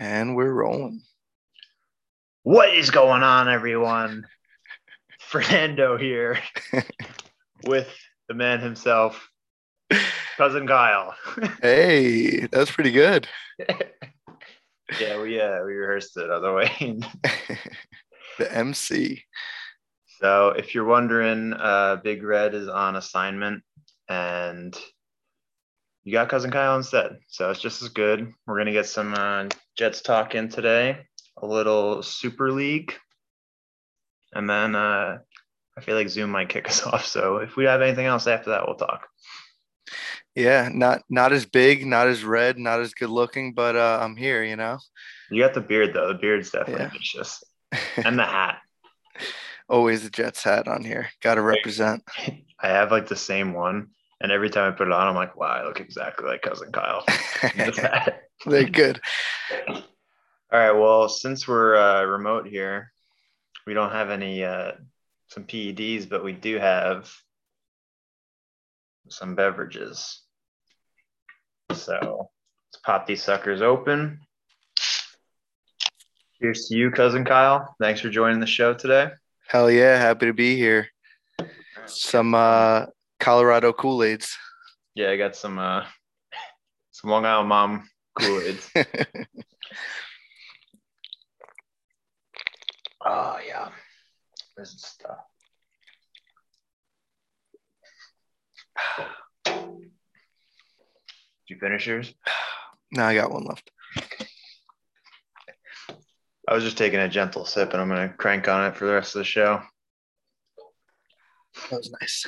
And 0.00 0.34
we're 0.34 0.50
rolling. 0.50 1.02
What 2.42 2.74
is 2.74 2.90
going 2.90 3.22
on, 3.22 3.50
everyone? 3.50 4.26
Fernando 5.20 5.98
here 5.98 6.38
with 7.66 7.86
the 8.26 8.32
man 8.32 8.60
himself, 8.60 9.28
cousin 10.38 10.66
Kyle. 10.66 11.14
Hey, 11.62 12.46
that's 12.46 12.70
pretty 12.70 12.92
good. 12.92 13.28
yeah, 14.98 15.20
we 15.20 15.38
uh, 15.38 15.62
we 15.64 15.74
rehearsed 15.74 16.16
it 16.16 16.30
other 16.30 16.54
way. 16.54 16.98
the 18.38 18.56
MC. 18.56 19.22
so, 20.18 20.48
if 20.48 20.74
you're 20.74 20.86
wondering, 20.86 21.52
uh, 21.52 21.96
Big 22.02 22.22
Red 22.22 22.54
is 22.54 22.68
on 22.68 22.96
assignment, 22.96 23.62
and 24.08 24.74
you 26.04 26.12
got 26.12 26.28
cousin 26.28 26.50
Kyle 26.50 26.76
instead. 26.76 27.18
So 27.28 27.50
it's 27.50 27.60
just 27.60 27.82
as 27.82 27.88
good. 27.88 28.32
We're 28.46 28.58
gonna 28.58 28.72
get 28.72 28.86
some 28.86 29.14
uh, 29.14 29.46
Jets 29.76 30.00
talk 30.02 30.34
in 30.34 30.48
today, 30.48 31.06
a 31.36 31.46
little 31.46 32.02
Super 32.02 32.50
League, 32.52 32.94
and 34.32 34.48
then 34.48 34.74
uh, 34.74 35.18
I 35.76 35.80
feel 35.80 35.96
like 35.96 36.08
Zoom 36.08 36.30
might 36.30 36.48
kick 36.48 36.68
us 36.68 36.82
off. 36.86 37.06
So 37.06 37.38
if 37.38 37.56
we 37.56 37.64
have 37.64 37.82
anything 37.82 38.06
else 38.06 38.26
after 38.26 38.50
that, 38.50 38.66
we'll 38.66 38.76
talk. 38.76 39.06
Yeah, 40.34 40.68
not 40.72 41.02
not 41.10 41.32
as 41.32 41.44
big, 41.44 41.84
not 41.86 42.06
as 42.06 42.24
red, 42.24 42.58
not 42.58 42.80
as 42.80 42.94
good 42.94 43.10
looking, 43.10 43.52
but 43.52 43.76
uh, 43.76 43.98
I'm 44.00 44.16
here, 44.16 44.42
you 44.44 44.56
know. 44.56 44.78
You 45.30 45.42
got 45.42 45.54
the 45.54 45.60
beard 45.60 45.92
though. 45.92 46.08
The 46.08 46.18
beard's 46.18 46.50
definitely 46.50 46.84
Yeah. 46.84 46.90
vicious, 46.90 47.42
and 48.04 48.18
the 48.18 48.24
hat. 48.24 48.58
Always 49.68 50.02
the 50.02 50.10
Jets 50.10 50.42
hat 50.42 50.66
on 50.66 50.84
here. 50.84 51.10
Got 51.22 51.34
to 51.36 51.42
represent. 51.42 52.02
I 52.60 52.68
have 52.68 52.90
like 52.90 53.06
the 53.08 53.16
same 53.16 53.52
one, 53.54 53.88
and 54.20 54.30
every 54.30 54.50
time 54.50 54.72
I 54.72 54.76
put 54.76 54.88
it 54.88 54.92
on, 54.92 55.08
I'm 55.08 55.14
like, 55.14 55.36
wow, 55.36 55.46
I 55.46 55.64
look 55.64 55.80
exactly 55.80 56.26
like 56.26 56.42
cousin 56.42 56.72
Kyle. 56.72 57.04
They're 58.46 58.64
good. 58.64 59.00
All 60.52 60.58
right. 60.58 60.72
Well, 60.72 61.08
since 61.08 61.46
we're 61.48 61.76
uh, 61.76 62.04
remote 62.04 62.46
here, 62.46 62.92
we 63.66 63.74
don't 63.74 63.92
have 63.92 64.10
any 64.10 64.44
uh, 64.44 64.72
some 65.28 65.44
PEDs, 65.44 66.08
but 66.08 66.24
we 66.24 66.32
do 66.32 66.58
have 66.58 67.10
some 69.08 69.34
beverages. 69.34 70.22
So 71.72 72.30
let's 72.72 72.82
pop 72.84 73.06
these 73.06 73.22
suckers 73.22 73.62
open. 73.62 74.20
Here's 76.40 76.68
to 76.68 76.76
you, 76.76 76.90
cousin 76.90 77.24
Kyle. 77.24 77.74
Thanks 77.80 78.00
for 78.00 78.08
joining 78.08 78.40
the 78.40 78.46
show 78.46 78.74
today. 78.74 79.10
Hell 79.46 79.70
yeah, 79.70 79.98
happy 79.98 80.26
to 80.26 80.32
be 80.32 80.56
here. 80.56 80.88
Some 81.86 82.34
uh, 82.34 82.86
Colorado 83.20 83.72
Kool 83.72 84.02
Aids. 84.02 84.36
Yeah, 84.94 85.10
I 85.10 85.16
got 85.16 85.36
some 85.36 85.58
uh, 85.58 85.84
some 86.90 87.10
Long 87.10 87.24
Island 87.24 87.48
Mom 87.48 87.88
Kool-Aids. 88.18 88.70
oh 93.04 93.38
yeah, 93.46 93.68
this 94.56 94.74
is 94.74 94.82
stuff. 94.82 95.18
Did 99.44 99.56
you 101.48 101.56
finish 101.58 101.86
yours? 101.86 102.12
no, 102.92 103.04
I 103.04 103.14
got 103.14 103.30
one 103.30 103.44
left. 103.44 103.70
I 106.48 106.54
was 106.54 106.64
just 106.64 106.78
taking 106.78 106.98
a 106.98 107.08
gentle 107.08 107.44
sip, 107.44 107.72
and 107.72 107.80
I'm 107.80 107.88
gonna 107.88 108.08
crank 108.08 108.48
on 108.48 108.66
it 108.66 108.76
for 108.76 108.86
the 108.86 108.94
rest 108.94 109.14
of 109.14 109.20
the 109.20 109.24
show. 109.24 109.62
That 111.70 111.76
was 111.76 111.94
nice. 112.00 112.26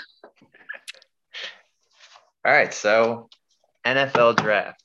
All 2.45 2.53
right, 2.53 2.75
so 2.75 3.29
NFL 3.87 4.37
draft. 4.37 4.83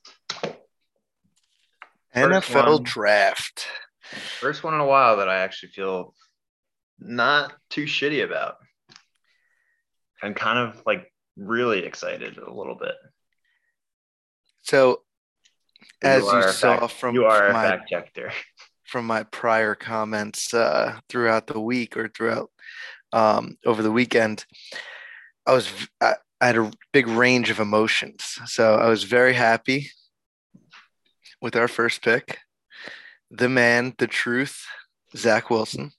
First 2.13 2.52
NFL 2.52 2.73
one. 2.73 2.83
draft. 2.83 3.67
First 4.39 4.63
one 4.63 4.75
in 4.75 4.80
a 4.80 4.86
while 4.86 5.17
that 5.17 5.27
I 5.27 5.38
actually 5.38 5.69
feel 5.69 6.13
not 7.00 7.53
too 7.69 7.85
shitty 7.85 8.23
about. 8.23 8.58
I'm 10.22 10.34
kind 10.34 10.59
of 10.59 10.81
like 10.85 11.12
really 11.35 11.84
excited 11.84 12.38
a 12.38 12.53
little 12.53 12.75
bit. 12.75 12.96
So, 14.62 15.01
as 16.01 16.23
you, 16.23 16.41
saw 16.51 16.79
fact- 16.79 16.94
from 16.94 17.16
you 17.16 17.25
are 17.25 17.47
a 17.47 17.53
my 17.53 17.63
fact 17.63 17.90
checker. 17.90 18.31
from 18.85 19.07
my 19.07 19.23
prior 19.23 19.73
comments 19.73 20.53
uh, 20.53 21.00
throughout 21.09 21.47
the 21.47 21.59
week 21.59 21.97
or 21.97 22.07
throughout 22.07 22.51
um, 23.13 23.57
over 23.66 23.81
the 23.81 23.91
weekend, 23.91 24.46
I 25.46 25.53
was 25.53 25.72
I, 26.01 26.16
I 26.40 26.48
had 26.48 26.58
a 26.58 26.72
big 26.94 27.08
range 27.08 27.50
of 27.50 27.59
emotions. 27.59 28.38
So 28.46 28.75
I 28.75 28.88
was 28.90 29.03
very 29.03 29.34
happy 29.34 29.90
with 31.42 31.56
our 31.56 31.68
first 31.68 32.02
pick, 32.03 32.40
the 33.31 33.50
man, 33.50 33.94
the 33.98 34.08
truth, 34.08 34.66
Zach 35.16 35.50
Wilson. 35.50 35.92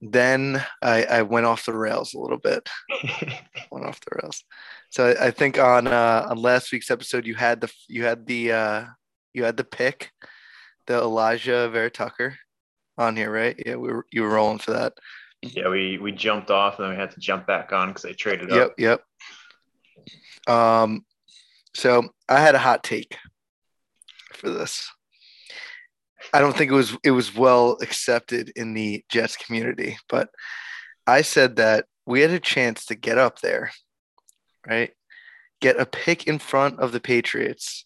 Then 0.00 0.62
I, 0.82 1.04
I 1.04 1.22
went 1.22 1.46
off 1.46 1.64
the 1.64 1.72
rails 1.72 2.12
a 2.12 2.18
little 2.18 2.36
bit. 2.36 2.68
Went 3.70 3.86
off 3.86 4.00
the 4.00 4.18
rails. 4.22 4.44
So 4.90 5.06
I, 5.08 5.26
I 5.26 5.30
think 5.30 5.58
on 5.58 5.86
uh, 5.86 6.26
on 6.28 6.36
last 6.36 6.70
week's 6.72 6.90
episode 6.90 7.26
you 7.26 7.34
had 7.34 7.62
the 7.62 7.72
you 7.88 8.04
had 8.04 8.26
the 8.26 8.52
uh, 8.52 8.84
you 9.32 9.44
had 9.44 9.56
the 9.56 9.64
pick, 9.64 10.10
the 10.86 11.00
Alijah 11.00 11.72
Vera 11.72 11.90
Tucker 11.90 12.36
on 12.98 13.16
here, 13.16 13.30
right? 13.32 13.56
Yeah, 13.64 13.76
we 13.76 13.92
were, 13.92 14.06
you 14.12 14.22
were 14.22 14.28
rolling 14.28 14.58
for 14.58 14.72
that. 14.72 14.92
yeah, 15.40 15.68
we 15.68 15.96
we 15.96 16.12
jumped 16.12 16.50
off 16.50 16.78
and 16.78 16.84
then 16.84 16.94
we 16.94 17.00
had 17.00 17.12
to 17.12 17.20
jump 17.20 17.46
back 17.46 17.72
on 17.72 17.88
because 17.88 18.02
they 18.02 18.12
traded 18.12 18.50
Yep, 18.50 18.58
up. 18.58 18.74
Yep, 18.76 18.78
yep. 18.78 19.02
Um, 20.46 21.04
so 21.74 22.08
I 22.28 22.40
had 22.40 22.54
a 22.54 22.58
hot 22.58 22.82
take 22.82 23.16
for 24.32 24.50
this. 24.50 24.90
I 26.32 26.40
don't 26.40 26.56
think 26.56 26.70
it 26.70 26.74
was 26.74 26.96
it 27.04 27.10
was 27.10 27.34
well 27.34 27.76
accepted 27.82 28.52
in 28.56 28.74
the 28.74 29.04
Jets 29.10 29.36
community, 29.36 29.98
but 30.08 30.30
I 31.06 31.22
said 31.22 31.56
that 31.56 31.86
we 32.06 32.20
had 32.20 32.30
a 32.30 32.40
chance 32.40 32.86
to 32.86 32.94
get 32.94 33.18
up 33.18 33.40
there, 33.40 33.70
right? 34.66 34.92
Get 35.60 35.80
a 35.80 35.86
pick 35.86 36.26
in 36.26 36.38
front 36.38 36.80
of 36.80 36.92
the 36.92 37.00
Patriots. 37.00 37.84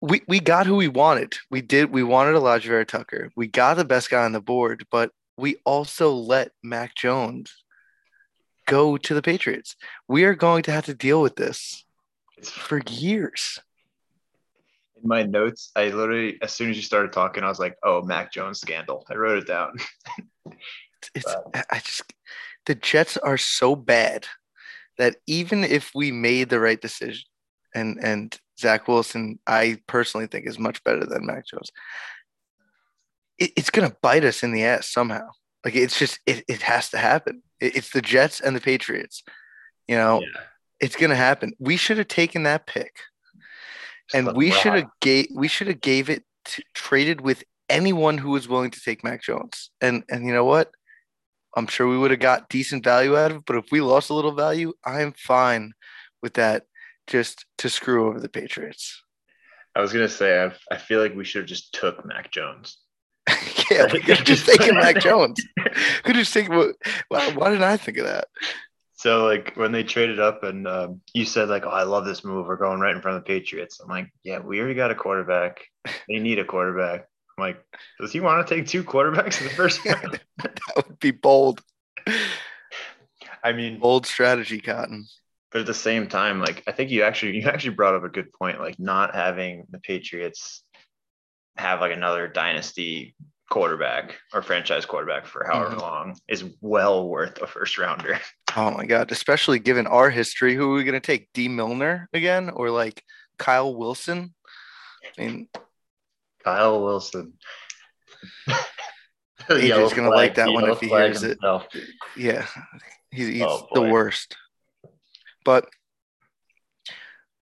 We 0.00 0.22
we 0.26 0.40
got 0.40 0.66
who 0.66 0.76
we 0.76 0.88
wanted. 0.88 1.36
We 1.50 1.60
did. 1.60 1.92
We 1.92 2.02
wanted 2.02 2.34
Alijah 2.34 2.66
Vera 2.66 2.84
Tucker. 2.84 3.30
We 3.36 3.46
got 3.46 3.74
the 3.74 3.84
best 3.84 4.10
guy 4.10 4.24
on 4.24 4.32
the 4.32 4.40
board, 4.40 4.86
but 4.90 5.12
we 5.36 5.56
also 5.64 6.12
let 6.12 6.52
Mac 6.62 6.94
Jones 6.94 7.52
go 8.70 8.96
to 8.96 9.14
the 9.14 9.22
Patriots. 9.22 9.76
We 10.08 10.24
are 10.24 10.34
going 10.34 10.62
to 10.64 10.72
have 10.72 10.86
to 10.86 10.94
deal 10.94 11.20
with 11.20 11.36
this 11.36 11.84
for 12.42 12.80
years. 12.88 13.58
in 15.02 15.08
my 15.08 15.22
notes. 15.22 15.70
I 15.76 15.88
literally, 15.88 16.38
as 16.42 16.52
soon 16.52 16.70
as 16.70 16.76
you 16.76 16.82
started 16.82 17.12
talking, 17.12 17.42
I 17.42 17.48
was 17.48 17.58
like, 17.58 17.76
"Oh, 17.82 18.02
Mac 18.02 18.32
Jones 18.32 18.60
scandal." 18.60 19.04
I 19.10 19.14
wrote 19.14 19.38
it 19.38 19.46
down. 19.46 19.76
It's 21.14 21.26
Wow. 21.26 21.50
I 21.70 21.78
just 21.78 22.02
the 22.66 22.74
Jets 22.74 23.16
are 23.16 23.38
so 23.38 23.74
bad 23.74 24.26
that 24.98 25.16
even 25.26 25.64
if 25.64 25.92
we 25.94 26.12
made 26.12 26.50
the 26.50 26.60
right 26.60 26.80
decision 26.80 27.24
and 27.74 27.98
and 28.02 28.38
Zach 28.58 28.86
Wilson, 28.86 29.38
I 29.46 29.78
personally 29.86 30.26
think 30.26 30.46
is 30.46 30.58
much 30.58 30.84
better 30.84 31.06
than 31.06 31.26
Mac 31.26 31.46
Jones. 31.46 31.70
It, 33.38 33.52
it's 33.56 33.70
gonna 33.70 33.96
bite 34.02 34.24
us 34.24 34.42
in 34.42 34.52
the 34.52 34.64
ass 34.64 34.88
somehow. 34.88 35.30
Like 35.64 35.74
it's 35.74 35.98
just 35.98 36.20
it, 36.26 36.44
it 36.48 36.62
has 36.62 36.90
to 36.90 36.98
happen. 36.98 37.42
It- 37.60 37.76
it's 37.76 37.90
the 37.90 38.02
Jets 38.02 38.40
and 38.40 38.54
the 38.56 38.60
Patriots. 38.60 39.22
You 39.88 39.96
know, 39.96 40.20
Yeah. 40.22 40.42
it's 40.80 40.96
gonna 40.96 41.16
happen. 41.16 41.52
We 41.58 41.76
should 41.76 41.98
have 41.98 42.08
taken 42.08 42.44
that 42.44 42.66
pick. 42.66 43.00
And 44.12 44.34
we 44.34 44.50
should 44.50 44.74
have 44.74 44.88
gave 45.00 45.26
we 45.32 45.46
should 45.48 45.68
have 45.68 45.80
gave 45.80 46.10
it 46.10 46.24
to, 46.46 46.62
traded 46.74 47.20
with 47.20 47.44
anyone 47.68 48.18
who 48.18 48.30
was 48.30 48.48
willing 48.48 48.70
to 48.72 48.80
take 48.80 49.04
Mac 49.04 49.22
Jones. 49.22 49.70
And 49.80 50.04
and 50.08 50.26
you 50.26 50.32
know 50.32 50.44
what? 50.44 50.72
I'm 51.56 51.66
sure 51.66 51.88
we 51.88 51.98
would 51.98 52.10
have 52.12 52.20
got 52.20 52.48
decent 52.48 52.84
value 52.84 53.16
out 53.16 53.30
of 53.32 53.38
it. 53.38 53.42
But 53.46 53.56
if 53.56 53.66
we 53.72 53.80
lost 53.80 54.10
a 54.10 54.14
little 54.14 54.32
value, 54.32 54.72
I'm 54.84 55.12
fine 55.12 55.72
with 56.22 56.34
that. 56.34 56.64
Just 57.06 57.44
to 57.58 57.68
screw 57.68 58.06
over 58.08 58.20
the 58.20 58.28
Patriots. 58.28 59.02
I 59.74 59.80
was 59.80 59.92
gonna 59.92 60.08
say, 60.08 60.44
I, 60.44 60.52
I 60.72 60.76
feel 60.78 61.00
like 61.00 61.14
we 61.14 61.24
should 61.24 61.40
have 61.42 61.48
just 61.48 61.72
took 61.74 62.04
Mac 62.04 62.30
Jones. 62.30 62.78
yeah, 63.70 63.86
we 63.92 64.00
could 64.00 64.18
have 64.18 64.26
just 64.26 64.46
taken 64.46 64.74
Mac 64.74 65.00
Jones. 65.00 65.40
Could 66.02 66.16
have 66.16 66.24
just 66.24 66.34
taken. 66.34 66.54
Why, 67.08 67.30
why 67.32 67.50
didn't 67.50 67.64
I 67.64 67.76
think 67.76 67.98
of 67.98 68.06
that? 68.06 68.26
So 68.94 69.24
like 69.24 69.56
when 69.56 69.72
they 69.72 69.82
traded 69.82 70.20
up 70.20 70.42
and 70.42 70.68
um, 70.68 71.00
you 71.14 71.24
said 71.24 71.48
like, 71.48 71.64
"Oh, 71.64 71.70
I 71.70 71.84
love 71.84 72.04
this 72.04 72.22
move. 72.24 72.46
We're 72.46 72.56
going 72.56 72.80
right 72.80 72.94
in 72.94 73.00
front 73.00 73.16
of 73.16 73.24
the 73.24 73.28
Patriots." 73.28 73.80
I'm 73.80 73.88
like, 73.88 74.12
"Yeah, 74.24 74.40
we 74.40 74.58
already 74.58 74.74
got 74.74 74.90
a 74.90 74.94
quarterback. 74.94 75.60
They 75.84 76.18
need 76.18 76.38
a 76.38 76.44
quarterback." 76.44 77.06
I'm 77.38 77.42
like, 77.42 77.64
"Does 77.98 78.12
he 78.12 78.20
want 78.20 78.46
to 78.46 78.54
take 78.54 78.66
two 78.66 78.84
quarterbacks 78.84 79.40
in 79.40 79.48
the 79.48 79.54
first 79.54 79.82
round?" 79.86 80.20
That 80.42 80.60
would 80.76 80.98
be 80.98 81.12
bold. 81.12 81.62
I 83.42 83.52
mean, 83.52 83.78
Bold 83.78 84.06
strategy, 84.06 84.60
Cotton. 84.60 85.06
but 85.50 85.62
at 85.62 85.66
the 85.66 85.72
same 85.74 86.06
time, 86.06 86.40
like 86.40 86.62
I 86.66 86.72
think 86.72 86.90
you 86.90 87.02
actually 87.02 87.38
you 87.38 87.48
actually 87.48 87.74
brought 87.74 87.94
up 87.94 88.04
a 88.04 88.08
good 88.10 88.30
point. 88.32 88.60
Like 88.60 88.78
not 88.78 89.14
having 89.14 89.64
the 89.70 89.78
Patriots 89.78 90.62
have 91.56 91.80
like 91.80 91.92
another 91.92 92.28
dynasty 92.28 93.14
quarterback 93.50 94.16
or 94.32 94.42
franchise 94.42 94.86
quarterback 94.86 95.26
for 95.26 95.44
however 95.44 95.74
Mhm. 95.74 95.80
long 95.80 96.16
is 96.28 96.44
well 96.60 97.08
worth 97.08 97.40
a 97.42 97.46
first 97.46 97.78
rounder. 97.78 98.18
Oh 98.56 98.72
my 98.72 98.84
god! 98.84 99.12
Especially 99.12 99.60
given 99.60 99.86
our 99.86 100.10
history, 100.10 100.56
who 100.56 100.72
are 100.72 100.74
we 100.74 100.82
gonna 100.82 100.98
take? 100.98 101.32
Dee 101.32 101.46
Milliner 101.46 102.08
again, 102.12 102.50
or 102.50 102.68
like 102.70 103.04
Kyle 103.38 103.72
Wilson? 103.72 104.34
I 105.04 105.22
mean, 105.22 105.48
Kyle 106.42 106.82
Wilson. 106.82 107.34
AJ's 109.48 109.92
gonna 109.92 110.10
like 110.10 110.34
that 110.34 110.52
one 110.52 110.68
if 110.68 110.80
he 110.80 110.88
hears 110.88 111.22
it. 111.22 111.38
Yeah, 112.16 112.44
he's, 113.12 113.28
he's 113.28 113.42
oh, 113.42 113.68
the 113.72 113.82
worst. 113.82 114.36
But 115.44 115.68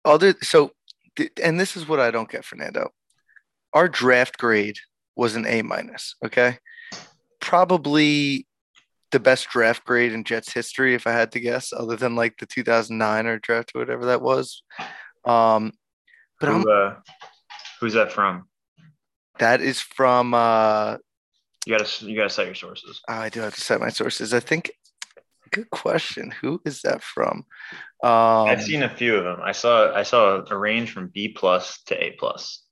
other 0.04 0.34
so, 0.42 0.72
and 1.40 1.58
this 1.60 1.76
is 1.76 1.86
what 1.86 2.00
I 2.00 2.10
don't 2.10 2.28
get, 2.28 2.44
Fernando. 2.44 2.90
Our 3.76 3.88
draft 3.88 4.38
grade 4.38 4.78
was 5.16 5.36
an 5.36 5.44
A 5.46 5.60
minus. 5.60 6.14
Okay, 6.24 6.56
probably 7.40 8.46
the 9.12 9.20
best 9.20 9.50
draft 9.50 9.84
grade 9.84 10.14
in 10.14 10.24
Jets 10.24 10.50
history, 10.50 10.94
if 10.94 11.06
I 11.06 11.12
had 11.12 11.30
to 11.32 11.40
guess, 11.40 11.74
other 11.74 11.94
than 11.94 12.16
like 12.16 12.38
the 12.38 12.46
2009 12.46 13.26
or 13.26 13.38
draft 13.38 13.72
or 13.74 13.80
whatever 13.80 14.06
that 14.06 14.22
was. 14.22 14.62
Um, 15.26 15.72
but 16.40 16.48
Who, 16.48 16.70
uh, 16.70 16.96
who's 17.78 17.92
that 17.92 18.12
from? 18.12 18.48
That 19.40 19.60
is 19.60 19.82
from. 19.82 20.32
Uh, 20.32 20.96
you 21.66 21.76
gotta 21.76 22.06
you 22.06 22.16
gotta 22.16 22.30
set 22.30 22.46
your 22.46 22.54
sources. 22.54 23.02
I 23.06 23.28
do 23.28 23.40
have 23.40 23.56
to 23.56 23.60
set 23.60 23.78
my 23.78 23.90
sources. 23.90 24.32
I 24.32 24.40
think. 24.40 24.70
Good 25.52 25.68
question. 25.68 26.32
Who 26.40 26.62
is 26.64 26.80
that 26.80 27.02
from? 27.02 27.44
Um, 28.02 28.48
I've 28.48 28.62
seen 28.62 28.82
a 28.82 28.88
few 28.88 29.16
of 29.16 29.24
them. 29.24 29.38
I 29.42 29.52
saw 29.52 29.94
I 29.94 30.02
saw 30.02 30.42
a 30.48 30.56
range 30.56 30.92
from 30.92 31.08
B 31.08 31.28
plus 31.28 31.82
to 31.88 32.02
A 32.02 32.12
plus. 32.12 32.62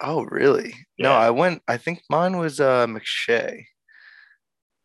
Oh, 0.00 0.24
really? 0.24 0.74
Yeah. 0.98 1.08
No, 1.08 1.12
I 1.12 1.30
went. 1.30 1.62
I 1.68 1.76
think 1.76 2.02
mine 2.10 2.36
was 2.36 2.60
uh, 2.60 2.86
McShay. 2.86 3.64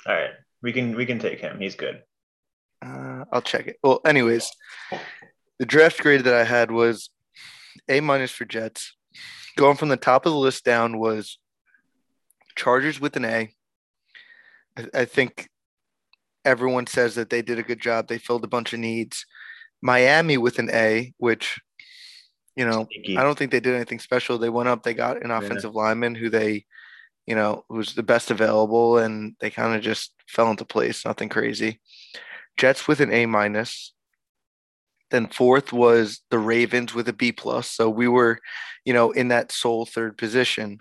All 0.06 0.14
right, 0.14 0.32
we 0.62 0.72
can 0.72 0.96
we 0.96 1.06
can 1.06 1.20
take 1.20 1.40
him. 1.40 1.60
He's 1.60 1.76
good. 1.76 2.02
Uh, 2.82 3.26
I'll 3.32 3.42
check 3.42 3.68
it. 3.68 3.78
Well, 3.84 4.02
anyways, 4.06 4.50
the 5.58 5.66
draft 5.66 6.00
grade 6.00 6.24
that 6.24 6.34
I 6.34 6.44
had 6.44 6.72
was 6.72 7.10
A 7.90 8.00
minus 8.00 8.32
for 8.32 8.46
Jets. 8.46 8.96
Going 9.58 9.76
from 9.76 9.90
the 9.90 9.98
top 9.98 10.26
of 10.26 10.32
the 10.32 10.38
list 10.38 10.64
down 10.64 11.00
was 11.00 11.38
Chargers 12.56 13.00
with 13.00 13.16
an 13.18 13.26
A. 13.26 13.50
I, 14.78 14.86
I 14.94 15.06
think 15.06 15.50
everyone 16.46 16.88
says 16.88 17.16
that 17.16 17.30
they 17.30 17.42
did 17.42 17.60
a 17.60 17.64
good 17.64 17.82
job. 17.82 18.08
They 18.08 18.18
filled 18.18 18.46
a 18.46 18.48
bunch 18.48 18.72
of 18.74 18.80
needs. 18.80 19.26
Miami 19.82 20.38
with 20.38 20.60
an 20.60 20.70
A, 20.72 21.14
which 21.18 21.60
you 22.60 22.66
know, 22.66 22.86
Sneaky. 22.92 23.18
I 23.18 23.24
don't 23.24 23.40
think 23.40 23.52
they 23.52 23.62
did 23.62 23.74
anything 23.74 24.00
special. 24.00 24.38
They 24.38 24.50
went 24.50 24.68
up, 24.68 24.84
they 24.84 24.94
got 24.94 25.24
an 25.24 25.32
offensive 25.32 25.72
yeah. 25.74 25.82
lineman 25.82 26.14
who 26.14 26.30
they, 26.30 26.66
you 27.26 27.34
know, 27.34 27.64
was 27.70 27.94
the 27.94 28.04
best 28.04 28.32
available, 28.32 28.98
and 28.98 29.38
they 29.40 29.50
kind 29.50 29.78
of 29.78 29.82
just 29.82 30.14
fell 30.28 30.52
into 30.52 30.66
place. 30.66 31.06
Nothing 31.06 31.30
crazy. 31.30 31.80
Jets 32.58 32.86
with 32.86 33.00
an 33.00 33.14
A 33.14 33.26
minus. 33.28 33.94
Then 35.10 35.28
fourth 35.28 35.72
was 35.72 36.20
the 36.32 36.38
Ravens 36.38 36.94
with 36.94 37.08
a 37.08 37.14
B 37.14 37.32
plus. 37.32 37.72
So 37.72 37.90
we 37.90 38.10
were, 38.10 38.40
you 38.84 38.92
know, 38.92 39.12
in 39.12 39.30
that 39.30 39.54
sole 39.54 39.86
third 39.86 40.18
position. 40.18 40.80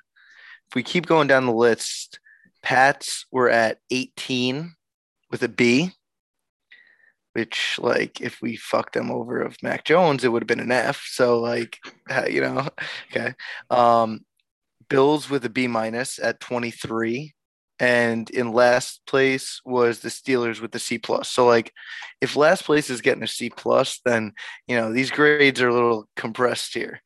If 0.68 0.74
we 0.74 0.82
keep 0.82 1.06
going 1.06 1.28
down 1.28 1.46
the 1.46 1.52
list, 1.52 2.18
Pats 2.60 3.24
were 3.30 3.48
at 3.48 3.78
18 3.92 4.74
with 5.30 5.44
a 5.44 5.48
B 5.48 5.92
which 7.38 7.78
like 7.78 8.20
if 8.20 8.42
we 8.42 8.56
fucked 8.56 8.94
them 8.94 9.12
over 9.12 9.40
of 9.40 9.62
Mac 9.62 9.84
Jones, 9.84 10.24
it 10.24 10.28
would 10.28 10.42
have 10.42 10.48
been 10.48 10.58
an 10.58 10.72
F. 10.72 11.04
So 11.08 11.38
like, 11.38 11.78
you 12.28 12.40
know, 12.40 12.68
okay. 13.12 13.34
Um, 13.70 14.20
Bills 14.88 15.30
with 15.30 15.44
a 15.44 15.48
B 15.48 15.68
minus 15.68 16.18
at 16.18 16.40
23. 16.40 17.32
And 17.80 18.28
in 18.30 18.52
last 18.52 19.02
place 19.06 19.60
was 19.64 20.00
the 20.00 20.08
Steelers 20.08 20.60
with 20.60 20.72
the 20.72 20.80
C 20.80 20.98
plus. 20.98 21.30
So 21.30 21.46
like 21.46 21.72
if 22.20 22.34
last 22.34 22.64
place 22.64 22.90
is 22.90 23.02
getting 23.02 23.22
a 23.22 23.28
C 23.28 23.50
plus, 23.50 24.00
then 24.04 24.32
you 24.66 24.74
know 24.74 24.92
these 24.92 25.12
grades 25.12 25.62
are 25.62 25.68
a 25.68 25.72
little 25.72 26.08
compressed 26.16 26.74
here. 26.74 27.00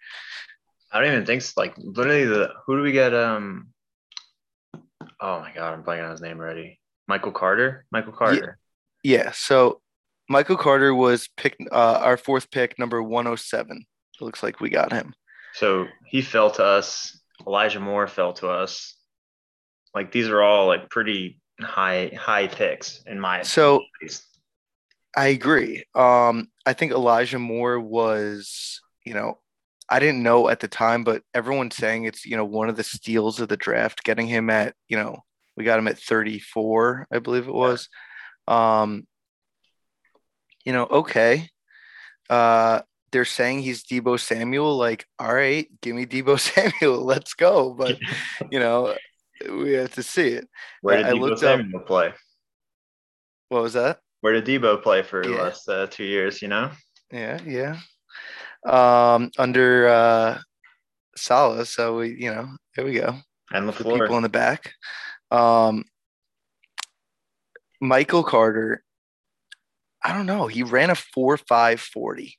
I 0.91 1.01
don't 1.01 1.13
even 1.13 1.27
think 1.27 1.43
so. 1.43 1.53
like 1.59 1.75
literally 1.77 2.25
the 2.25 2.53
who 2.65 2.79
do 2.79 2.83
we 2.83 2.93
get 2.93 3.13
um 3.13 3.69
oh 5.21 5.41
my 5.41 5.53
god, 5.55 5.75
I'm 5.75 5.85
blanking 5.85 6.07
on 6.07 6.13
his 6.13 6.23
name 6.23 6.41
already. 6.41 6.81
Michael 7.07 7.33
Carter? 7.33 7.85
Michael 7.93 8.15
Carter. 8.15 8.59
Yeah, 9.03 9.25
yeah. 9.25 9.33
so 9.33 9.82
Michael 10.33 10.57
Carter 10.57 10.95
was 10.95 11.29
picked 11.37 11.61
uh, 11.71 12.01
our 12.03 12.17
fourth 12.17 12.51
pick, 12.51 12.79
number 12.79 13.03
107. 13.03 13.85
It 14.15 14.25
looks 14.25 14.43
like 14.43 14.61
we 14.61 14.71
got 14.71 14.91
him. 14.91 15.15
So 15.53 15.87
he 16.07 16.23
fell 16.23 16.51
to 16.53 16.65
us. 16.65 17.21
Elijah 17.47 17.81
Moore 17.81 18.07
fell 18.07 18.33
to 18.35 18.49
us. 18.49 18.97
Like 19.95 20.11
these 20.11 20.29
are 20.29 20.41
all 20.41 20.67
like 20.67 20.89
pretty 20.89 21.39
high 21.61 22.11
high 22.19 22.47
picks 22.47 23.03
in 23.07 23.21
my 23.21 23.43
so 23.43 23.83
I 25.15 25.27
agree. 25.27 25.85
Um, 25.95 26.49
I 26.65 26.73
think 26.73 26.93
Elijah 26.93 27.39
Moore 27.39 27.79
was, 27.79 28.81
you 29.05 29.13
know, 29.13 29.39
I 29.91 29.99
didn't 29.99 30.23
know 30.23 30.49
at 30.49 30.61
the 30.61 30.69
time, 30.69 31.05
but 31.05 31.23
everyone's 31.35 31.77
saying 31.77 32.05
it's, 32.05 32.25
you 32.25 32.39
know, 32.39 32.47
one 32.47 32.71
of 32.71 32.77
the 32.77 32.85
steals 32.85 33.39
of 33.39 33.51
the 33.51 33.59
draft, 33.59 34.03
getting 34.03 34.27
him 34.27 34.49
at, 34.49 34.75
you 34.89 34.97
know, 34.97 35.19
we 35.59 35.65
got 35.65 35.79
him 35.79 35.89
at 35.89 35.99
34, 35.99 37.09
I 37.13 37.19
believe 37.19 37.47
it 37.47 37.53
was. 37.53 37.91
Um, 38.49 39.07
you 40.65 40.73
know, 40.73 40.87
okay. 40.91 41.49
Uh, 42.31 42.81
they're 43.11 43.25
saying 43.25 43.61
he's 43.61 43.85
Deebo 43.85 44.19
Samuel. 44.19 44.77
Like, 44.77 45.07
all 45.19 45.35
right, 45.35 45.69
give 45.81 45.95
me 45.95 46.07
Deebo 46.07 46.41
Samuel. 46.81 47.05
Let's 47.05 47.35
go. 47.35 47.75
But 47.75 47.99
you 48.51 48.59
know, 48.59 48.97
we 49.49 49.73
have 49.75 49.95
to 49.95 50.03
see 50.03 50.29
it. 50.29 50.49
Where 50.81 50.97
did 50.97 51.07
I 51.07 51.13
Deebo 51.13 51.39
Samuel 51.39 51.81
up, 51.81 51.87
play? 51.87 52.13
What 53.49 53.63
was 53.63 53.75
that? 53.75 54.01
Where 54.23 54.33
did 54.33 54.47
Deebo 54.47 54.83
play 54.83 55.03
for 55.03 55.23
yeah. 55.23 55.37
the 55.37 55.43
last 55.43 55.69
uh, 55.69 55.87
two 55.89 56.05
years? 56.05 56.43
You 56.43 56.49
know. 56.49 56.71
Yeah, 57.13 57.39
yeah. 57.47 57.77
Um, 58.65 59.31
under 59.39 59.89
uh, 59.89 60.39
Saleh. 61.17 61.67
So 61.67 61.99
we, 61.99 62.17
you 62.19 62.33
know, 62.33 62.49
there 62.75 62.85
we 62.85 62.95
go. 62.95 63.17
And 63.51 63.69
the 63.69 63.73
people 63.73 64.17
in 64.17 64.23
the 64.23 64.29
back. 64.29 64.73
Um, 65.31 65.85
Michael 67.81 68.23
Carter 68.23 68.83
I 70.05 70.13
don't 70.13 70.27
know. 70.27 70.47
He 70.47 70.63
ran 70.63 70.91
a 70.91 70.95
four 70.95 71.37
five 71.37 71.81
forty, 71.81 72.39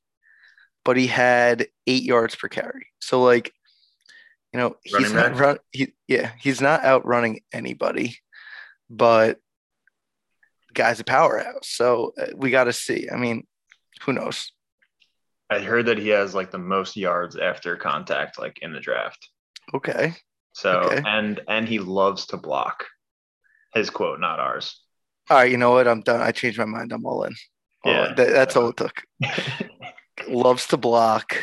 but 0.84 0.98
he 0.98 1.08
had 1.08 1.68
eight 1.88 2.04
yards 2.04 2.36
per 2.36 2.50
carry. 2.50 2.88
So 3.00 3.22
like, 3.22 3.54
you 4.52 4.60
know, 4.60 4.76
he's 4.84 5.14
Running 5.14 5.16
not 5.16 5.40
run. 5.40 5.58
He 5.72 5.94
yeah, 6.08 6.32
he's 6.40 6.62
not 6.62 6.84
outrunning 6.84 7.42
anybody, 7.52 8.18
but 8.90 9.40
guy's 10.74 11.00
a 11.00 11.04
powerhouse. 11.04 11.68
So 11.68 12.14
uh, 12.20 12.28
we 12.36 12.52
got 12.52 12.66
to 12.66 12.74
see. 12.74 13.08
I 13.12 13.18
mean, 13.18 13.48
who 14.02 14.14
knows? 14.14 14.52
I 15.50 15.60
heard 15.60 15.86
that 15.86 16.00
he 16.00 16.10
has 16.10 16.34
like 16.34 16.52
the 16.52 16.58
most 16.58 16.98
yards 16.98 17.36
after 17.36 17.76
contact, 17.76 18.40
like 18.40 18.60
in 18.62 18.74
the 18.74 18.80
draft. 18.80 19.30
Okay. 19.74 20.14
So 20.54 20.82
okay. 20.82 21.02
and 21.06 21.40
and 21.48 21.68
he 21.68 21.80
loves 21.80 22.28
to 22.28 22.38
block. 22.38 22.86
His 23.74 23.90
quote, 23.90 24.20
not 24.20 24.40
ours. 24.40 24.82
All 25.30 25.38
right, 25.38 25.50
you 25.50 25.58
know 25.58 25.72
what? 25.72 25.88
I'm 25.88 26.02
done. 26.02 26.22
I 26.22 26.32
changed 26.32 26.60
my 26.60 26.66
mind. 26.66 26.92
I'm 26.92 27.06
all 27.06 27.24
in. 27.24 27.34
Yeah, 27.86 28.14
that, 28.16 28.30
that's 28.30 28.56
all 28.56 28.70
it 28.70 28.78
took. 28.78 29.04
Loves 30.28 30.68
to 30.68 30.78
block 30.78 31.36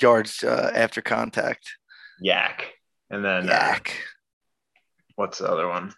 yards 0.00 0.42
uh, 0.42 0.70
after 0.74 1.02
contact. 1.02 1.76
YAC, 2.24 2.62
and 3.10 3.24
then 3.24 3.48
uh, 3.48 3.52
YAC. 3.52 3.88
Uh, 3.88 3.92
what's 5.16 5.38
the 5.38 5.50
other 5.50 5.68
one? 5.68 5.92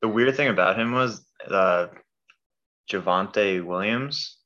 The 0.00 0.08
weird 0.08 0.36
thing 0.36 0.48
about 0.48 0.78
him 0.78 0.92
was 0.92 1.24
uh, 1.50 1.88
Javonte 2.90 3.64
Williams. 3.64 4.36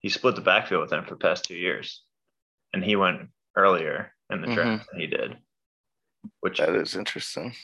He 0.00 0.08
split 0.08 0.34
the 0.34 0.42
backfield 0.42 0.82
with 0.82 0.92
him 0.92 1.04
for 1.04 1.10
the 1.10 1.16
past 1.16 1.44
two 1.44 1.56
years, 1.56 2.02
and 2.72 2.84
he 2.84 2.96
went 2.96 3.28
earlier 3.56 4.12
in 4.30 4.42
the 4.42 4.48
draft 4.48 4.68
mm-hmm. 4.68 4.84
than 4.92 5.00
he 5.00 5.06
did. 5.06 5.36
Which 6.40 6.58
that 6.58 6.74
is 6.74 6.94
interesting. 6.94 7.54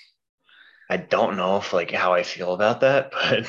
I 0.91 0.97
don't 0.97 1.37
know 1.37 1.57
if 1.59 1.73
like 1.73 1.91
how 1.91 2.13
I 2.13 2.23
feel 2.23 2.55
about 2.55 2.81
that, 2.81 3.11
but 3.13 3.47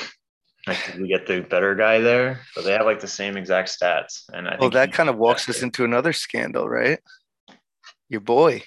like, 0.68 0.96
we 1.00 1.08
get 1.08 1.28
the 1.28 1.42
better 1.42 1.76
guy 1.76 2.00
there? 2.00 2.42
But 2.56 2.66
they 2.66 2.74
have 2.74 2.86
like 2.86 3.00
the 3.00 3.08
same 3.08 3.38
exact 3.38 3.70
stats. 3.70 4.24
And 4.34 4.48
I 4.48 4.58
well, 4.60 4.70
that 4.72 4.94
kind 4.94 5.10
of 5.10 5.18
walks 5.18 5.48
us 5.50 5.62
into 5.62 5.84
another 5.84 6.14
scandal, 6.14 6.68
right? 6.68 7.00
Your 8.10 8.22
boy, 8.22 8.64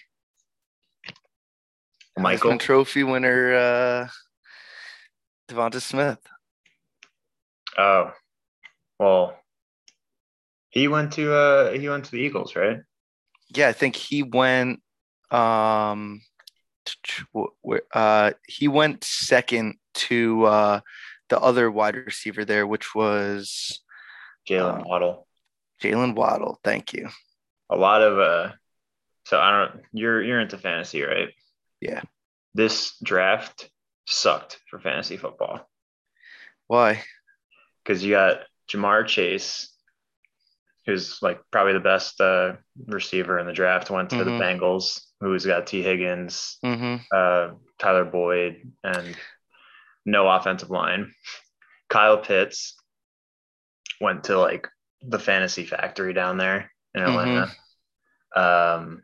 Michael 2.17 2.53
Heisman 2.53 2.61
Trophy 2.61 3.05
winner, 3.05 3.55
uh, 3.55 4.09
Devonta 5.49 5.81
Smith. 5.81 6.19
Oh, 7.77 8.13
well, 8.99 9.37
he 10.71 10.89
went 10.89 11.13
to 11.15 11.33
uh 11.33 11.73
he 11.73 11.89
went 11.89 12.05
to 12.05 12.11
the 12.11 12.19
Eagles, 12.19 12.55
right? 12.57 12.79
Yeah, 13.55 13.69
I 13.69 13.73
think 13.73 13.97
he 13.97 14.23
went. 14.23 14.81
Um, 15.31 16.23
uh, 17.93 18.33
he 18.47 18.69
went 18.69 19.05
second 19.05 19.77
to 19.95 20.45
uh 20.45 20.81
the 21.29 21.41
other 21.41 21.71
wide 21.71 21.97
receiver 21.97 22.45
there, 22.45 22.67
which 22.67 22.95
was 22.95 23.81
Jalen 24.49 24.81
uh, 24.81 24.85
Waddle. 24.87 25.27
Jalen 25.83 26.15
Waddle, 26.15 26.59
thank 26.65 26.93
you. 26.93 27.09
A 27.71 27.77
lot 27.77 28.03
of 28.03 28.19
uh 28.19 28.53
so 29.25 29.39
I 29.39 29.51
don't 29.51 29.83
you're 29.93 30.23
you're 30.23 30.41
into 30.41 30.59
fantasy, 30.59 31.03
right? 31.03 31.29
Yeah. 31.81 32.03
This 32.55 32.97
draft 33.03 33.71
sucked 34.07 34.59
for 34.71 34.79
fantasy 34.79 35.17
football. 35.17 35.69
Why? 36.67 37.03
Because 37.85 38.03
you 38.03 38.13
got 38.13 38.41
Ja'Marr 38.71 39.07
Chase, 39.07 39.71
who's 40.87 41.21
like 41.23 41.41
probably 41.51 41.75
the 41.75 41.81
best 41.81 42.21
uh, 42.21 42.55
receiver 42.87 43.39
in 43.39 43.47
the 43.47 43.53
draft, 43.53 43.91
went 43.91 44.11
to 44.11 44.17
mm-hmm. 44.17 44.39
the 44.39 44.45
Bengals. 44.45 45.01
who's 45.21 45.47
got 45.47 45.67
Tee 45.67 45.83
Higgins, 45.83 46.59
hmm 46.63 46.97
uh, 47.13 47.51
Tyler 47.79 48.05
Boyd, 48.05 48.73
and 48.83 49.17
no 50.09 50.29
offensive 50.29 50.71
line. 50.71 51.13
Kyle 51.89 52.19
Pitts 52.19 52.77
went 54.01 54.25
to 54.25 54.39
like 54.39 54.69
the 55.03 55.19
fantasy 55.19 55.65
factory 55.65 56.13
down 56.13 56.39
there 56.39 56.71
in 56.95 57.03
Atlanta. 57.03 57.53
Um, 58.35 59.03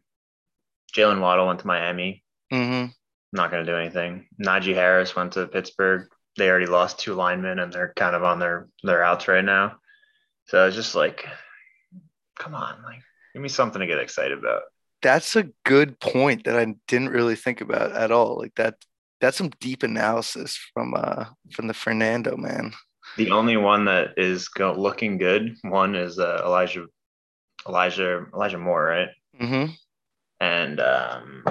Jalen 0.95 1.21
Waddle 1.21 1.47
went 1.47 1.61
to 1.61 1.67
Miami. 1.67 2.25
hmm 2.51 2.87
Not 3.33 3.51
going 3.51 3.65
to 3.65 3.71
do 3.71 3.77
anything. 3.77 4.27
Najee 4.43 4.75
Harris 4.75 5.15
went 5.17 5.33
to 5.33 5.47
Pittsburgh. 5.47 6.09
They 6.37 6.49
already 6.49 6.67
lost 6.67 6.99
two 6.99 7.15
linemen, 7.15 7.59
and 7.59 7.73
they're 7.73 7.93
kind 7.97 8.17
of 8.17 8.25
on 8.25 8.39
their 8.39 8.69
their 8.83 9.05
outs 9.05 9.29
right 9.29 9.45
now. 9.45 9.77
So 10.47 10.67
it's 10.67 10.77
just 10.77 10.95
like, 10.95 11.27
come 12.39 12.55
on, 12.55 12.83
like 12.83 13.01
give 13.33 13.43
me 13.43 13.49
something 13.49 13.81
to 13.81 13.87
get 13.87 13.99
excited 13.99 14.39
about. 14.39 14.63
That's 15.03 15.37
a 15.37 15.49
good 15.65 16.01
point 16.01 16.45
that 16.45 16.57
I 16.57 16.75
didn't 16.89 17.11
really 17.11 17.37
think 17.37 17.61
about 17.61 17.93
at 17.93 18.11
all. 18.11 18.39
Like 18.39 18.55
that, 18.57 18.77
that's 19.21 19.37
some 19.37 19.51
deep 19.61 19.83
analysis 19.83 20.59
from 20.73 20.95
uh 20.95 21.27
from 21.53 21.67
the 21.67 21.75
Fernando 21.75 22.37
man. 22.37 22.73
The 23.17 23.31
only 23.31 23.57
one 23.57 23.85
that 23.85 24.15
is 24.17 24.49
go- 24.49 24.75
looking 24.75 25.19
good 25.19 25.55
one 25.63 25.95
is 25.95 26.19
uh, 26.19 26.43
Elijah 26.45 26.87
Elijah 27.69 28.27
Elijah 28.35 28.59
Moore, 28.59 28.85
right? 28.85 29.09
Mm-hmm. 29.41 29.73
And 30.41 30.81
um, 30.81 31.45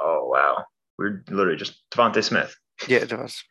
oh 0.00 0.28
wow, 0.28 0.64
we're 0.98 1.22
literally 1.28 1.58
just 1.58 1.82
DeVonta 1.90 2.22
Smith. 2.22 2.54
Yeah, 2.86 2.98
it 2.98 3.12
was. 3.12 3.42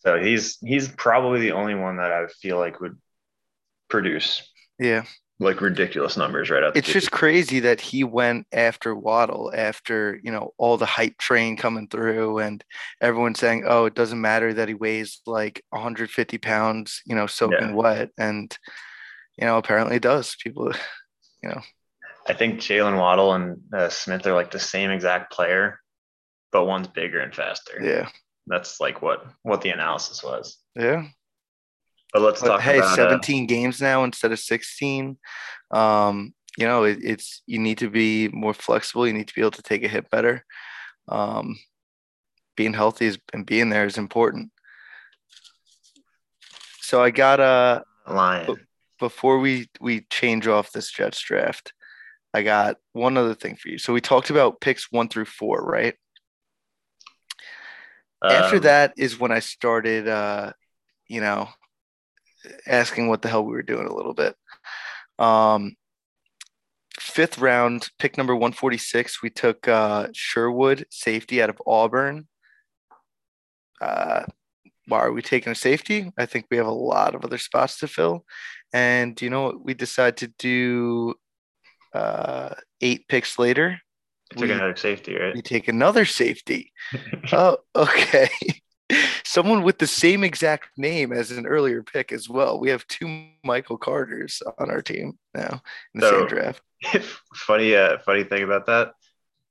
So 0.00 0.20
he's 0.20 0.58
he's 0.58 0.88
probably 0.88 1.40
the 1.40 1.52
only 1.52 1.74
one 1.74 1.96
that 1.96 2.12
I 2.12 2.26
feel 2.40 2.58
like 2.58 2.80
would 2.80 2.96
produce 3.88 4.48
Yeah, 4.78 5.04
like 5.38 5.60
ridiculous 5.60 6.16
numbers 6.16 6.48
right 6.48 6.62
out. 6.62 6.76
it's 6.76 6.90
just 6.92 7.10
crazy 7.10 7.60
that 7.60 7.80
he 7.80 8.04
went 8.04 8.46
after 8.52 8.94
Waddle 8.94 9.52
after 9.54 10.18
you 10.22 10.32
know 10.32 10.52
all 10.56 10.76
the 10.78 10.86
hype 10.86 11.18
train 11.18 11.56
coming 11.56 11.88
through 11.88 12.38
and 12.38 12.64
everyone 13.00 13.34
saying, 13.34 13.64
"Oh, 13.66 13.84
it 13.84 13.94
doesn't 13.94 14.20
matter 14.20 14.54
that 14.54 14.68
he 14.68 14.74
weighs 14.74 15.20
like 15.26 15.62
150 15.70 16.38
pounds," 16.38 17.02
you 17.06 17.14
know, 17.14 17.26
soaking 17.26 17.68
Yeah. 17.70 17.74
wet, 17.74 18.10
and 18.18 18.56
you 19.36 19.46
know 19.46 19.58
apparently 19.58 19.96
it 19.96 20.02
does. 20.02 20.34
People, 20.42 20.72
you 21.42 21.50
know, 21.50 21.60
I 22.26 22.32
think 22.32 22.60
Jalen 22.60 22.96
Waddle 22.98 23.34
and 23.34 23.58
uh, 23.74 23.88
Smith 23.90 24.26
are 24.26 24.32
like 24.34 24.50
the 24.50 24.58
same 24.58 24.90
exact 24.90 25.32
player, 25.32 25.80
but 26.50 26.64
one's 26.64 26.88
bigger 26.88 27.20
and 27.20 27.34
faster. 27.34 27.78
yeah, 27.82 28.08
That's 28.46 28.80
like 28.80 29.02
what 29.02 29.26
what 29.42 29.60
the 29.60 29.68
analysis 29.70 30.24
was. 30.24 30.56
yeah. 30.74 31.04
But 32.16 32.22
let's 32.22 32.40
talk 32.40 32.62
hey, 32.62 32.78
about 32.78 32.98
uh, 32.98 33.10
17 33.10 33.46
games 33.46 33.82
now 33.82 34.02
instead 34.02 34.32
of 34.32 34.38
16. 34.38 35.18
Um, 35.70 36.32
you 36.56 36.66
know, 36.66 36.84
it, 36.84 36.96
it's 37.02 37.42
you 37.46 37.58
need 37.58 37.76
to 37.76 37.90
be 37.90 38.28
more 38.28 38.54
flexible. 38.54 39.06
You 39.06 39.12
need 39.12 39.28
to 39.28 39.34
be 39.34 39.42
able 39.42 39.50
to 39.50 39.62
take 39.62 39.84
a 39.84 39.88
hit 39.88 40.08
better. 40.08 40.42
Um, 41.08 41.58
being 42.56 42.72
healthy 42.72 43.04
is, 43.04 43.18
and 43.34 43.44
being 43.44 43.68
there 43.68 43.84
is 43.84 43.98
important. 43.98 44.50
So 46.80 47.02
I 47.02 47.10
got 47.10 47.38
a 47.38 47.84
Lion. 48.08 48.66
before 48.98 49.38
we 49.38 49.68
we 49.78 50.06
change 50.08 50.46
off 50.46 50.72
this 50.72 50.90
Jets 50.90 51.20
draft, 51.20 51.74
I 52.32 52.42
got 52.42 52.78
one 52.94 53.18
other 53.18 53.34
thing 53.34 53.56
for 53.56 53.68
you. 53.68 53.76
So 53.76 53.92
we 53.92 54.00
talked 54.00 54.30
about 54.30 54.62
picks 54.62 54.90
one 54.90 55.08
through 55.08 55.26
four, 55.26 55.62
right? 55.62 55.96
After 58.24 58.56
Um, 58.56 58.62
that 58.62 58.94
is 58.96 59.20
when 59.20 59.32
I 59.32 59.40
started 59.40 60.08
uh, 60.08 60.52
you 61.08 61.20
know, 61.20 61.50
asking 62.66 63.08
what 63.08 63.22
the 63.22 63.28
hell 63.28 63.44
we 63.44 63.52
were 63.52 63.62
doing 63.62 63.86
a 63.86 63.94
little 63.94 64.14
bit. 64.14 64.36
Um 65.18 65.76
fifth 66.98 67.38
round, 67.38 67.88
pick 67.98 68.16
number 68.16 68.34
146, 68.34 69.22
we 69.22 69.30
took 69.30 69.68
uh 69.68 70.08
Sherwood, 70.12 70.86
safety 70.90 71.42
out 71.42 71.50
of 71.50 71.60
Auburn. 71.66 72.26
Uh 73.80 74.24
why 74.88 75.00
are 75.00 75.12
we 75.12 75.22
taking 75.22 75.50
a 75.52 75.56
safety? 75.56 76.12
I 76.16 76.26
think 76.26 76.46
we 76.50 76.58
have 76.58 76.66
a 76.66 76.70
lot 76.70 77.14
of 77.14 77.24
other 77.24 77.38
spots 77.38 77.78
to 77.80 77.88
fill. 77.88 78.24
And 78.72 79.20
you 79.20 79.30
know 79.30 79.42
what 79.42 79.64
we 79.64 79.74
decided 79.74 80.16
to 80.18 80.28
do 80.38 81.14
uh 81.92 82.54
eight 82.80 83.08
picks 83.08 83.38
later? 83.38 83.80
took 84.30 84.48
we- 84.48 84.52
another 84.52 84.76
safety, 84.76 85.14
right? 85.16 85.34
We 85.34 85.42
take 85.42 85.68
another 85.68 86.04
safety. 86.04 86.72
Oh, 87.32 87.58
okay. 87.74 88.28
Someone 89.36 89.62
with 89.62 89.76
the 89.76 89.86
same 89.86 90.24
exact 90.24 90.70
name 90.78 91.12
as 91.12 91.30
an 91.30 91.46
earlier 91.46 91.82
pick 91.82 92.10
as 92.10 92.26
well. 92.26 92.58
We 92.58 92.70
have 92.70 92.88
two 92.88 93.26
Michael 93.44 93.76
Carters 93.76 94.42
on 94.56 94.70
our 94.70 94.80
team 94.80 95.18
now 95.34 95.60
in 95.92 96.00
the 96.00 96.08
So- 96.08 96.18
same 96.20 96.28
draft. 96.28 96.62
funny, 97.34 97.76
uh, 97.76 97.98
funny 97.98 98.24
thing 98.24 98.44
about 98.44 98.64
that. 98.64 98.92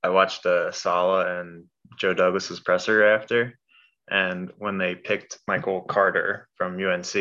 I 0.02 0.08
watched 0.08 0.44
uh, 0.44 0.72
Saleh 0.72 1.28
and 1.38 1.66
Joe 2.00 2.14
Douglas's 2.14 2.58
presser 2.58 3.04
after, 3.04 3.60
and 4.10 4.50
when 4.58 4.76
they 4.76 4.96
picked 4.96 5.38
Michael 5.46 5.82
Carter 5.82 6.48
from 6.56 6.84
UNC, 6.84 7.12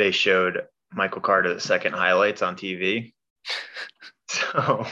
they 0.00 0.10
showed 0.10 0.62
Michael 0.92 1.20
Carter 1.20 1.54
the 1.54 1.60
second 1.60 1.92
highlights 1.92 2.42
on 2.42 2.56
TV. 2.56 3.12
So 4.26 4.86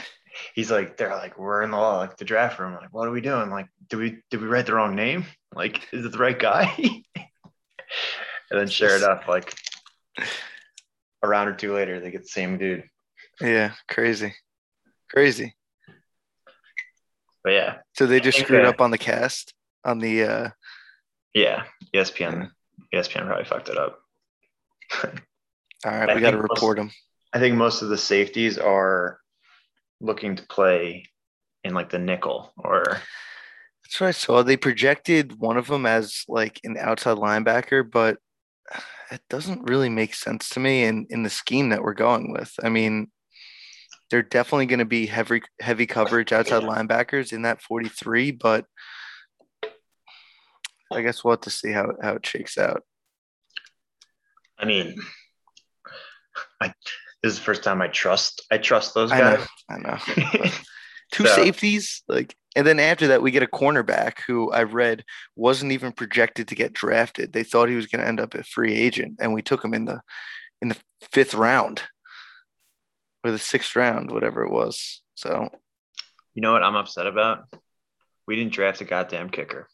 he's 0.53 0.69
like, 0.71 0.95
they're 0.97 1.09
like, 1.15 1.37
we're 1.37 1.63
in 1.63 1.71
the 1.71 1.77
like 1.77 2.15
the 2.15 2.25
draft 2.25 2.59
room. 2.59 2.75
Like, 2.75 2.93
what 2.93 3.07
are 3.07 3.11
we 3.11 3.21
doing? 3.21 3.49
Like, 3.49 3.67
did 3.89 3.97
we 3.97 4.21
did 4.29 4.39
we 4.39 4.47
write 4.47 4.67
the 4.67 4.75
wrong 4.75 4.95
name? 4.95 5.25
Like, 5.53 5.87
is 5.91 6.05
it 6.05 6.11
the 6.11 6.17
right 6.17 6.37
guy? 6.37 6.73
and 8.51 8.59
then 8.59 8.67
sure 8.67 8.95
enough, 8.95 9.27
like 9.27 9.53
a 11.21 11.27
round 11.27 11.49
or 11.49 11.53
two 11.53 11.73
later, 11.73 11.99
they 11.99 12.11
get 12.11 12.21
the 12.23 12.27
same 12.27 12.57
dude. 12.57 12.83
Yeah, 13.39 13.73
crazy. 13.89 14.33
Crazy. 15.09 15.55
But 17.43 17.53
yeah, 17.53 17.77
So 17.97 18.05
they 18.05 18.19
just 18.19 18.37
screwed 18.37 18.65
uh, 18.65 18.69
up 18.69 18.81
on 18.81 18.91
the 18.91 18.97
cast 18.99 19.53
on 19.83 19.97
the 19.99 20.23
uh 20.23 20.49
Yeah, 21.33 21.63
ESPN. 21.93 22.51
ESPN 22.93 23.25
probably 23.25 23.45
fucked 23.45 23.69
it 23.69 23.77
up. 23.77 23.99
all 25.03 25.11
right, 25.85 26.09
I 26.09 26.15
we 26.15 26.21
got 26.21 26.31
to 26.31 26.37
think 26.37 26.49
most- 26.49 26.61
report 26.61 26.77
them. 26.77 26.91
I 27.33 27.39
think 27.39 27.55
most 27.55 27.81
of 27.81 27.89
the 27.89 27.97
safeties 27.97 28.57
are 28.57 29.19
looking 30.01 30.35
to 30.35 30.43
play 30.47 31.05
in 31.63 31.73
like 31.73 31.89
the 31.89 31.97
nickel 31.99 32.53
or 32.57 32.83
That's 33.91 33.99
what 33.99 34.07
I 34.07 34.11
saw. 34.11 34.41
They 34.41 34.55
projected 34.55 35.37
one 35.37 35.57
of 35.57 35.67
them 35.67 35.85
as 35.85 36.23
like 36.29 36.61
an 36.63 36.77
outside 36.79 37.17
linebacker, 37.17 37.83
but 37.91 38.19
it 39.11 39.19
doesn't 39.29 39.69
really 39.69 39.89
make 39.89 40.15
sense 40.15 40.47
to 40.51 40.61
me 40.61 40.85
in, 40.85 41.07
in 41.09 41.23
the 41.23 41.29
scheme 41.29 41.69
that 41.69 41.83
we're 41.83 41.93
going 41.93 42.31
with. 42.31 42.53
I 42.63 42.69
mean, 42.69 43.11
they're 44.09 44.21
definitely 44.21 44.67
going 44.67 44.79
to 44.79 44.85
be 44.85 45.07
heavy 45.07 45.41
heavy 45.59 45.85
coverage 45.85 46.31
outside 46.31 46.63
linebackers 46.63 47.33
in 47.33 47.41
that 47.41 47.61
43, 47.61 48.31
but 48.31 48.65
I 50.93 51.01
guess 51.01 51.21
we'll 51.23 51.33
have 51.33 51.41
to 51.41 51.49
see 51.49 51.71
how, 51.71 51.91
how 52.01 52.13
it 52.13 52.25
shakes 52.25 52.57
out. 52.57 52.83
I 54.57 54.63
mean 54.65 54.95
I 56.61 56.73
this 57.23 57.33
is 57.33 57.39
the 57.39 57.43
first 57.43 57.63
time 57.63 57.81
I 57.81 57.87
trust 57.87 58.45
I 58.51 58.57
trust 58.57 58.93
those 58.93 59.11
I 59.11 59.19
know, 59.19 59.35
guys. 59.35 59.47
I 59.69 59.77
know. 59.79 60.49
Two 61.11 61.25
So- 61.25 61.35
safeties, 61.35 62.03
like, 62.07 62.35
and 62.55 62.67
then 62.67 62.79
after 62.79 63.07
that, 63.07 63.21
we 63.21 63.31
get 63.31 63.43
a 63.43 63.47
cornerback 63.47 64.19
who 64.27 64.51
I 64.51 64.63
read 64.63 65.03
wasn't 65.35 65.71
even 65.71 65.91
projected 65.91 66.47
to 66.49 66.55
get 66.55 66.73
drafted. 66.73 67.31
They 67.31 67.43
thought 67.43 67.69
he 67.69 67.75
was 67.75 67.87
going 67.87 68.01
to 68.01 68.07
end 68.07 68.19
up 68.19 68.33
a 68.33 68.43
free 68.43 68.73
agent, 68.73 69.17
and 69.19 69.33
we 69.33 69.41
took 69.41 69.63
him 69.63 69.73
in 69.73 69.85
the 69.85 70.01
in 70.61 70.69
the 70.69 70.77
fifth 71.11 71.33
round 71.33 71.81
or 73.23 73.31
the 73.31 73.39
sixth 73.39 73.75
round, 73.75 74.11
whatever 74.11 74.43
it 74.43 74.51
was. 74.51 75.01
So 75.15 75.49
you 76.33 76.41
know 76.41 76.53
what 76.53 76.63
I'm 76.63 76.75
upset 76.75 77.07
about? 77.07 77.45
We 78.27 78.35
didn't 78.35 78.53
draft 78.53 78.81
a 78.81 78.85
goddamn 78.85 79.29
kicker. 79.29 79.67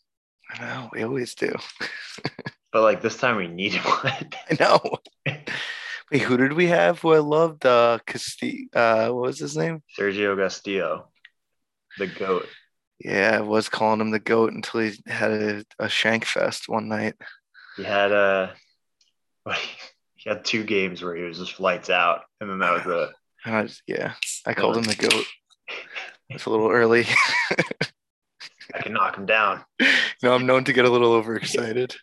I 0.50 0.60
know 0.62 0.89
we 0.93 1.03
always 1.03 1.36
do. 1.36 1.53
But 2.72 2.81
like 2.81 3.01
this 3.01 3.17
time 3.17 3.38
we 3.38 3.48
needed 3.48 3.79
one. 4.03 4.29
I 4.50 4.57
know. 4.60 4.79
Wait, 6.12 6.22
who 6.22 6.38
did 6.38 6.53
we 6.53 6.67
have? 6.67 7.00
Who 7.00 7.13
I 7.13 7.19
loved? 7.19 7.65
Uh, 7.65 8.00
Castillo. 8.05 8.67
Uh, 8.74 9.10
what 9.10 9.24
was 9.24 9.39
his 9.39 9.57
name? 9.57 9.81
Sergio 9.98 10.38
Castillo, 10.38 11.07
the 11.98 12.07
GOAT. 12.07 12.46
Yeah, 13.00 13.38
I 13.38 13.42
was 13.42 13.70
calling 13.70 14.01
him 14.01 14.12
the 14.12 14.20
goat 14.20 14.54
until 14.54 14.82
he 14.82 14.94
had 15.06 15.32
a, 15.32 15.63
a 15.80 15.89
shank 15.89 16.25
fest 16.25 16.68
one 16.68 16.88
night. 16.88 17.16
He 17.75 17.84
had 17.84 18.12
uh 18.12 18.50
he 20.16 20.30
had 20.30 20.44
two 20.44 20.63
games 20.63 21.04
where 21.04 21.16
he 21.16 21.24
was 21.24 21.38
just 21.38 21.60
lights 21.60 21.89
out, 21.89 22.22
and 22.42 22.50
then 22.50 22.60
that 22.60 22.86
was 22.86 23.10
it. 23.10 23.16
I 23.46 23.62
was, 23.62 23.82
yeah, 23.88 24.13
I 24.46 24.54
called 24.54 24.77
him 24.77 24.84
the 24.84 24.96
goat. 24.96 25.25
It's 26.30 26.46
a 26.46 26.50
little 26.50 26.70
early. 26.70 27.06
I 28.74 28.82
can 28.82 28.94
knock 28.94 29.16
him 29.16 29.25
down. 29.25 29.63
no, 30.24 30.34
I'm 30.34 30.46
known 30.46 30.63
to 30.66 30.74
get 30.74 30.86
a 30.86 30.89
little 30.89 31.13
overexcited. 31.13 31.96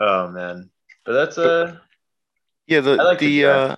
Oh 0.00 0.28
man. 0.28 0.70
But 1.04 1.12
that's 1.12 1.38
uh 1.38 1.76
Yeah, 2.66 2.80
the 2.80 2.96
like 2.96 3.18
the 3.18 3.42
the 3.42 3.48
uh 3.48 3.76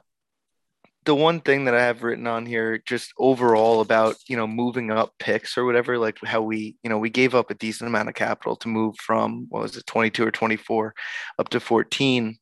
the 1.05 1.15
one 1.15 1.41
thing 1.41 1.65
that 1.65 1.75
I 1.75 1.83
have 1.83 2.03
written 2.03 2.27
on 2.27 2.47
here, 2.47 2.79
just 2.79 3.13
overall 3.19 3.81
about 3.81 4.17
you 4.29 4.37
know 4.37 4.47
moving 4.47 4.91
up 4.91 5.13
picks 5.19 5.59
or 5.59 5.65
whatever, 5.65 5.99
like 5.99 6.19
how 6.25 6.43
we 6.43 6.77
you 6.83 6.91
know 6.91 6.99
we 6.99 7.11
gave 7.11 7.35
up 7.35 7.51
a 7.51 7.55
decent 7.55 7.89
amount 7.89 8.09
of 8.09 8.15
capital 8.15 8.57
to 8.57 8.69
move 8.69 8.97
from 8.99 9.47
what 9.49 9.63
was 9.63 9.77
it 9.77 9.87
22 9.87 10.27
or 10.27 10.31
24 10.31 10.95
up 11.39 11.49
to 11.51 11.61
14. 11.61 12.37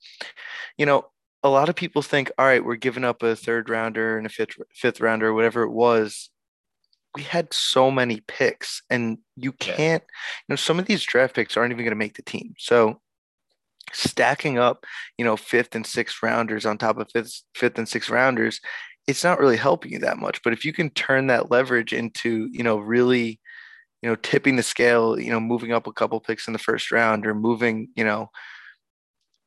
You 0.78 0.86
know, 0.86 1.06
a 1.42 1.48
lot 1.48 1.68
of 1.68 1.76
people 1.76 2.02
think, 2.02 2.30
all 2.38 2.46
right, 2.46 2.64
we're 2.64 2.76
giving 2.76 3.04
up 3.04 3.22
a 3.22 3.36
third 3.36 3.70
rounder 3.70 4.18
and 4.18 4.26
a 4.26 4.30
fifth 4.30 4.56
fifth 4.74 5.00
rounder, 5.00 5.32
whatever 5.32 5.62
it 5.62 5.72
was. 5.72 6.30
We 7.16 7.22
had 7.22 7.52
so 7.52 7.90
many 7.90 8.20
picks, 8.28 8.82
and 8.88 9.18
you 9.36 9.52
can't, 9.52 10.02
you 10.02 10.52
know, 10.52 10.56
some 10.56 10.78
of 10.78 10.86
these 10.86 11.02
draft 11.02 11.34
picks 11.34 11.56
aren't 11.56 11.72
even 11.72 11.84
going 11.84 11.90
to 11.90 11.96
make 11.96 12.14
the 12.14 12.22
team. 12.22 12.54
So 12.56 13.00
stacking 13.92 14.58
up, 14.58 14.84
you 15.18 15.24
know, 15.24 15.36
fifth 15.36 15.74
and 15.74 15.86
sixth 15.86 16.22
rounders 16.22 16.66
on 16.66 16.78
top 16.78 16.98
of 16.98 17.10
fifth, 17.12 17.42
fifth 17.54 17.78
and 17.78 17.88
sixth 17.88 18.10
rounders, 18.10 18.60
it's 19.06 19.24
not 19.24 19.40
really 19.40 19.56
helping 19.56 19.92
you 19.92 19.98
that 20.00 20.18
much. 20.18 20.42
But 20.42 20.52
if 20.52 20.64
you 20.64 20.72
can 20.72 20.90
turn 20.90 21.26
that 21.28 21.50
leverage 21.50 21.92
into, 21.92 22.48
you 22.52 22.62
know, 22.62 22.78
really, 22.78 23.40
you 24.02 24.08
know, 24.08 24.16
tipping 24.16 24.56
the 24.56 24.62
scale, 24.62 25.18
you 25.18 25.30
know, 25.30 25.40
moving 25.40 25.72
up 25.72 25.86
a 25.86 25.92
couple 25.92 26.20
picks 26.20 26.46
in 26.46 26.52
the 26.52 26.58
first 26.58 26.90
round 26.92 27.26
or 27.26 27.34
moving, 27.34 27.88
you 27.96 28.04
know, 28.04 28.30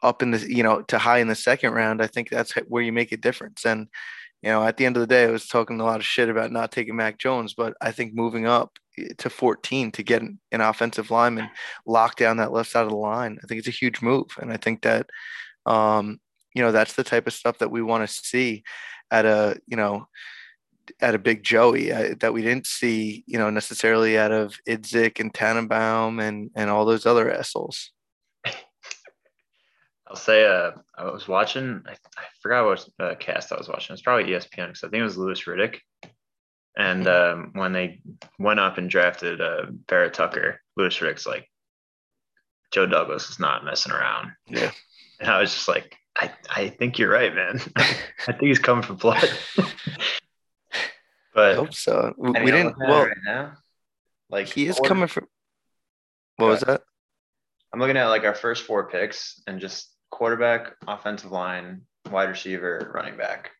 up 0.01 0.21
in 0.21 0.31
the, 0.31 0.39
you 0.53 0.63
know, 0.63 0.81
to 0.81 0.97
high 0.97 1.19
in 1.19 1.27
the 1.29 1.35
second 1.35 1.73
round, 1.73 2.01
I 2.01 2.07
think 2.07 2.29
that's 2.29 2.53
where 2.67 2.83
you 2.83 2.91
make 2.91 3.11
a 3.11 3.17
difference. 3.17 3.65
And, 3.65 3.87
you 4.41 4.49
know, 4.49 4.63
at 4.63 4.77
the 4.77 4.85
end 4.85 4.97
of 4.97 5.01
the 5.01 5.07
day, 5.07 5.23
I 5.23 5.31
was 5.31 5.47
talking 5.47 5.79
a 5.79 5.85
lot 5.85 5.99
of 5.99 6.05
shit 6.05 6.29
about 6.29 6.51
not 6.51 6.71
taking 6.71 6.97
Mac 6.97 7.17
Jones, 7.17 7.53
but 7.53 7.73
I 7.81 7.91
think 7.91 8.13
moving 8.13 8.45
up 8.45 8.77
to 9.17 9.29
14 9.29 9.91
to 9.91 10.03
get 10.03 10.21
an, 10.21 10.39
offensive 10.51 11.11
lineman 11.11 11.49
lock 11.85 12.15
down 12.15 12.37
that 12.37 12.51
left 12.51 12.71
side 12.71 12.83
of 12.83 12.89
the 12.89 12.95
line, 12.95 13.39
I 13.43 13.47
think 13.47 13.59
it's 13.59 13.67
a 13.67 13.71
huge 13.71 14.01
move. 14.01 14.27
And 14.39 14.51
I 14.51 14.57
think 14.57 14.81
that, 14.83 15.07
um, 15.65 16.19
you 16.53 16.61
know, 16.61 16.71
that's 16.71 16.93
the 16.93 17.03
type 17.03 17.27
of 17.27 17.33
stuff 17.33 17.57
that 17.59 17.71
we 17.71 17.81
want 17.81 18.07
to 18.07 18.13
see 18.13 18.63
at 19.11 19.25
a, 19.25 19.57
you 19.67 19.77
know, 19.77 20.07
at 21.01 21.15
a 21.15 21.19
big 21.19 21.43
Joey 21.43 21.91
uh, 21.91 22.15
that 22.19 22.33
we 22.33 22.41
didn't 22.41 22.67
see, 22.67 23.23
you 23.25 23.37
know, 23.37 23.49
necessarily 23.49 24.17
out 24.17 24.31
of 24.31 24.57
Idzik 24.67 25.19
and 25.19 25.33
Tannenbaum 25.33 26.19
and 26.19 26.51
and 26.55 26.69
all 26.69 26.85
those 26.85 27.05
other 27.05 27.31
assholes. 27.31 27.91
I'll 30.07 30.15
say, 30.15 30.45
uh, 30.45 30.71
I 30.97 31.05
was 31.09 31.27
watching. 31.27 31.81
I, 31.87 31.93
I 31.93 32.23
forgot 32.41 32.65
what 32.65 32.87
uh, 32.99 33.15
cast 33.15 33.51
I 33.51 33.57
was 33.57 33.69
watching. 33.69 33.93
It's 33.93 34.01
probably 34.01 34.31
ESPN 34.31 34.67
because 34.67 34.83
I 34.83 34.89
think 34.89 35.01
it 35.01 35.03
was 35.03 35.17
Louis 35.17 35.41
Riddick. 35.43 35.79
And 36.77 37.07
um, 37.07 37.51
when 37.53 37.71
they 37.73 38.01
went 38.39 38.59
up 38.59 38.77
and 38.77 38.89
drafted 38.89 39.41
uh, 39.41 39.65
Barrett 39.87 40.13
Tucker, 40.13 40.59
Louis 40.75 40.97
Riddick's 40.99 41.25
like, 41.27 41.47
Joe 42.71 42.87
Douglas 42.87 43.29
is 43.29 43.39
not 43.39 43.63
messing 43.63 43.91
around. 43.91 44.31
Yeah. 44.47 44.71
And 45.19 45.29
I 45.29 45.39
was 45.39 45.53
just 45.53 45.67
like, 45.67 45.95
I, 46.19 46.31
I 46.49 46.69
think 46.69 46.97
you're 46.97 47.11
right, 47.11 47.33
man. 47.33 47.59
I 47.75 47.83
think 48.25 48.41
he's 48.43 48.59
coming 48.59 48.83
for 48.83 48.93
blood. 48.93 49.29
I 49.59 49.65
but 51.35 51.55
hope 51.55 51.73
so. 51.73 52.13
We, 52.17 52.31
we 52.31 52.51
didn't. 52.51 52.77
looking 52.77 52.81
at 52.81 52.87
it 52.87 52.89
Well, 52.89 53.05
right 53.05 53.17
now. 53.25 53.53
Like 54.29 54.47
he 54.47 54.67
is 54.67 54.75
quarter- 54.77 54.87
coming 54.89 55.07
from. 55.07 55.27
What 56.37 56.47
was 56.47 56.61
that? 56.61 56.81
I'm 57.71 57.79
looking 57.79 57.97
at 57.97 58.07
like 58.07 58.23
our 58.23 58.35
first 58.35 58.63
four 58.65 58.89
picks 58.89 59.41
and 59.47 59.59
just 59.59 59.89
quarterback, 60.11 60.73
offensive 60.87 61.31
line, 61.31 61.81
wide 62.11 62.29
receiver, 62.29 62.91
running 62.93 63.17
back. 63.17 63.51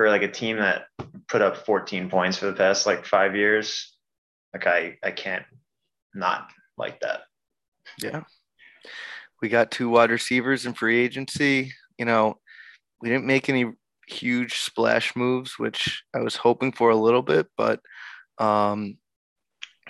For 0.00 0.08
like 0.08 0.22
a 0.22 0.32
team 0.32 0.56
that 0.56 0.86
put 1.28 1.42
up 1.42 1.66
14 1.66 2.08
points 2.08 2.38
for 2.38 2.46
the 2.46 2.54
past 2.54 2.86
like 2.86 3.04
five 3.04 3.36
years, 3.36 3.94
like 4.54 4.66
I 4.66 4.96
I 5.02 5.10
can't 5.10 5.44
not 6.14 6.48
like 6.78 7.00
that. 7.00 7.24
Yeah. 8.02 8.22
We 9.42 9.50
got 9.50 9.70
two 9.70 9.90
wide 9.90 10.10
receivers 10.10 10.64
in 10.64 10.72
free 10.72 11.04
agency. 11.04 11.74
You 11.98 12.06
know, 12.06 12.38
we 13.02 13.10
didn't 13.10 13.26
make 13.26 13.50
any 13.50 13.72
huge 14.08 14.60
splash 14.60 15.14
moves, 15.14 15.58
which 15.58 16.02
I 16.14 16.20
was 16.20 16.34
hoping 16.34 16.72
for 16.72 16.88
a 16.88 16.96
little 16.96 17.20
bit, 17.20 17.48
but 17.58 17.80
um, 18.38 18.96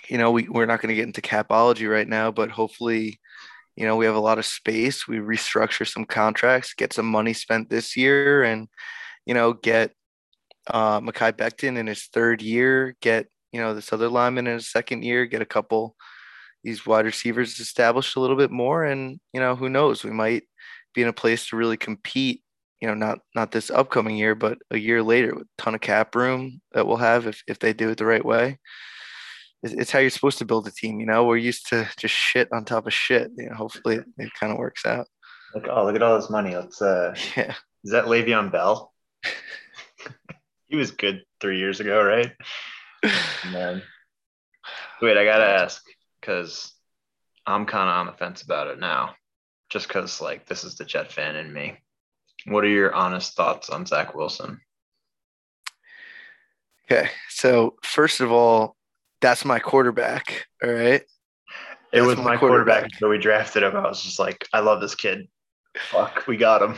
you 0.09 0.19
know, 0.19 0.33
we, 0.33 0.49
we're 0.49 0.67
not 0.67 0.83
going 0.83 0.89
to 0.89 0.97
get 0.97 1.07
into 1.07 1.21
capology 1.21 1.89
right 1.89 2.09
now, 2.09 2.33
but 2.33 2.51
hopefully, 2.51 3.21
you 3.77 3.87
know, 3.87 3.95
we 3.95 4.07
have 4.07 4.17
a 4.17 4.19
lot 4.19 4.41
of 4.41 4.45
space. 4.45 5.07
We 5.07 5.19
restructure 5.19 5.87
some 5.87 6.05
contracts, 6.05 6.75
get 6.75 6.93
some 6.93 7.07
money 7.07 7.33
spent 7.33 7.71
this 7.71 7.97
year, 7.97 8.43
and 8.43 8.67
you 9.25 9.35
know, 9.35 9.53
get 9.53 9.93
uh, 10.73 11.01
Mekhi 11.01 11.33
Becton 11.33 11.77
in 11.77 11.87
his 11.87 12.05
third 12.05 12.43
year, 12.43 12.97
get 13.01 13.27
you 13.53 13.61
know 13.61 13.75
this 13.75 13.93
other 13.93 14.09
lineman 14.09 14.47
in 14.47 14.55
his 14.55 14.71
second 14.71 15.03
year, 15.03 15.27
get 15.27 15.43
a 15.43 15.47
couple 15.47 15.97
these 16.63 16.85
wide 16.85 17.07
receivers 17.07 17.59
established 17.59 18.17
a 18.17 18.21
little 18.21 18.37
bit 18.37 18.51
more, 18.51 18.85
and 18.85 19.21
you 19.33 19.41
know, 19.41 19.57
who 19.57 19.69
knows, 19.69 20.05
we 20.05 20.11
might 20.11 20.45
be 20.95 21.03
in 21.03 21.09
a 21.09 21.13
place 21.13 21.49
to 21.49 21.57
really 21.57 21.77
compete. 21.77 22.43
You 22.81 22.89
know, 22.89 22.95
not 22.95 23.19
not 23.35 23.53
this 23.53 23.71
upcoming 23.71 24.17
year, 24.17 24.35
but 24.35 24.59
a 24.71 24.79
year 24.79 25.03
later 25.03 25.35
with 25.35 25.47
a 25.47 25.63
ton 25.63 25.75
of 25.75 25.83
cap 25.83 26.15
room 26.15 26.63
that 26.73 26.87
we'll 26.87 26.97
have 26.97 27.27
if 27.27 27.43
if 27.47 27.59
they 27.59 27.73
do 27.73 27.91
it 27.91 27.99
the 27.99 28.07
right 28.07 28.25
way 28.25 28.59
it's, 29.63 29.75
it's 29.75 29.91
how 29.91 29.99
you're 29.99 30.11
supposed 30.11 30.39
to 30.39 30.45
build 30.45 30.67
a 30.67 30.71
team. 30.71 31.01
You 31.01 31.07
know, 31.07 31.25
we're 31.25 31.37
used 31.37 31.69
to 31.69 31.89
just 31.99 32.15
shit 32.15 32.49
on 32.53 32.65
top 32.65 32.87
of 32.87 32.95
shit. 32.95 33.31
You 33.37 33.51
know, 33.51 33.57
hopefully 33.57 33.97
it, 33.97 34.05
it 34.19 34.31
kind 34.39 34.53
of 34.53 34.59
works 34.59 34.87
out. 34.87 35.07
Like, 35.55 35.67
oh, 35.69 35.85
look 35.85 35.97
at 35.97 36.03
all 36.03 36.19
this 36.19 36.31
money. 36.31 36.55
Let's 36.55 36.81
uh 36.81 37.15
Yeah, 37.37 37.55
is 37.85 37.93
that 37.93 38.07
Le'Veon 38.07 38.53
Bell? 38.53 38.90
He 40.71 40.77
was 40.77 40.93
good 40.93 41.25
three 41.41 41.59
years 41.59 41.81
ago, 41.81 42.03
right? 42.03 42.33
Man. 43.53 43.83
Wait, 45.03 45.17
I 45.17 45.25
gotta 45.25 45.45
ask 45.45 45.83
because 46.21 46.73
I'm 47.45 47.67
kind 47.67 47.89
of 47.89 47.97
on 47.97 48.07
the 48.07 48.13
fence 48.13 48.43
about 48.43 48.69
it 48.69 48.79
now, 48.79 49.15
just 49.69 49.89
because 49.89 50.21
like 50.21 50.47
this 50.47 50.63
is 50.63 50.77
the 50.77 50.85
Jet 50.85 51.13
fan 51.13 51.37
in 51.37 51.53
me. 51.53 51.77
What 52.47 52.65
are 52.65 52.69
your 52.69 52.95
honest 52.95 53.35
thoughts 53.35 53.69
on 53.69 53.85
Zach 53.85 54.15
Wilson? 54.15 54.61
Okay, 56.91 57.11
so 57.29 57.75
first 57.83 58.21
of 58.21 58.31
all, 58.31 58.77
that's 59.21 59.45
my 59.45 59.59
quarterback. 59.59 60.47
All 60.63 60.71
right. 60.71 61.03
It 61.93 62.03
was 62.03 62.17
my 62.17 62.37
quarterback 62.37 62.39
quarterback. 62.39 62.85
until 62.85 63.09
we 63.09 63.19
drafted 63.19 63.65
him. 63.65 63.77
I 63.77 63.89
was 63.89 64.03
just 64.03 64.21
like, 64.21 64.47
I 64.53 64.61
love 64.61 64.81
this 64.81 64.95
kid. 64.95 65.27
Fuck, 65.91 66.27
we 66.29 66.37
got 66.37 66.63
him. 66.63 66.77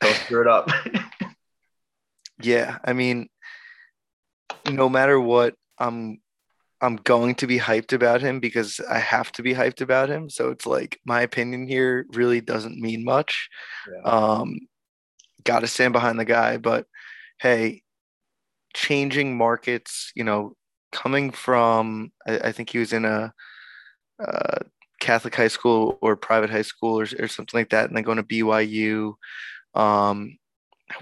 Don't 0.00 0.14
screw 0.16 0.42
it 0.42 0.48
up. 0.48 0.70
Yeah, 2.42 2.78
I 2.84 2.92
mean, 2.92 3.28
no 4.70 4.88
matter 4.88 5.18
what, 5.20 5.54
I'm 5.78 6.20
I'm 6.80 6.96
going 6.96 7.34
to 7.36 7.46
be 7.46 7.58
hyped 7.58 7.92
about 7.92 8.22
him 8.22 8.40
because 8.40 8.80
I 8.88 8.98
have 8.98 9.30
to 9.32 9.42
be 9.42 9.52
hyped 9.54 9.82
about 9.82 10.08
him. 10.08 10.30
So 10.30 10.50
it's 10.50 10.66
like 10.66 10.98
my 11.04 11.20
opinion 11.20 11.66
here 11.66 12.06
really 12.12 12.40
doesn't 12.40 12.80
mean 12.80 13.04
much. 13.04 13.50
Yeah. 13.92 14.10
Um, 14.10 14.60
got 15.44 15.60
to 15.60 15.66
stand 15.66 15.92
behind 15.92 16.18
the 16.18 16.24
guy, 16.24 16.56
but 16.56 16.86
hey, 17.38 17.82
changing 18.74 19.36
markets, 19.36 20.12
you 20.14 20.24
know, 20.24 20.54
coming 20.92 21.30
from 21.30 22.12
I, 22.26 22.38
I 22.38 22.52
think 22.52 22.70
he 22.70 22.78
was 22.78 22.92
in 22.92 23.04
a, 23.04 23.32
uh 24.24 24.58
Catholic 25.00 25.34
high 25.34 25.48
school 25.48 25.98
or 26.02 26.14
private 26.14 26.50
high 26.50 26.62
school 26.62 27.00
or, 27.00 27.06
or 27.18 27.26
something 27.26 27.58
like 27.58 27.70
that, 27.70 27.88
and 27.88 27.96
then 27.96 28.04
going 28.04 28.18
to 28.18 28.22
BYU. 28.22 29.14
Um, 29.74 30.36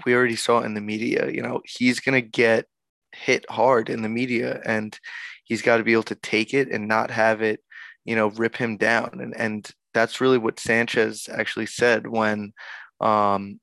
we 0.05 0.13
already 0.13 0.35
saw 0.35 0.61
in 0.61 0.73
the 0.73 0.81
media, 0.81 1.29
you 1.29 1.41
know, 1.41 1.61
he's 1.65 1.99
going 1.99 2.21
to 2.21 2.27
get 2.27 2.65
hit 3.11 3.45
hard 3.49 3.89
in 3.89 4.01
the 4.01 4.09
media 4.09 4.61
and 4.65 4.97
he's 5.43 5.61
got 5.61 5.77
to 5.77 5.83
be 5.83 5.93
able 5.93 6.03
to 6.03 6.15
take 6.15 6.53
it 6.53 6.69
and 6.69 6.87
not 6.87 7.11
have 7.11 7.41
it, 7.41 7.61
you 8.05 8.15
know, 8.15 8.29
rip 8.29 8.55
him 8.55 8.77
down. 8.77 9.19
And, 9.21 9.35
and 9.35 9.69
that's 9.93 10.21
really 10.21 10.37
what 10.37 10.59
Sanchez 10.59 11.27
actually 11.31 11.65
said 11.65 12.07
when 12.07 12.53
um, 13.01 13.59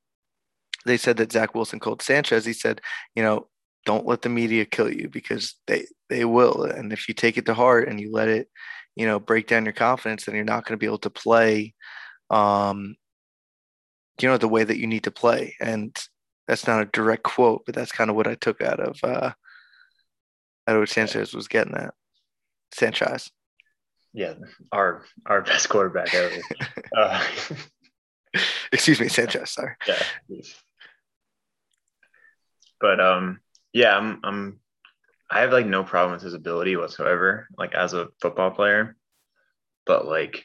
they 0.85 0.97
said 0.97 1.17
that 1.19 1.33
Zach 1.33 1.55
Wilson 1.55 1.79
called 1.79 2.03
Sanchez. 2.03 2.45
He 2.45 2.53
said, 2.53 2.81
you 3.15 3.23
know, 3.23 3.49
don't 3.85 4.07
let 4.07 4.23
the 4.23 4.29
media 4.29 4.65
kill 4.65 4.93
you 4.93 5.09
because 5.09 5.55
they, 5.67 5.87
they 6.09 6.25
will. 6.25 6.65
And 6.65 6.93
if 6.93 7.09
you 7.09 7.15
take 7.15 7.37
it 7.37 7.47
to 7.47 7.55
heart 7.55 7.89
and 7.89 8.01
you 8.01 8.11
let 8.13 8.29
it, 8.29 8.49
you 8.97 9.07
know, 9.07 9.21
break 9.21 9.47
down 9.47 9.65
your 9.65 9.75
confidence, 9.75 10.25
then 10.25 10.35
you're 10.35 10.45
not 10.45 10.65
going 10.65 10.77
to 10.77 10.81
be 10.81 10.87
able 10.87 10.99
to 10.99 11.11
play, 11.11 11.75
um, 12.31 12.97
you 14.21 14.29
know, 14.29 14.39
the 14.39 14.49
way 14.49 14.65
that 14.65 14.79
you 14.79 14.87
need 14.87 15.05
to 15.05 15.11
play. 15.11 15.55
And 15.61 15.97
that's 16.47 16.67
not 16.67 16.83
a 16.83 16.87
direct 16.87 17.23
quote, 17.23 17.63
but 17.67 17.75
that's 17.75 17.93
kind 17.93 18.11
of 18.11 18.17
what 18.17 18.27
I 18.27 18.35
took 18.35 18.61
out 18.61 18.81
of 18.81 18.99
uh, 19.03 19.33
out 20.67 20.77
of 20.77 20.81
what 20.81 20.89
Sanchez 20.89 21.35
was 21.35 21.49
getting 21.49 21.75
at. 21.75 21.95
Sanchez. 22.73 23.31
yeah, 24.13 24.35
our 24.73 25.05
our 25.27 25.43
best 25.43 25.69
quarterback 25.69 26.15
ever. 26.15 26.37
uh, 26.97 27.25
Excuse 28.73 29.01
me, 29.01 29.09
Sanchez. 29.09 29.51
Sorry. 29.55 29.75
yeah. 29.87 30.03
But 32.81 33.01
um, 33.01 33.41
yeah, 33.73 33.97
I'm 33.97 34.21
I'm 34.23 34.61
I 35.31 35.41
have 35.41 35.53
like 35.53 35.67
no 35.67 35.83
problem 35.83 36.13
with 36.13 36.23
his 36.23 36.35
ability 36.35 36.77
whatsoever, 36.77 37.49
like 37.57 37.75
as 37.75 37.95
a 37.95 38.09
football 38.21 38.51
player. 38.51 38.97
But 39.87 40.07
like 40.07 40.45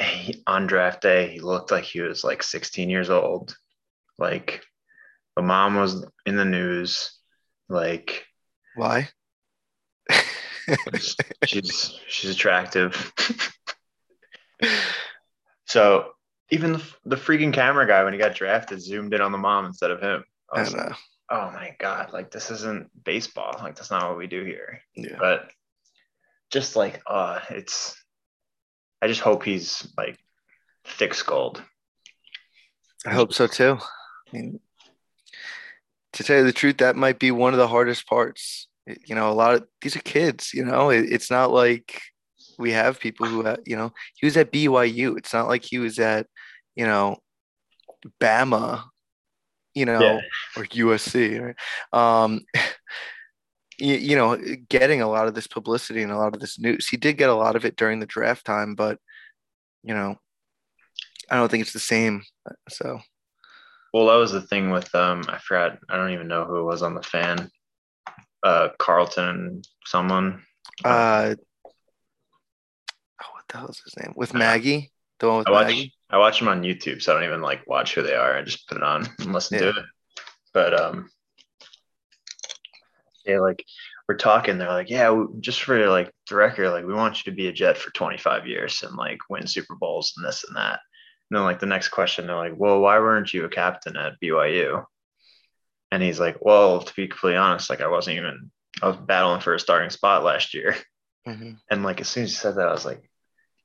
he, 0.00 0.42
on 0.46 0.66
draft 0.66 1.00
day, 1.00 1.28
he 1.28 1.40
looked 1.40 1.70
like 1.70 1.84
he 1.84 2.00
was 2.00 2.24
like 2.24 2.42
16 2.42 2.90
years 2.90 3.10
old. 3.10 3.56
Like 4.18 4.62
mom 5.42 5.76
was 5.76 6.06
in 6.26 6.36
the 6.36 6.44
news. 6.44 7.12
Like 7.68 8.26
Why? 8.74 9.08
she's 11.44 11.98
she's 12.08 12.30
attractive. 12.30 13.12
so 15.66 16.12
even 16.50 16.72
the, 16.72 16.82
the 17.04 17.16
freaking 17.16 17.52
camera 17.52 17.86
guy 17.86 18.04
when 18.04 18.12
he 18.12 18.18
got 18.18 18.34
drafted 18.34 18.80
zoomed 18.80 19.14
in 19.14 19.20
on 19.20 19.32
the 19.32 19.38
mom 19.38 19.66
instead 19.66 19.90
of 19.90 20.00
him. 20.00 20.24
I 20.52 20.58
I 20.58 20.60
was 20.62 20.72
don't 20.72 20.86
like, 20.86 20.96
oh 21.30 21.50
my 21.52 21.76
god, 21.78 22.12
like 22.12 22.30
this 22.30 22.50
isn't 22.50 22.90
baseball. 23.04 23.54
Like 23.58 23.76
that's 23.76 23.90
not 23.90 24.08
what 24.08 24.18
we 24.18 24.26
do 24.26 24.44
here. 24.44 24.80
Yeah. 24.94 25.16
But 25.18 25.50
just 26.50 26.76
like 26.76 27.00
uh 27.06 27.40
it's 27.50 27.96
I 29.00 29.06
just 29.06 29.20
hope 29.20 29.44
he's 29.44 29.86
like 29.96 30.18
thick 30.84 31.14
skulled. 31.14 31.62
I 33.06 33.10
hope 33.10 33.32
so 33.32 33.46
too. 33.46 33.78
I 33.80 34.36
mean, 34.36 34.60
to 36.14 36.24
tell 36.24 36.38
you 36.38 36.44
the 36.44 36.52
truth, 36.52 36.78
that 36.78 36.96
might 36.96 37.18
be 37.18 37.30
one 37.30 37.52
of 37.52 37.58
the 37.58 37.68
hardest 37.68 38.06
parts. 38.06 38.68
You 39.06 39.14
know, 39.14 39.30
a 39.30 39.34
lot 39.34 39.54
of 39.54 39.66
these 39.80 39.96
are 39.96 40.00
kids. 40.00 40.52
You 40.52 40.64
know, 40.64 40.90
it, 40.90 41.06
it's 41.10 41.30
not 41.30 41.52
like 41.52 42.00
we 42.58 42.72
have 42.72 43.00
people 43.00 43.26
who, 43.26 43.42
have, 43.44 43.60
you 43.64 43.76
know, 43.76 43.92
he 44.14 44.26
was 44.26 44.36
at 44.36 44.52
BYU. 44.52 45.16
It's 45.16 45.32
not 45.32 45.48
like 45.48 45.64
he 45.64 45.78
was 45.78 45.98
at, 45.98 46.26
you 46.74 46.86
know, 46.86 47.16
Bama, 48.20 48.84
you 49.74 49.84
know, 49.84 50.00
yeah. 50.00 50.20
or 50.56 50.64
USC. 50.64 51.54
Right? 51.92 52.22
Um, 52.24 52.40
you, 53.78 53.94
you 53.94 54.16
know, 54.16 54.36
getting 54.68 55.00
a 55.00 55.08
lot 55.08 55.26
of 55.26 55.34
this 55.34 55.46
publicity 55.46 56.02
and 56.02 56.12
a 56.12 56.18
lot 56.18 56.34
of 56.34 56.40
this 56.40 56.58
news. 56.58 56.88
He 56.88 56.96
did 56.96 57.16
get 57.16 57.30
a 57.30 57.34
lot 57.34 57.56
of 57.56 57.64
it 57.64 57.76
during 57.76 58.00
the 58.00 58.06
draft 58.06 58.44
time, 58.44 58.74
but 58.74 58.98
you 59.82 59.94
know, 59.94 60.16
I 61.30 61.36
don't 61.36 61.50
think 61.50 61.62
it's 61.62 61.72
the 61.72 61.78
same. 61.78 62.22
So, 62.68 63.00
well, 63.92 64.06
that 64.06 64.16
was 64.16 64.32
the 64.32 64.42
thing 64.42 64.70
with 64.70 64.94
um, 64.94 65.24
I 65.28 65.38
forgot. 65.38 65.78
I 65.88 65.96
don't 65.96 66.12
even 66.12 66.28
know 66.28 66.44
who 66.44 66.58
it 66.58 66.64
was 66.64 66.82
on 66.82 66.94
the 66.94 67.02
fan. 67.02 67.50
Uh, 68.42 68.68
Carton, 68.78 69.62
someone. 69.84 70.42
Uh, 70.84 71.34
oh, 71.64 71.70
what 73.32 73.44
the 73.48 73.58
hell 73.58 73.68
is 73.68 73.82
his 73.84 73.96
name? 73.96 74.14
With 74.16 74.34
Maggie, 74.34 74.90
the 75.18 75.28
one 75.28 75.38
with 75.38 75.48
I 75.48 75.50
watch, 75.50 75.66
Maggie. 75.66 75.94
I 76.10 76.18
watch 76.18 76.38
them 76.38 76.48
on 76.48 76.62
YouTube, 76.62 77.02
so 77.02 77.12
I 77.12 77.14
don't 77.16 77.28
even 77.28 77.42
like 77.42 77.66
watch 77.66 77.94
who 77.94 78.02
they 78.02 78.14
are. 78.14 78.36
I 78.36 78.42
just 78.42 78.68
put 78.68 78.78
it 78.78 78.84
on 78.84 79.08
and 79.18 79.32
listen 79.32 79.58
yeah. 79.58 79.72
to 79.72 79.78
it. 79.80 79.84
But 80.52 80.80
um, 80.80 81.10
yeah, 83.26 83.40
like 83.40 83.64
we're 84.08 84.16
talking, 84.16 84.58
they're 84.58 84.68
like, 84.68 84.90
yeah, 84.90 85.24
just 85.40 85.62
for 85.62 85.88
like 85.88 86.10
the 86.28 86.36
record, 86.36 86.70
like 86.70 86.84
we 86.84 86.94
want 86.94 87.18
you 87.18 87.30
to 87.30 87.36
be 87.36 87.48
a 87.48 87.52
Jet 87.52 87.76
for 87.78 87.92
25 87.92 88.46
years 88.46 88.82
and 88.82 88.96
like 88.96 89.18
win 89.28 89.46
Super 89.46 89.76
Bowls 89.76 90.14
and 90.16 90.26
this 90.26 90.44
and 90.44 90.56
that. 90.56 90.80
And 91.30 91.36
then 91.36 91.44
like 91.44 91.60
the 91.60 91.66
next 91.66 91.88
question, 91.88 92.26
they're 92.26 92.36
like, 92.36 92.54
well, 92.56 92.80
why 92.80 92.98
weren't 92.98 93.32
you 93.32 93.44
a 93.44 93.48
captain 93.48 93.96
at 93.96 94.20
BYU? 94.20 94.84
And 95.92 96.02
he's 96.02 96.20
like, 96.20 96.38
well, 96.40 96.80
to 96.80 96.94
be 96.94 97.08
completely 97.08 97.36
honest, 97.36 97.70
like 97.70 97.80
I 97.80 97.88
wasn't 97.88 98.16
even, 98.16 98.50
I 98.82 98.88
was 98.88 98.96
battling 98.96 99.40
for 99.40 99.54
a 99.54 99.60
starting 99.60 99.90
spot 99.90 100.24
last 100.24 100.54
year. 100.54 100.76
Mm-hmm. 101.26 101.52
And 101.70 101.82
like 101.82 102.00
as 102.00 102.08
soon 102.08 102.24
as 102.24 102.30
he 102.30 102.36
said 102.36 102.56
that, 102.56 102.68
I 102.68 102.72
was 102.72 102.84
like, 102.84 103.10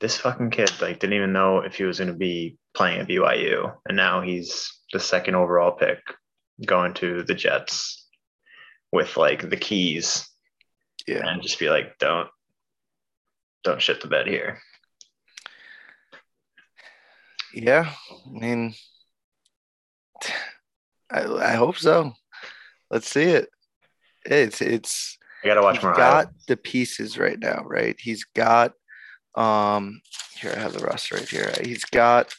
this 0.01 0.17
fucking 0.17 0.49
kid 0.49 0.71
like 0.81 0.99
didn't 0.99 1.15
even 1.15 1.33
know 1.33 1.59
if 1.59 1.75
he 1.75 1.83
was 1.83 1.99
going 1.99 2.09
to 2.09 2.17
be 2.17 2.57
playing 2.73 2.99
at 2.99 3.07
BYU, 3.07 3.73
and 3.87 3.95
now 3.95 4.21
he's 4.21 4.71
the 4.91 4.99
second 4.99 5.35
overall 5.35 5.71
pick 5.71 5.99
going 6.65 6.93
to 6.95 7.23
the 7.23 7.33
Jets 7.33 8.07
with 8.91 9.17
like 9.17 9.49
the 9.49 9.57
keys. 9.57 10.29
Yeah. 11.07 11.25
And 11.25 11.41
just 11.41 11.59
be 11.59 11.69
like, 11.69 11.97
don't 11.97 12.27
don't 13.63 13.81
shit 13.81 14.01
the 14.01 14.07
bed 14.07 14.27
here. 14.27 14.59
Yeah. 17.55 17.91
I 18.27 18.39
mean 18.39 18.73
I, 21.11 21.25
I 21.25 21.53
hope 21.55 21.77
so. 21.77 22.13
Let's 22.89 23.09
see 23.09 23.23
it. 23.23 23.49
It's 24.25 24.61
it's 24.61 25.17
I 25.43 25.47
gotta 25.47 25.61
watch 25.61 25.81
more. 25.81 25.93
Got 25.93 26.27
the 26.47 26.57
pieces 26.57 27.17
right 27.17 27.39
now, 27.39 27.63
right? 27.65 27.95
He's 27.99 28.23
got 28.23 28.73
um 29.35 30.01
here 30.39 30.53
I 30.55 30.59
have 30.59 30.73
the 30.73 30.85
roster 30.85 31.15
right 31.15 31.27
here. 31.27 31.53
He's 31.63 31.85
got 31.85 32.33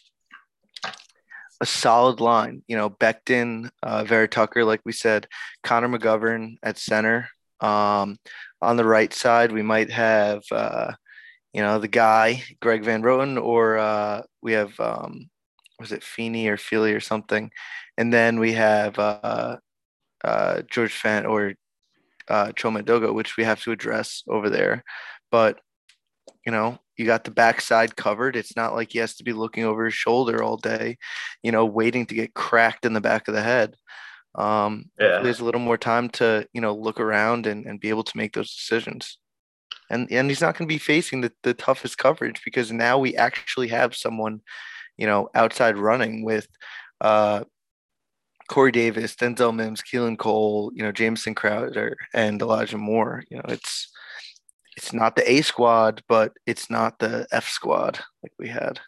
a 1.61 1.67
solid 1.67 2.21
line. 2.21 2.63
You 2.67 2.77
know, 2.77 2.91
Becton, 2.91 3.71
uh, 3.83 4.05
Vera 4.05 4.29
Tucker, 4.29 4.65
like 4.65 4.81
we 4.85 4.93
said, 4.93 5.27
Connor 5.63 5.89
McGovern 5.89 6.57
at 6.63 6.79
center. 6.79 7.29
Um, 7.61 8.19
on 8.61 8.77
the 8.77 8.85
right 8.85 9.13
side, 9.13 9.53
we 9.53 9.63
might 9.63 9.91
have, 9.91 10.43
uh, 10.51 10.93
you 11.57 11.63
know, 11.63 11.79
the 11.79 11.89
guy, 11.89 12.43
Greg 12.61 12.85
Van 12.85 13.03
Roten, 13.03 13.43
or 13.43 13.79
uh, 13.79 14.21
we 14.43 14.53
have, 14.53 14.79
um, 14.79 15.31
was 15.81 15.91
it 15.91 16.05
Feeney 16.05 16.49
or 16.49 16.59
Feely 16.59 16.93
or 16.93 17.01
something? 17.01 17.51
And 17.97 18.13
then 18.13 18.39
we 18.39 18.53
have 18.53 18.99
uh, 18.99 19.57
uh, 20.23 20.61
George 20.71 20.93
Fant 21.03 21.27
or 21.27 21.55
uh, 22.29 22.49
Chuma 22.49 22.83
Edoga, 22.83 23.15
which 23.15 23.39
we 23.39 23.45
have 23.45 23.63
to 23.63 23.73
address 23.73 24.23
over 24.29 24.51
there. 24.51 24.85
But, 25.31 25.59
you 26.45 26.53
know, 26.53 26.79
you 26.99 27.07
got 27.07 27.25
the 27.25 27.31
backside 27.31 27.97
covered. 27.97 28.37
It's 28.37 28.55
not 28.55 28.75
like 28.75 28.93
he 28.93 28.99
has 28.99 29.17
to 29.17 29.25
be 29.25 29.33
looking 29.33 29.65
over 29.65 29.87
his 29.87 29.95
shoulder 29.95 30.43
all 30.43 30.59
day, 30.59 30.99
you 31.43 31.53
know, 31.53 31.65
waiting 31.65 32.05
to 32.05 32.15
get 32.15 32.35
cracked 32.35 32.85
in 32.85 32.93
the 32.93 33.01
back 33.01 33.29
of 33.29 33.35
the 33.35 33.43
head. 33.43 33.77
Um, 34.35 34.91
yeah. 35.01 35.21
There's 35.23 35.41
a 35.41 35.45
little 35.47 35.63
more 35.63 35.79
time 35.79 36.11
to, 36.11 36.47
you 36.53 36.61
know, 36.61 36.75
look 36.75 37.01
around 37.01 37.47
and, 37.47 37.65
and 37.65 37.81
be 37.81 37.89
able 37.89 38.05
to 38.05 38.17
make 38.19 38.35
those 38.35 38.55
decisions. 38.55 39.17
And, 39.91 40.11
and 40.11 40.29
he's 40.29 40.41
not 40.41 40.57
going 40.57 40.69
to 40.69 40.75
be 40.75 40.79
facing 40.79 41.21
the, 41.21 41.33
the 41.43 41.55
toughest 41.55 41.99
coverage 41.99 42.43
because 42.45 42.73
now 42.73 42.99
we 42.99 43.17
actually 43.17 43.69
have 43.69 43.95
someone, 43.95 44.41
you 44.97 45.07
know, 45.07 45.29
outside 45.35 45.79
running 45.79 46.25
with 46.25 46.49
uh, 47.01 47.45
Corey 48.49 48.73
Davis, 48.73 49.15
Denzel 49.15 49.55
Mims, 49.55 49.83
Keelan 49.83 50.19
Cole, 50.19 50.71
you 50.75 50.83
know, 50.83 50.93
Jamison 50.93 51.35
Crowder, 51.35 51.97
and 52.15 52.41
Elijah 52.41 52.79
Moore. 52.79 53.25
You 53.31 53.39
know, 53.39 53.45
it's 53.49 53.89
it's 54.77 54.93
not 54.93 55.17
the 55.17 55.31
A 55.31 55.43
squad, 55.43 56.03
but 56.09 56.33
it's 56.47 56.71
not 56.71 56.99
the 56.99 57.27
F 57.33 57.49
squad 57.49 57.99
like 58.23 58.33
we 58.39 58.49
had. 58.49 58.81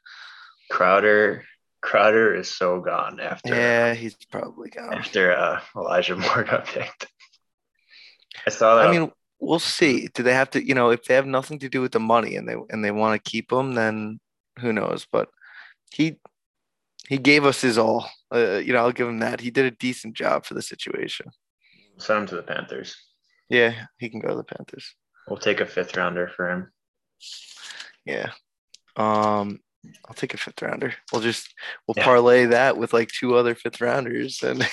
Crowder 0.71 1.45
Crowder 1.81 2.35
is 2.35 2.51
so 2.51 2.81
gone 2.81 3.21
after. 3.21 3.55
Yeah, 3.55 3.95
he's 3.95 4.17
probably 4.31 4.71
gone 4.71 4.95
after 4.95 5.33
uh, 5.33 5.61
Elijah 5.77 6.17
Moore 6.17 6.45
got 6.45 6.67
picked. 6.67 7.07
I 8.47 8.51
saw 8.51 8.77
that. 8.77 8.89
I 8.89 8.91
mean, 8.91 9.11
we'll 9.41 9.59
see. 9.59 10.09
Do 10.15 10.23
they 10.23 10.35
have 10.35 10.51
to? 10.51 10.65
You 10.65 10.75
know, 10.75 10.91
if 10.91 11.05
they 11.05 11.15
have 11.15 11.27
nothing 11.27 11.59
to 11.61 11.69
do 11.69 11.81
with 11.81 11.93
the 11.93 12.01
money 12.01 12.37
and 12.37 12.49
they 12.49 12.57
and 12.71 12.85
they 12.85 12.91
want 12.91 13.23
to 13.23 13.31
keep 13.31 13.53
him, 13.53 13.75
then 13.75 14.21
who 14.59 14.73
knows? 14.73 15.07
But 15.11 15.29
he 15.93 16.19
he 17.09 17.19
gave 17.19 17.45
us 17.45 17.61
his 17.61 17.79
all. 17.79 18.09
Uh, 18.33 18.59
you 18.59 18.73
know, 18.73 18.81
I'll 18.81 18.93
give 18.93 19.09
him 19.09 19.21
that. 19.21 19.41
He 19.41 19.51
did 19.51 19.65
a 19.65 19.71
decent 19.71 20.15
job 20.15 20.45
for 20.45 20.55
the 20.55 20.63
situation. 20.63 21.31
Send 21.99 22.21
him 22.21 22.27
to 22.29 22.37
the 22.37 22.43
Panthers. 22.43 22.97
Yeah, 23.49 23.87
he 23.99 24.11
can 24.11 24.21
go 24.21 24.29
to 24.29 24.37
the 24.37 24.45
Panthers. 24.45 24.95
We'll 25.27 25.39
take 25.39 25.61
a 25.61 25.67
fifth 25.67 25.97
rounder 25.97 26.29
for 26.29 26.51
him. 26.51 26.73
Yeah. 28.05 28.31
Um, 28.97 29.61
I'll 30.07 30.15
take 30.15 30.35
a 30.35 30.39
fifth 30.39 30.61
rounder. 30.61 30.95
We'll 31.13 31.23
just 31.23 31.55
we'll 31.87 31.95
yeah. 31.97 32.05
parlay 32.05 32.47
that 32.47 32.77
with 32.77 32.93
like 32.93 33.09
two 33.09 33.37
other 33.37 33.55
fifth 33.55 33.81
rounders 33.81 34.43
and 34.43 34.69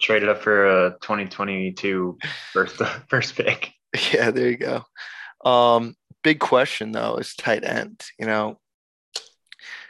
trade 0.00 0.22
it 0.22 0.28
up 0.28 0.42
for 0.42 0.86
a 0.86 0.90
2022 1.00 2.18
first 2.52 2.76
first 3.08 3.34
pick. 3.36 3.72
Yeah, 4.12 4.30
there 4.30 4.50
you 4.50 4.56
go. 4.56 4.84
Um, 5.44 5.94
big 6.22 6.40
question 6.40 6.92
though 6.92 7.16
is 7.16 7.34
tight 7.34 7.64
end. 7.64 8.04
You 8.18 8.26
know, 8.26 8.58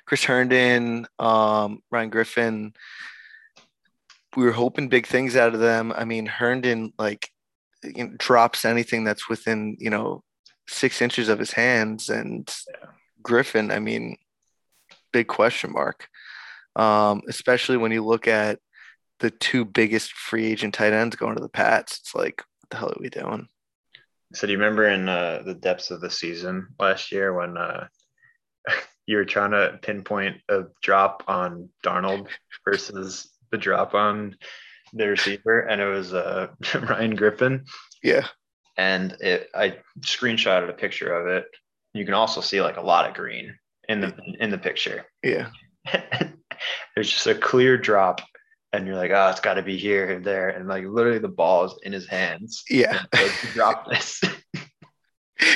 Chris 0.06 0.24
Herndon, 0.24 1.06
um, 1.18 1.80
Ryan 1.90 2.10
Griffin. 2.10 2.72
We 4.36 4.44
were 4.44 4.52
hoping 4.52 4.88
big 4.88 5.06
things 5.06 5.36
out 5.36 5.54
of 5.54 5.60
them. 5.60 5.92
I 5.96 6.04
mean, 6.04 6.26
Herndon 6.26 6.92
like 6.98 7.28
you 7.82 8.04
know, 8.04 8.14
drops 8.18 8.64
anything 8.64 9.04
that's 9.04 9.28
within 9.28 9.76
you 9.80 9.90
know 9.90 10.22
six 10.68 11.02
inches 11.02 11.28
of 11.28 11.38
his 11.38 11.52
hands, 11.52 12.08
and 12.08 12.48
yeah. 12.70 12.90
Griffin, 13.22 13.70
I 13.70 13.80
mean, 13.80 14.16
big 15.12 15.26
question 15.26 15.72
mark. 15.72 16.08
Um, 16.76 17.22
especially 17.28 17.76
when 17.76 17.90
you 17.90 18.04
look 18.04 18.28
at 18.28 18.60
the 19.18 19.30
two 19.30 19.64
biggest 19.64 20.12
free 20.12 20.46
agent 20.46 20.74
tight 20.74 20.92
ends 20.92 21.16
going 21.16 21.34
to 21.34 21.42
the 21.42 21.48
Pats. 21.48 21.98
It's 21.98 22.14
like, 22.14 22.42
what 22.60 22.70
the 22.70 22.76
hell 22.76 22.90
are 22.90 23.00
we 23.00 23.08
doing? 23.08 23.48
So 24.34 24.46
do 24.46 24.52
you 24.52 24.58
remember 24.58 24.88
in 24.88 25.08
uh, 25.08 25.42
the 25.44 25.54
depths 25.54 25.90
of 25.90 26.00
the 26.00 26.10
season 26.10 26.68
last 26.78 27.12
year 27.12 27.32
when 27.32 27.56
uh, 27.56 27.88
you 29.06 29.16
were 29.16 29.24
trying 29.24 29.52
to 29.52 29.78
pinpoint 29.82 30.36
a 30.48 30.64
drop 30.82 31.24
on 31.26 31.70
Darnold 31.84 32.28
versus 32.64 33.30
the 33.50 33.58
drop 33.58 33.94
on 33.94 34.36
the 34.92 35.08
receiver, 35.08 35.60
and 35.60 35.80
it 35.80 35.86
was 35.86 36.14
uh, 36.14 36.48
Ryan 36.74 37.14
Griffin. 37.14 37.64
Yeah. 38.02 38.26
And 38.76 39.12
it, 39.20 39.48
I 39.54 39.78
screenshotted 40.00 40.68
a 40.68 40.74
picture 40.74 41.12
of 41.12 41.26
it. 41.26 41.46
You 41.94 42.04
can 42.04 42.14
also 42.14 42.40
see 42.40 42.60
like 42.60 42.76
a 42.76 42.82
lot 42.82 43.08
of 43.08 43.14
green 43.14 43.56
in 43.88 44.00
the 44.00 44.14
in 44.38 44.50
the 44.50 44.58
picture. 44.58 45.06
Yeah. 45.22 45.48
There's 46.94 47.10
just 47.10 47.26
a 47.26 47.34
clear 47.34 47.78
drop, 47.78 48.20
and 48.78 48.86
you're 48.86 48.96
like, 48.96 49.10
oh, 49.10 49.28
it's 49.28 49.40
got 49.40 49.54
to 49.54 49.62
be 49.62 49.76
here 49.76 50.10
and 50.10 50.24
there, 50.24 50.50
and 50.50 50.68
like 50.68 50.84
literally 50.84 51.18
the 51.18 51.28
ball 51.28 51.64
is 51.64 51.74
in 51.82 51.92
his 51.92 52.06
hands. 52.06 52.64
Yeah. 52.70 53.02
drop 53.52 53.86
this. 53.90 54.22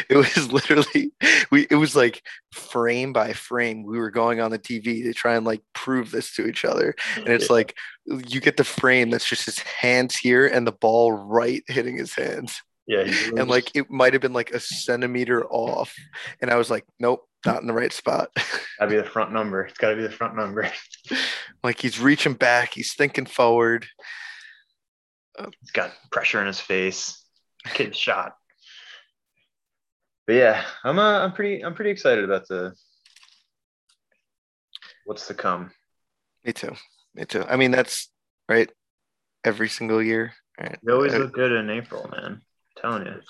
it 0.08 0.16
was 0.16 0.52
literally 0.52 1.10
we 1.50 1.66
it 1.68 1.74
was 1.74 1.96
like 1.96 2.22
frame 2.52 3.12
by 3.12 3.32
frame 3.32 3.82
we 3.82 3.98
were 3.98 4.12
going 4.12 4.40
on 4.40 4.52
the 4.52 4.58
tv 4.58 5.02
to 5.02 5.12
try 5.12 5.34
and 5.34 5.44
like 5.44 5.60
prove 5.72 6.12
this 6.12 6.32
to 6.32 6.46
each 6.46 6.64
other 6.64 6.94
and 7.16 7.26
it's 7.26 7.48
yeah. 7.48 7.54
like 7.54 7.76
you 8.06 8.40
get 8.40 8.56
the 8.56 8.62
frame 8.62 9.10
that's 9.10 9.28
just 9.28 9.44
his 9.44 9.58
hands 9.58 10.14
here 10.14 10.46
and 10.46 10.68
the 10.68 10.72
ball 10.72 11.10
right 11.10 11.64
hitting 11.66 11.96
his 11.96 12.14
hands 12.14 12.62
yeah 12.86 12.98
really 12.98 13.40
and 13.40 13.50
like 13.50 13.74
it 13.74 13.90
might 13.90 14.12
have 14.12 14.22
been 14.22 14.32
like 14.32 14.52
a 14.52 14.60
centimeter 14.60 15.44
off 15.46 15.92
and 16.40 16.48
i 16.48 16.54
was 16.54 16.70
like 16.70 16.84
nope 17.00 17.26
not 17.44 17.60
in 17.60 17.66
the 17.66 17.72
right 17.72 17.92
spot 17.92 18.30
gotta 18.78 18.90
be 18.90 18.96
the 18.96 19.04
front 19.04 19.32
number 19.32 19.62
it's 19.62 19.78
gotta 19.78 19.96
be 19.96 20.02
the 20.02 20.10
front 20.10 20.36
number 20.36 20.70
like 21.64 21.80
he's 21.80 22.00
reaching 22.00 22.34
back 22.34 22.74
he's 22.74 22.94
thinking 22.94 23.26
forward 23.26 23.86
he's 25.60 25.70
got 25.72 25.92
pressure 26.10 26.40
in 26.40 26.46
his 26.46 26.60
face 26.60 27.24
kid 27.74 27.96
shot 27.96 28.34
but 30.26 30.36
yeah, 30.36 30.64
I'm 30.84 30.98
uh, 30.98 31.20
I'm 31.20 31.32
pretty 31.32 31.64
I'm 31.64 31.74
pretty 31.74 31.90
excited 31.90 32.24
about 32.24 32.46
the 32.48 32.74
what's 35.04 35.26
to 35.26 35.34
come. 35.34 35.72
Me 36.44 36.52
too. 36.52 36.74
Me 37.14 37.24
too. 37.24 37.44
I 37.48 37.56
mean, 37.56 37.70
that's 37.70 38.08
right? 38.48 38.70
Every 39.44 39.68
single 39.68 40.02
year. 40.02 40.32
Right? 40.60 40.78
You 40.82 40.94
always 40.94 41.14
look 41.14 41.32
good 41.32 41.52
in 41.52 41.70
April, 41.70 42.08
man. 42.12 42.24
I'm 42.24 42.42
telling 42.76 43.06
you. 43.06 43.20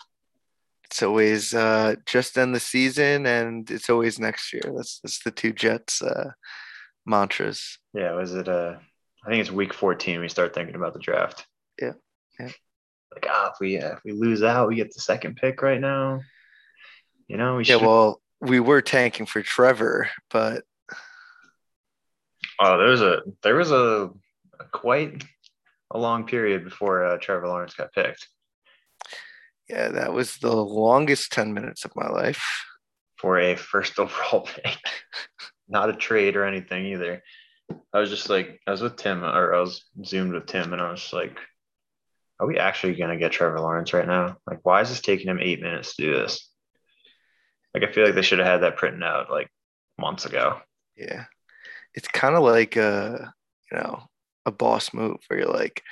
It's 0.93 1.03
always 1.03 1.55
uh, 1.55 1.95
just 2.05 2.37
end 2.37 2.55
the 2.55 2.61
season, 2.61 3.25
and 3.25 3.71
it's 3.71 3.89
always 3.89 4.21
next 4.21 4.53
year. 4.53 4.61
That's 4.77 5.01
that's 5.03 5.23
the 5.25 5.31
two 5.31 5.55
Jets 5.55 6.03
uh, 6.03 6.33
mantras. 7.07 7.79
Yeah, 7.95 8.13
was 8.13 8.35
it? 8.35 8.47
Uh, 8.47 8.75
I 9.25 9.31
think 9.31 9.41
it's 9.41 9.51
week 9.51 9.73
14. 9.73 10.21
We 10.21 10.29
start 10.29 10.55
thinking 10.55 10.75
about 10.75 10.93
the 10.93 10.99
draft. 10.99 11.47
Yeah, 11.81 11.93
yeah. 12.39 12.51
Like, 13.11 13.27
ah, 13.27 13.53
if 13.53 13.55
we 13.59 13.79
uh, 13.79 13.93
if 13.95 14.01
we 14.05 14.13
lose 14.13 14.43
out, 14.43 14.69
we 14.69 14.75
get 14.75 14.93
the 14.93 15.01
second 15.01 15.37
pick 15.37 15.63
right 15.63 15.81
now. 15.81 16.21
You 17.27 17.39
know, 17.39 17.57
we 17.57 17.65
Yeah, 17.65 17.79
should. 17.79 17.87
well, 17.87 18.21
we 18.43 18.61
were 18.61 18.83
tanking 18.83 19.25
for 19.25 19.41
Trevor, 19.41 20.11
but 20.31 20.63
oh, 22.61 22.77
there 22.77 22.89
was 22.89 23.01
a 23.01 23.23
there 23.43 23.55
was 23.57 23.71
a, 23.71 24.11
a 24.61 24.65
quite 24.73 25.25
a 25.91 25.99
long 25.99 26.27
period 26.27 26.65
before 26.65 27.03
uh, 27.03 27.17
Trevor 27.17 27.49
Lawrence 27.49 27.73
got 27.73 27.95
picked 27.95 28.29
yeah, 29.73 29.89
that 29.89 30.13
was 30.13 30.37
the 30.37 30.55
longest 30.55 31.33
10 31.33 31.55
minutes 31.55 31.87
of 31.87 31.97
my 31.97 32.07
life. 32.07 32.45
for 33.17 33.39
a 33.39 33.57
first 33.57 33.99
overall 33.99 34.43
pick. 34.43 34.77
Not 35.67 35.89
a 35.89 35.95
trade 35.95 36.37
or 36.37 36.45
anything 36.45 36.87
either. 36.87 37.23
I 37.95 37.99
was 37.99 38.11
just 38.11 38.29
like, 38.29 38.61
I 38.67 38.71
was 38.71 38.83
with 38.83 38.97
Tim, 38.97 39.25
or 39.25 39.55
I 39.55 39.61
was 39.61 39.85
zoomed 40.05 40.35
with 40.35 40.45
Tim, 40.45 40.75
and 40.75 40.83
I 40.83 40.91
was 40.91 41.11
like, 41.13 41.39
are 42.39 42.47
we 42.47 42.59
actually 42.59 42.97
gonna 42.97 43.17
get 43.17 43.33
Trevor 43.33 43.61
Lawrence 43.61 43.95
right 43.95 44.07
now? 44.07 44.37
Like, 44.47 44.59
why 44.63 44.83
is 44.83 44.91
this 44.91 45.01
taking 45.01 45.29
him 45.29 45.39
eight 45.41 45.63
minutes 45.63 45.97
to 45.97 46.03
do 46.03 46.13
this? 46.13 46.51
Like, 47.73 47.85
I 47.85 47.93
feel 47.93 48.05
like 48.05 48.15
they 48.15 48.23
should 48.23 48.41
have 48.41 48.49
had 48.49 48.63
that 48.63 48.77
printed 48.77 49.03
out 49.03 49.31
like 49.31 49.49
months 49.99 50.27
ago. 50.27 50.61
Yeah. 50.97 51.25
It's 51.95 52.09
kind 52.09 52.35
of 52.35 52.43
like 52.43 52.77
a, 52.77 53.33
you 53.71 53.79
know, 53.79 54.03
a 54.45 54.51
boss 54.51 54.93
move 54.93 55.19
where 55.29 55.41
you're 55.41 55.49
like, 55.49 55.83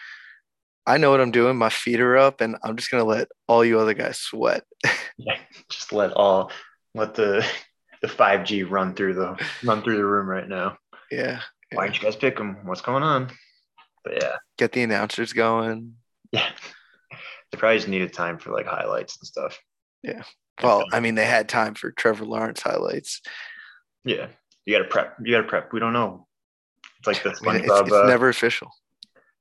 I 0.91 0.97
know 0.97 1.13
what 1.13 1.21
I'm 1.21 1.31
doing. 1.31 1.57
My 1.57 1.69
feet 1.69 2.01
are 2.01 2.19
up, 2.19 2.41
and 2.41 2.57
I'm 2.65 2.75
just 2.77 2.91
gonna 2.91 3.05
let 3.05 3.29
all 3.47 3.65
you 3.65 3.79
other 3.79 3.95
guys 3.95 4.19
sweat. 4.19 4.65
Yeah, 5.23 5.37
just 5.69 5.93
let 5.93 6.13
all 6.13 6.51
let 6.95 7.15
the 7.15 7.47
the 8.01 8.09
five 8.09 8.43
G 8.47 8.63
run 8.63 8.95
through 8.95 9.13
the 9.15 9.39
run 9.63 9.83
through 9.83 9.99
the 9.99 10.07
room 10.07 10.27
right 10.27 10.49
now. 10.49 10.79
yeah. 11.11 11.43
Why 11.73 11.85
didn't 11.85 11.99
you 11.99 12.05
guys 12.05 12.17
pick 12.17 12.39
them? 12.39 12.57
What's 12.65 12.81
going 12.81 13.03
on? 13.03 13.31
But 14.03 14.15
yeah, 14.23 14.37
Get 14.57 14.73
the 14.73 14.83
announcers 14.83 15.35
going. 15.35 15.97
yeah, 16.33 16.49
they 17.53 17.59
probably 17.59 17.77
just 17.77 17.89
needed 17.89 18.15
time 18.15 18.39
for 18.39 18.51
like 18.51 18.65
highlights 18.65 19.19
and 19.21 19.27
stuff. 19.27 19.59
Yeah. 20.03 20.23
Well, 20.63 20.85
I 20.91 21.01
mean, 21.01 21.17
they 21.17 21.27
had 21.27 21.51
time 21.51 21.75
for 21.75 21.91
Trevor 21.91 22.25
Lawrence 22.25 22.63
highlights. 22.63 23.21
Yeah, 24.07 24.29
you 24.65 24.75
got 24.75 24.85
to 24.85 24.89
prep. 24.89 25.17
You 25.23 25.33
got 25.37 25.43
to 25.43 25.49
prep. 25.49 25.73
We 25.75 25.81
don't 25.81 25.93
know. 25.93 26.27
It's 26.99 27.07
like 27.07 27.23
the 27.23 27.31
mean, 27.43 27.57
it's, 27.57 27.69
SpongeBob, 27.69 27.83
it's 27.83 27.93
uh, 27.93 28.07
never 28.07 28.31
official. 28.31 28.71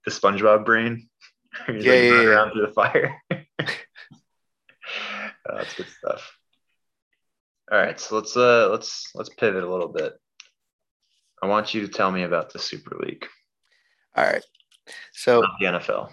the 0.03 0.11
SpongeBob 0.11 0.65
brain. 0.65 1.07
He's 1.67 1.83
Yeah, 1.85 1.91
like 1.93 2.01
yeah, 2.03 2.21
yeah. 2.21 2.23
around 2.27 2.51
through 2.51 2.67
the 2.67 2.73
fire. 2.73 3.21
Uh, 3.31 3.35
that's 5.45 5.73
good 5.75 5.87
stuff. 5.87 6.31
All 7.71 7.77
right, 7.77 7.99
so 7.99 8.15
let's 8.15 8.35
uh 8.35 8.69
let's 8.69 9.11
let's 9.15 9.29
pivot 9.29 9.63
a 9.63 9.69
little 9.69 9.89
bit. 9.89 10.13
I 11.41 11.47
want 11.47 11.73
you 11.73 11.81
to 11.81 11.87
tell 11.87 12.11
me 12.11 12.23
about 12.23 12.51
the 12.51 12.59
Super 12.59 12.97
League, 12.99 13.25
All 14.15 14.25
right. 14.25 14.43
So 15.13 15.41
not 15.41 15.51
the 15.59 15.65
NFL. 15.67 16.09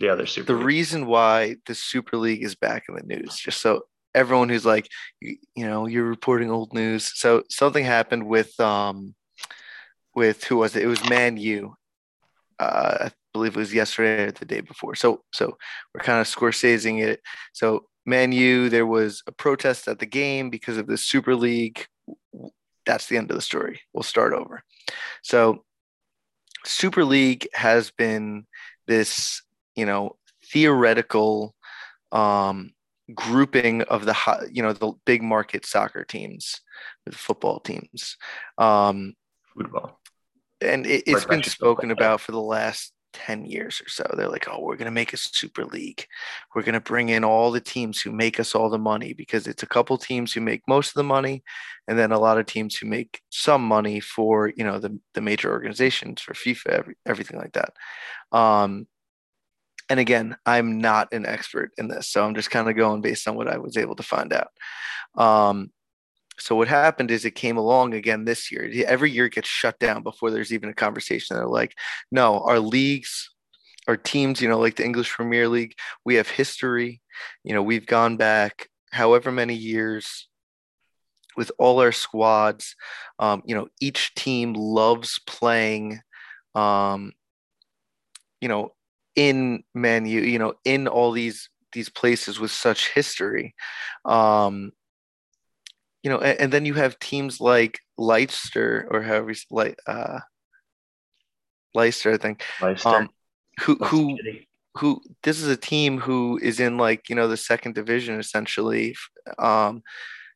The 0.00 0.08
other 0.08 0.26
Super 0.26 0.52
the 0.52 0.58
League. 0.58 0.66
reason 0.66 1.06
why 1.06 1.56
the 1.66 1.74
Super 1.74 2.16
League 2.16 2.42
is 2.44 2.54
back 2.54 2.84
in 2.88 2.94
the 2.94 3.02
news, 3.02 3.36
just 3.36 3.60
so 3.60 3.82
everyone 4.14 4.48
who's 4.48 4.64
like, 4.64 4.88
you, 5.20 5.36
you 5.56 5.66
know, 5.66 5.86
you're 5.86 6.04
reporting 6.04 6.50
old 6.50 6.72
news. 6.72 7.10
So 7.18 7.42
something 7.50 7.84
happened 7.84 8.26
with 8.26 8.58
um 8.60 9.14
with 10.14 10.44
who 10.44 10.56
was 10.58 10.76
it? 10.76 10.84
It 10.84 10.86
was 10.86 11.08
Man 11.08 11.36
U. 11.36 11.74
Uh, 12.60 13.10
believe 13.34 13.56
it 13.56 13.60
was 13.60 13.74
yesterday 13.74 14.24
or 14.24 14.30
the 14.30 14.46
day 14.46 14.60
before. 14.62 14.94
So 14.94 15.22
so 15.32 15.58
we're 15.92 16.00
kind 16.00 16.20
of 16.20 16.26
Scorseseing 16.26 17.04
it. 17.04 17.20
So 17.52 17.84
Man 18.06 18.32
U, 18.32 18.70
there 18.70 18.86
was 18.86 19.22
a 19.26 19.32
protest 19.32 19.88
at 19.88 19.98
the 19.98 20.06
game 20.06 20.48
because 20.48 20.78
of 20.78 20.86
the 20.86 20.96
Super 20.96 21.34
League. 21.34 21.86
That's 22.86 23.06
the 23.06 23.18
end 23.18 23.30
of 23.30 23.36
the 23.36 23.42
story. 23.42 23.80
We'll 23.92 24.02
start 24.02 24.32
over. 24.32 24.62
So 25.22 25.64
Super 26.64 27.04
League 27.04 27.48
has 27.54 27.90
been 27.90 28.46
this, 28.86 29.42
you 29.74 29.86
know, 29.86 30.16
theoretical 30.50 31.54
um, 32.12 32.72
grouping 33.14 33.82
of 33.82 34.06
the 34.06 34.48
you 34.50 34.62
know 34.62 34.72
the 34.72 34.92
big 35.04 35.22
market 35.22 35.66
soccer 35.66 36.04
teams, 36.04 36.60
the 37.04 37.12
football 37.12 37.60
teams, 37.60 38.16
um, 38.58 39.14
football. 39.56 40.00
and 40.60 40.86
it, 40.86 41.04
it's 41.06 41.24
been 41.24 41.42
spoken 41.42 41.90
about 41.90 42.20
for 42.20 42.32
the 42.32 42.40
last 42.40 42.93
10 43.14 43.46
years 43.46 43.80
or 43.80 43.88
so. 43.88 44.04
They're 44.14 44.28
like, 44.28 44.46
oh, 44.48 44.60
we're 44.60 44.76
going 44.76 44.86
to 44.86 44.90
make 44.90 45.12
a 45.12 45.16
super 45.16 45.64
league. 45.64 46.06
We're 46.54 46.62
going 46.62 46.74
to 46.74 46.80
bring 46.80 47.08
in 47.08 47.24
all 47.24 47.50
the 47.50 47.60
teams 47.60 48.00
who 48.00 48.12
make 48.12 48.38
us 48.38 48.54
all 48.54 48.68
the 48.68 48.78
money 48.78 49.14
because 49.14 49.46
it's 49.46 49.62
a 49.62 49.66
couple 49.66 49.96
teams 49.96 50.32
who 50.32 50.40
make 50.40 50.62
most 50.68 50.88
of 50.88 50.94
the 50.94 51.04
money 51.04 51.42
and 51.88 51.98
then 51.98 52.12
a 52.12 52.18
lot 52.18 52.38
of 52.38 52.46
teams 52.46 52.76
who 52.76 52.86
make 52.86 53.20
some 53.30 53.62
money 53.62 54.00
for, 54.00 54.52
you 54.56 54.64
know, 54.64 54.78
the, 54.78 54.98
the 55.14 55.20
major 55.20 55.50
organizations 55.50 56.20
for 56.20 56.34
FIFA, 56.34 56.66
every, 56.66 56.94
everything 57.06 57.38
like 57.38 57.52
that. 57.52 57.72
Um, 58.36 58.86
and 59.88 60.00
again, 60.00 60.36
I'm 60.46 60.78
not 60.78 61.12
an 61.12 61.26
expert 61.26 61.72
in 61.76 61.88
this, 61.88 62.08
so 62.08 62.24
I'm 62.24 62.34
just 62.34 62.50
kind 62.50 62.68
of 62.68 62.76
going 62.76 63.00
based 63.00 63.28
on 63.28 63.36
what 63.36 63.48
I 63.48 63.58
was 63.58 63.76
able 63.76 63.96
to 63.96 64.02
find 64.02 64.32
out. 64.32 64.48
Um, 65.16 65.70
so 66.38 66.56
what 66.56 66.68
happened 66.68 67.10
is 67.10 67.24
it 67.24 67.34
came 67.34 67.56
along 67.56 67.94
again 67.94 68.24
this 68.24 68.50
year. 68.50 68.70
Every 68.86 69.10
year 69.10 69.26
it 69.26 69.34
gets 69.34 69.48
shut 69.48 69.78
down 69.78 70.02
before 70.02 70.30
there's 70.30 70.52
even 70.52 70.68
a 70.68 70.74
conversation. 70.74 71.36
They're 71.36 71.46
like, 71.46 71.74
no, 72.10 72.40
our 72.40 72.58
leagues, 72.58 73.30
our 73.86 73.96
teams, 73.96 74.40
you 74.40 74.48
know, 74.48 74.58
like 74.58 74.76
the 74.76 74.84
English 74.84 75.10
Premier 75.10 75.48
League, 75.48 75.74
we 76.04 76.16
have 76.16 76.28
history. 76.28 77.00
You 77.44 77.54
know, 77.54 77.62
we've 77.62 77.86
gone 77.86 78.16
back 78.16 78.68
however 78.90 79.30
many 79.30 79.54
years 79.54 80.28
with 81.36 81.52
all 81.58 81.80
our 81.80 81.92
squads. 81.92 82.76
Um, 83.18 83.42
you 83.44 83.54
know, 83.54 83.68
each 83.80 84.14
team 84.14 84.54
loves 84.54 85.20
playing, 85.26 86.00
um, 86.54 87.12
you 88.40 88.48
know, 88.48 88.74
in 89.16 89.62
Man 89.74 90.06
U, 90.06 90.20
you 90.20 90.38
know, 90.38 90.54
in 90.64 90.88
all 90.88 91.12
these 91.12 91.48
these 91.72 91.88
places 91.88 92.38
with 92.38 92.50
such 92.50 92.90
history. 92.90 93.54
Um, 94.04 94.72
you 96.04 96.10
know, 96.10 96.18
and, 96.18 96.38
and 96.38 96.52
then 96.52 96.66
you 96.66 96.74
have 96.74 96.98
teams 96.98 97.40
like 97.40 97.80
Leicester 97.96 98.86
or 98.90 99.02
however 99.02 99.30
you 99.30 99.36
like 99.50 99.78
uh, 99.86 100.20
Leicester, 101.72 102.12
I 102.12 102.18
think, 102.18 102.44
Leicester. 102.60 102.88
um, 102.88 103.08
who 103.60 103.76
who 103.76 104.18
who 104.76 105.00
this 105.22 105.40
is 105.40 105.48
a 105.48 105.56
team 105.56 105.98
who 105.98 106.38
is 106.42 106.60
in 106.60 106.76
like 106.76 107.08
you 107.08 107.16
know 107.16 107.26
the 107.26 107.38
second 107.38 107.74
division 107.74 108.20
essentially, 108.20 108.94
um, 109.38 109.82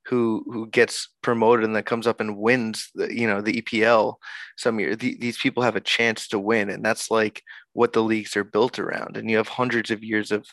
who 0.06 0.42
who 0.50 0.66
gets 0.68 1.10
promoted 1.22 1.66
and 1.66 1.76
then 1.76 1.82
comes 1.82 2.06
up 2.06 2.20
and 2.20 2.38
wins 2.38 2.90
the 2.94 3.14
you 3.14 3.26
know 3.26 3.42
the 3.42 3.60
EPL 3.60 4.14
some 4.56 4.80
year. 4.80 4.96
The, 4.96 5.18
these 5.20 5.36
people 5.36 5.62
have 5.62 5.76
a 5.76 5.82
chance 5.82 6.28
to 6.28 6.38
win, 6.38 6.70
and 6.70 6.82
that's 6.82 7.10
like 7.10 7.42
what 7.74 7.92
the 7.92 8.02
leagues 8.02 8.38
are 8.38 8.44
built 8.44 8.78
around. 8.78 9.18
And 9.18 9.30
you 9.30 9.36
have 9.36 9.48
hundreds 9.48 9.90
of 9.90 10.02
years 10.02 10.32
of 10.32 10.46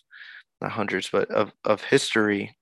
not 0.60 0.71
hundreds, 0.71 1.10
but 1.10 1.32
of 1.32 1.54
of 1.63 1.82
history 1.86 2.58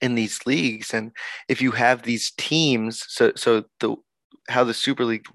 in 0.00 0.14
these 0.14 0.46
leagues. 0.46 0.94
And 0.94 1.12
if 1.48 1.60
you 1.60 1.72
have 1.72 2.02
these 2.02 2.32
teams, 2.32 3.04
so 3.08 3.32
so 3.36 3.64
the 3.80 3.96
how 4.48 4.64
the 4.64 4.74
Super 4.74 5.04
League 5.04 5.26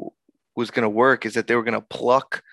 was 0.56 0.71
going 0.71 0.84
to 0.84 0.89
work 0.89 1.26
is 1.26 1.34
that 1.34 1.47
they 1.47 1.56
were 1.56 1.63
going 1.63 1.73
to 1.80 1.82
pluck 1.82 2.43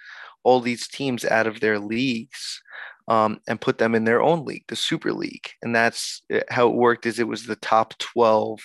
all 0.42 0.60
these 0.60 0.88
teams 0.88 1.24
out 1.24 1.46
of 1.46 1.60
their 1.60 1.78
leagues 1.78 2.62
um, 3.08 3.40
and 3.48 3.60
put 3.60 3.78
them 3.78 3.94
in 3.94 4.04
their 4.04 4.22
own 4.22 4.44
league, 4.44 4.64
the 4.68 4.76
Super 4.76 5.12
League. 5.12 5.50
And 5.62 5.74
that's 5.74 6.22
uh, 6.32 6.40
how 6.48 6.68
it 6.68 6.74
worked. 6.74 7.06
Is 7.06 7.18
it 7.18 7.28
was 7.28 7.44
the 7.44 7.56
top 7.56 7.96
twelve, 7.98 8.60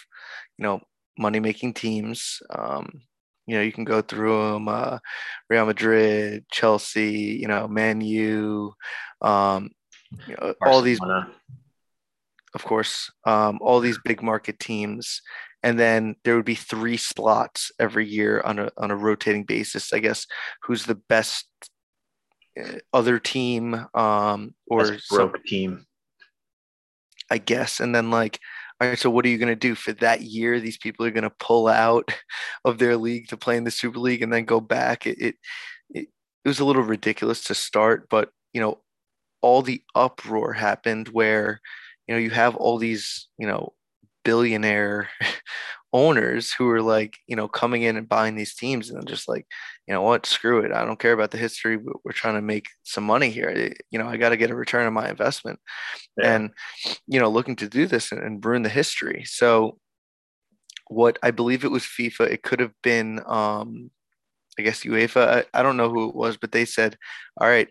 you 0.58 0.64
know, 0.64 0.82
money 1.18 1.40
making 1.40 1.74
teams. 1.74 2.40
Um, 2.50 3.02
you 3.48 3.56
know, 3.56 3.62
you 3.62 3.72
can 3.72 3.86
go 3.86 4.02
through 4.02 4.54
them: 4.54 4.68
uh, 4.68 5.00
Real 5.50 5.66
Madrid, 5.66 6.46
Chelsea, 6.52 7.38
you 7.42 7.48
know, 7.48 7.68
Man 7.68 8.02
U, 8.02 8.74
um, 9.22 9.72
you 10.28 10.36
know, 10.40 10.54
all 10.66 10.82
these. 10.82 11.00
Of 12.56 12.64
course, 12.64 13.12
um, 13.26 13.60
all 13.62 13.82
these 13.82 14.00
big 14.06 14.24
market 14.24 14.58
teams, 14.60 15.22
and 15.62 15.78
then 15.78 16.16
there 16.24 16.36
would 16.36 16.46
be 16.46 16.56
three 16.56 16.98
slots 16.98 17.72
every 17.80 18.08
year 18.08 18.42
on 18.42 18.58
a 18.60 18.72
on 18.78 18.92
a 18.92 18.96
rotating 18.96 19.44
basis. 19.44 19.92
I 19.92 20.00
guess 20.00 20.26
who's 20.64 20.86
the 20.86 20.96
best 20.96 21.48
uh, 22.60 22.80
other 22.94 23.20
team, 23.20 23.86
um, 23.94 24.56
or 24.68 24.86
some, 24.86 25.18
broke 25.18 25.44
team. 25.44 25.86
I 27.30 27.40
guess, 27.40 27.82
and 27.82 27.94
then 27.94 28.10
like, 28.10 28.40
all 28.80 28.88
right, 28.88 28.98
so 28.98 29.10
what 29.10 29.26
are 29.26 29.30
you 29.30 29.38
going 29.38 29.50
to 29.50 29.56
do 29.56 29.76
for 29.76 29.92
that 29.94 30.22
year? 30.22 30.60
These 30.60 30.78
people 30.78 31.06
are 31.06 31.12
going 31.12 31.24
to 31.24 31.30
pull 31.40 31.68
out 31.68 32.10
of 32.66 32.78
their 32.78 32.96
league 32.96 33.28
to 33.30 33.38
play 33.38 33.58
in 33.58 33.66
the 33.66 33.72
Super 33.72 34.00
League 34.00 34.22
and 34.22 34.32
then 34.32 34.46
go 34.46 34.62
back. 34.62 35.06
It 35.06 35.20
it 35.20 35.36
it, 35.90 36.08
it 36.46 36.48
was 36.48 36.62
a 36.62 36.66
little 36.66 36.84
ridiculous 36.84 37.44
to 37.46 37.56
start, 37.56 38.08
but 38.10 38.30
you 38.54 38.62
know, 38.62 38.80
all 39.42 39.62
the 39.62 39.84
uproar 39.94 40.54
happened 40.54 41.10
where 41.10 41.60
you 42.08 42.16
know 42.16 42.20
you 42.20 42.30
have 42.30 42.56
all 42.56 42.78
these 42.78 43.28
you 43.38 43.48
know 43.48 43.74
billionaire 44.24 45.10
owners 45.94 46.52
who 46.52 46.70
are 46.70 46.82
like, 46.82 47.18
you 47.26 47.38
know, 47.38 47.48
coming 47.48 47.84
in 47.84 47.96
and 47.96 48.10
buying 48.10 48.36
these 48.36 48.54
teams 48.54 48.90
and 48.90 49.08
just 49.08 49.30
like, 49.30 49.48
you 49.88 49.94
know 49.94 50.02
what, 50.02 50.26
screw 50.26 50.60
it. 50.60 50.74
I 50.74 50.84
don't 50.84 51.00
care 51.00 51.14
about 51.14 51.32
the 51.32 51.38
history. 51.38 51.78
but 51.78 51.96
We're 52.04 52.12
trying 52.12 52.34
to 52.34 52.42
make 52.42 52.68
some 52.84 53.06
money 53.06 53.30
here. 53.30 53.74
You 53.92 54.00
know, 54.00 54.08
I 54.08 54.18
got 54.18 54.30
to 54.30 54.38
get 54.38 54.52
a 54.52 54.56
return 54.56 54.86
on 54.86 54.94
my 54.94 55.10
investment. 55.10 55.58
Yeah. 56.18 56.36
And, 56.36 56.50
you 57.08 57.18
know, 57.18 57.30
looking 57.30 57.56
to 57.58 57.70
do 57.70 57.88
this 57.88 58.12
and, 58.12 58.22
and 58.22 58.44
ruin 58.44 58.64
the 58.64 58.70
history. 58.70 59.24
So 59.26 59.80
what 60.88 61.18
I 61.24 61.32
believe 61.32 61.64
it 61.64 61.72
was 61.72 61.84
FIFA, 61.84 62.30
it 62.30 62.44
could 62.44 62.60
have 62.60 62.74
been 62.84 63.22
um 63.26 63.90
I 64.60 64.62
guess 64.64 64.84
UEFA. 64.84 65.46
I, 65.54 65.60
I 65.60 65.64
don't 65.64 65.78
know 65.78 65.90
who 65.90 66.10
it 66.10 66.16
was, 66.16 66.38
but 66.38 66.52
they 66.52 66.66
said, 66.66 66.98
all 67.40 67.48
right, 67.48 67.68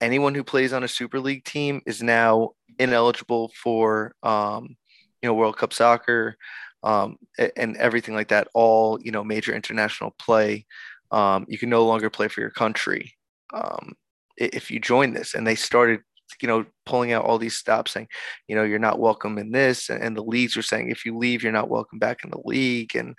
anyone 0.00 0.34
who 0.34 0.44
plays 0.44 0.72
on 0.72 0.84
a 0.84 0.88
Super 0.88 1.20
League 1.20 1.44
team 1.44 1.80
is 1.86 2.02
now 2.02 2.50
ineligible 2.78 3.52
for 3.62 4.14
um, 4.22 4.76
you 5.22 5.28
know 5.28 5.34
World 5.34 5.56
Cup 5.56 5.72
soccer 5.72 6.36
um, 6.82 7.16
and 7.56 7.76
everything 7.76 8.14
like 8.14 8.28
that. 8.28 8.48
All 8.54 8.98
you 9.00 9.10
know 9.10 9.24
major 9.24 9.54
international 9.54 10.14
play. 10.18 10.66
Um, 11.10 11.46
you 11.48 11.58
can 11.58 11.70
no 11.70 11.86
longer 11.86 12.10
play 12.10 12.28
for 12.28 12.40
your 12.40 12.50
country 12.50 13.14
um, 13.54 13.94
if 14.36 14.70
you 14.70 14.78
join 14.78 15.14
this. 15.14 15.34
And 15.34 15.46
they 15.46 15.54
started 15.54 16.00
you 16.42 16.48
know 16.48 16.64
pulling 16.84 17.12
out 17.12 17.24
all 17.24 17.38
these 17.38 17.56
stops 17.56 17.92
saying 17.92 18.06
you 18.48 18.54
know 18.54 18.62
you're 18.62 18.78
not 18.78 18.98
welcome 18.98 19.38
in 19.38 19.50
this 19.50 19.88
and, 19.88 20.02
and 20.02 20.16
the 20.16 20.22
leagues 20.22 20.56
were 20.56 20.62
saying 20.62 20.90
if 20.90 21.06
you 21.06 21.16
leave 21.16 21.42
you're 21.42 21.50
not 21.50 21.70
welcome 21.70 21.98
back 21.98 22.22
in 22.22 22.30
the 22.30 22.40
league 22.44 22.94
and 22.94 23.14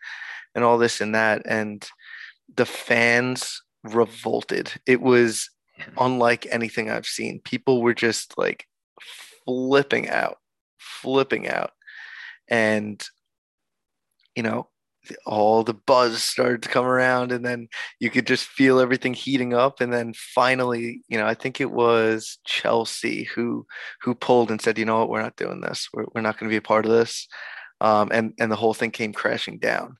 and 0.53 0.63
all 0.63 0.77
this 0.77 1.01
and 1.01 1.15
that 1.15 1.41
and 1.45 1.89
the 2.55 2.67
fans 2.67 3.63
revolted 3.83 4.71
it 4.85 5.01
was 5.01 5.49
unlike 5.97 6.47
anything 6.49 6.89
I've 6.89 7.05
seen. 7.05 7.41
People 7.43 7.81
were 7.81 7.93
just 7.93 8.37
like 8.37 8.65
flipping 9.45 10.09
out, 10.09 10.37
flipping 10.77 11.47
out. 11.47 11.71
And, 12.47 13.03
you 14.35 14.43
know, 14.43 14.69
all 15.25 15.63
the 15.63 15.73
buzz 15.73 16.21
started 16.21 16.61
to 16.63 16.69
come 16.69 16.85
around 16.85 17.31
and 17.31 17.43
then 17.45 17.67
you 17.99 18.09
could 18.09 18.27
just 18.27 18.45
feel 18.45 18.79
everything 18.79 19.13
heating 19.13 19.53
up. 19.53 19.81
And 19.81 19.91
then 19.91 20.13
finally 20.13 21.01
you 21.07 21.17
know 21.17 21.25
i 21.25 21.33
think 21.33 21.59
it 21.59 21.71
was 21.71 22.37
chelsea 22.45 23.23
who 23.23 23.65
who 24.01 24.13
pulled 24.13 24.51
and 24.51 24.61
said 24.61 24.77
you 24.77 24.85
know 24.85 24.99
what? 24.99 25.09
We're 25.09 25.21
not 25.21 25.35
doing 25.35 25.61
this. 25.61 25.87
We're, 25.93 26.05
we're 26.13 26.21
not 26.21 26.37
going 26.37 26.49
to 26.49 26.53
be 26.53 26.57
a 26.57 26.61
part 26.61 26.85
of 26.85 26.91
this. 26.91 27.27
Um, 27.81 28.09
and 28.11 28.33
and 28.39 28.51
the 28.51 28.57
whole 28.57 28.73
thing 28.73 28.91
came 28.91 29.13
crashing 29.13 29.57
down. 29.59 29.97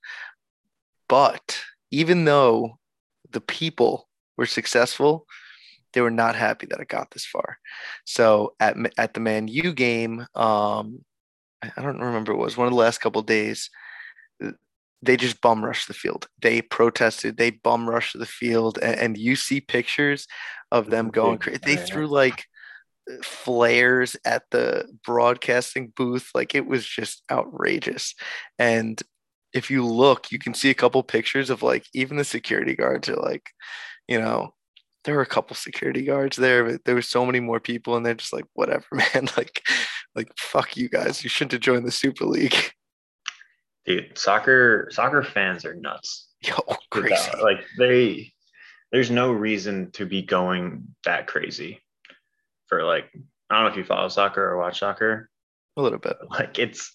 But 1.08 1.62
even 1.92 2.26
though 2.26 2.80
the 3.32 3.42
people 3.42 4.10
were 4.38 4.46
successful 4.46 5.26
they 5.94 6.02
were 6.02 6.12
not 6.12 6.36
happy 6.36 6.68
that 6.70 6.80
it 6.80 6.88
got 6.88 7.12
this 7.12 7.26
far. 7.26 7.58
So 8.06 8.54
at 8.60 8.76
at 8.98 9.14
the 9.14 9.20
Man 9.20 9.48
U 9.48 9.74
game, 9.74 10.26
um, 10.36 11.00
I 11.62 11.82
don't 11.82 12.00
remember 12.00 12.32
it 12.32 12.38
was 12.38 12.58
one 12.58 12.68
of 12.68 12.74
the 12.74 12.80
last 12.80 13.00
couple 13.00 13.22
days. 13.22 13.70
They 15.02 15.16
just 15.16 15.42
bum 15.42 15.64
rushed 15.64 15.88
the 15.88 15.94
field. 15.94 16.28
They 16.42 16.62
protested. 16.62 17.38
They 17.38 17.52
bum 17.52 17.90
rushed 17.90 18.20
the 18.20 18.26
field, 18.26 18.80
and, 18.82 19.00
and 19.00 19.18
you 19.18 19.36
see 19.36 19.62
pictures 19.62 20.28
of 20.72 20.90
them 20.90 21.10
going 21.10 21.38
crazy. 21.38 21.60
They 21.64 21.78
threw 21.78 22.08
like 22.08 22.46
flares 23.24 24.16
at 24.26 24.44
the 24.52 24.86
broadcasting 25.06 25.94
booth. 25.96 26.30
Like 26.36 26.54
it 26.54 26.66
was 26.66 26.86
just 26.86 27.24
outrageous. 27.32 28.14
And 28.58 29.02
if 29.54 29.72
you 29.72 29.86
look, 29.86 30.32
you 30.32 30.40
can 30.40 30.54
see 30.54 30.70
a 30.70 30.76
couple 30.76 31.02
pictures 31.02 31.50
of 31.50 31.64
like 31.64 31.86
even 31.94 32.18
the 32.18 32.24
security 32.24 32.76
guards 32.76 33.10
are 33.10 33.16
like, 33.16 33.50
you 34.08 34.20
know, 34.20 34.54
there 35.04 35.16
were 35.16 35.22
a 35.22 35.28
couple 35.28 35.56
security 35.56 36.04
guards 36.04 36.38
there, 36.38 36.64
but 36.64 36.86
there 36.86 36.96
were 36.96 37.02
so 37.02 37.26
many 37.26 37.40
more 37.40 37.60
people, 37.60 37.96
and 37.96 38.06
they're 38.06 38.14
just 38.14 38.34
like, 38.34 38.46
whatever, 38.54 38.86
man. 38.92 39.28
Like, 39.38 39.62
like 40.16 40.32
fuck 40.38 40.76
you 40.76 40.90
guys. 40.90 41.24
You 41.24 41.30
shouldn't 41.30 41.54
have 41.54 41.62
joined 41.62 41.88
the 41.88 41.92
Super 41.92 42.26
League. 42.26 42.56
Dude, 43.86 44.18
soccer 44.18 44.90
soccer 44.92 45.24
fans 45.24 45.66
are 45.66 45.74
nuts. 45.76 46.28
Yo, 46.42 46.54
crazy. 46.92 47.32
Like 47.42 47.66
they, 47.78 48.34
there's 48.92 49.10
no 49.10 49.32
reason 49.32 49.92
to 49.92 50.06
be 50.06 50.22
going 50.22 50.84
that 51.06 51.28
crazy. 51.28 51.82
For 52.68 52.84
like, 52.84 53.06
I 53.50 53.56
don't 53.56 53.64
know 53.64 53.72
if 53.72 53.78
you 53.78 53.84
follow 53.84 54.10
soccer 54.10 54.44
or 54.44 54.58
watch 54.58 54.80
soccer. 54.80 55.30
A 55.78 55.82
little 55.82 55.98
bit. 55.98 56.18
Like 56.30 56.60
it's 56.60 56.94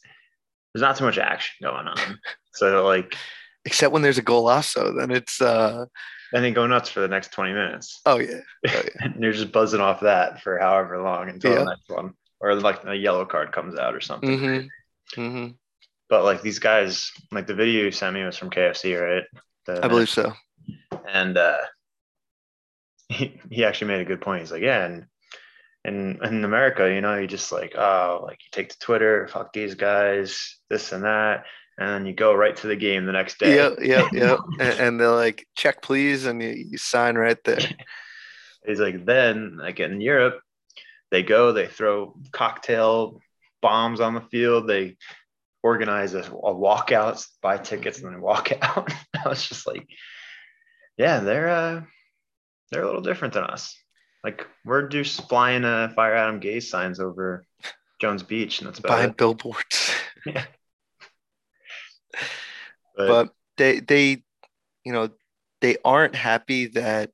there's 0.72 0.82
not 0.82 0.96
too 0.96 1.04
much 1.04 1.18
action 1.18 1.54
going 1.62 1.88
on. 1.88 2.18
so 2.52 2.84
like, 2.84 3.16
except 3.64 3.92
when 3.92 4.02
there's 4.02 4.18
a 4.18 4.22
golazo, 4.22 4.96
then 4.96 5.10
it's 5.10 5.40
uh 5.40 5.86
and 6.32 6.44
then 6.44 6.52
go 6.52 6.66
nuts 6.66 6.90
for 6.90 7.00
the 7.00 7.08
next 7.08 7.32
20 7.32 7.52
minutes. 7.52 8.00
Oh 8.06 8.18
yeah. 8.18 8.40
Oh, 8.66 8.70
yeah. 8.72 8.80
and 9.00 9.22
you're 9.22 9.32
just 9.32 9.52
buzzing 9.52 9.80
off 9.80 10.00
that 10.00 10.42
for 10.42 10.58
however 10.58 11.00
long 11.00 11.28
until 11.28 11.52
yeah. 11.52 11.58
the 11.58 11.64
next 11.64 11.88
one. 11.88 12.14
Or 12.40 12.54
like 12.56 12.84
a 12.84 12.94
yellow 12.94 13.24
card 13.24 13.52
comes 13.52 13.78
out 13.78 13.94
or 13.94 14.00
something. 14.00 14.38
Mm-hmm. 14.38 15.20
Mm-hmm. 15.20 15.52
But 16.08 16.24
like 16.24 16.42
these 16.42 16.58
guys, 16.58 17.12
like 17.30 17.46
the 17.46 17.54
video 17.54 17.84
you 17.84 17.90
sent 17.90 18.14
me 18.14 18.24
was 18.24 18.36
from 18.36 18.50
KFC, 18.50 19.00
right? 19.00 19.24
The, 19.66 19.84
I 19.84 19.88
believe 19.88 20.10
so. 20.10 20.32
And 21.08 21.38
uh 21.38 21.58
he, 23.08 23.40
he 23.50 23.64
actually 23.64 23.88
made 23.88 24.00
a 24.00 24.04
good 24.04 24.20
point. 24.20 24.40
He's 24.40 24.52
like, 24.52 24.62
Yeah, 24.62 24.84
and 24.84 25.06
in 25.84 26.18
in 26.24 26.44
America, 26.44 26.92
you 26.92 27.00
know, 27.00 27.16
you 27.16 27.26
just 27.26 27.52
like, 27.52 27.74
oh, 27.76 28.22
like 28.24 28.38
you 28.42 28.48
take 28.50 28.70
to 28.70 28.78
Twitter, 28.78 29.28
fuck 29.28 29.52
these 29.52 29.74
guys, 29.74 30.58
this 30.68 30.92
and 30.92 31.04
that 31.04 31.44
and 31.78 31.88
then 31.88 32.06
you 32.06 32.12
go 32.12 32.34
right 32.34 32.56
to 32.56 32.66
the 32.66 32.76
game 32.76 33.04
the 33.04 33.12
next 33.12 33.38
day. 33.38 33.56
Yep, 33.56 33.78
yep, 33.82 34.06
yep. 34.12 34.38
and, 34.60 34.80
and, 34.80 35.00
they're 35.00 35.10
like, 35.10 35.46
check 35.56 35.82
please, 35.82 36.26
and 36.26 36.42
you, 36.42 36.50
you 36.50 36.78
sign 36.78 37.16
right 37.16 37.42
there. 37.44 37.58
He's 38.66 38.80
like, 38.80 39.04
then 39.04 39.58
like 39.58 39.80
in 39.80 40.00
Europe, 40.00 40.40
they 41.10 41.22
go, 41.22 41.52
they 41.52 41.66
throw 41.66 42.16
cocktail 42.32 43.20
bombs 43.60 44.00
on 44.00 44.14
the 44.14 44.20
field, 44.20 44.68
they 44.68 44.96
organize 45.62 46.14
a, 46.14 46.20
a 46.20 46.54
walkout, 46.54 47.26
buy 47.42 47.58
tickets, 47.58 48.00
and 48.00 48.12
then 48.12 48.20
walk 48.20 48.52
out. 48.62 48.92
I 49.24 49.28
was 49.28 49.46
just 49.46 49.66
like, 49.66 49.86
yeah, 50.96 51.20
they're 51.20 51.48
uh, 51.48 51.82
they're 52.70 52.82
a 52.82 52.86
little 52.86 53.02
different 53.02 53.34
than 53.34 53.44
us. 53.44 53.76
Like 54.22 54.46
we're 54.64 54.88
just 54.88 55.28
flying 55.28 55.64
uh, 55.64 55.92
fire 55.94 56.14
Adam 56.14 56.40
Gase 56.40 56.64
signs 56.64 57.00
over 57.00 57.44
Jones 58.00 58.22
Beach, 58.22 58.60
and 58.60 58.68
that's 58.68 58.78
about 58.78 58.88
buying 58.88 59.12
billboards. 59.12 59.90
yeah 60.24 60.44
but, 62.96 63.30
they 63.56 63.78
they 63.78 64.22
you 64.84 64.92
know 64.92 65.10
they 65.60 65.76
aren't 65.84 66.16
happy 66.16 66.66
that 66.66 67.10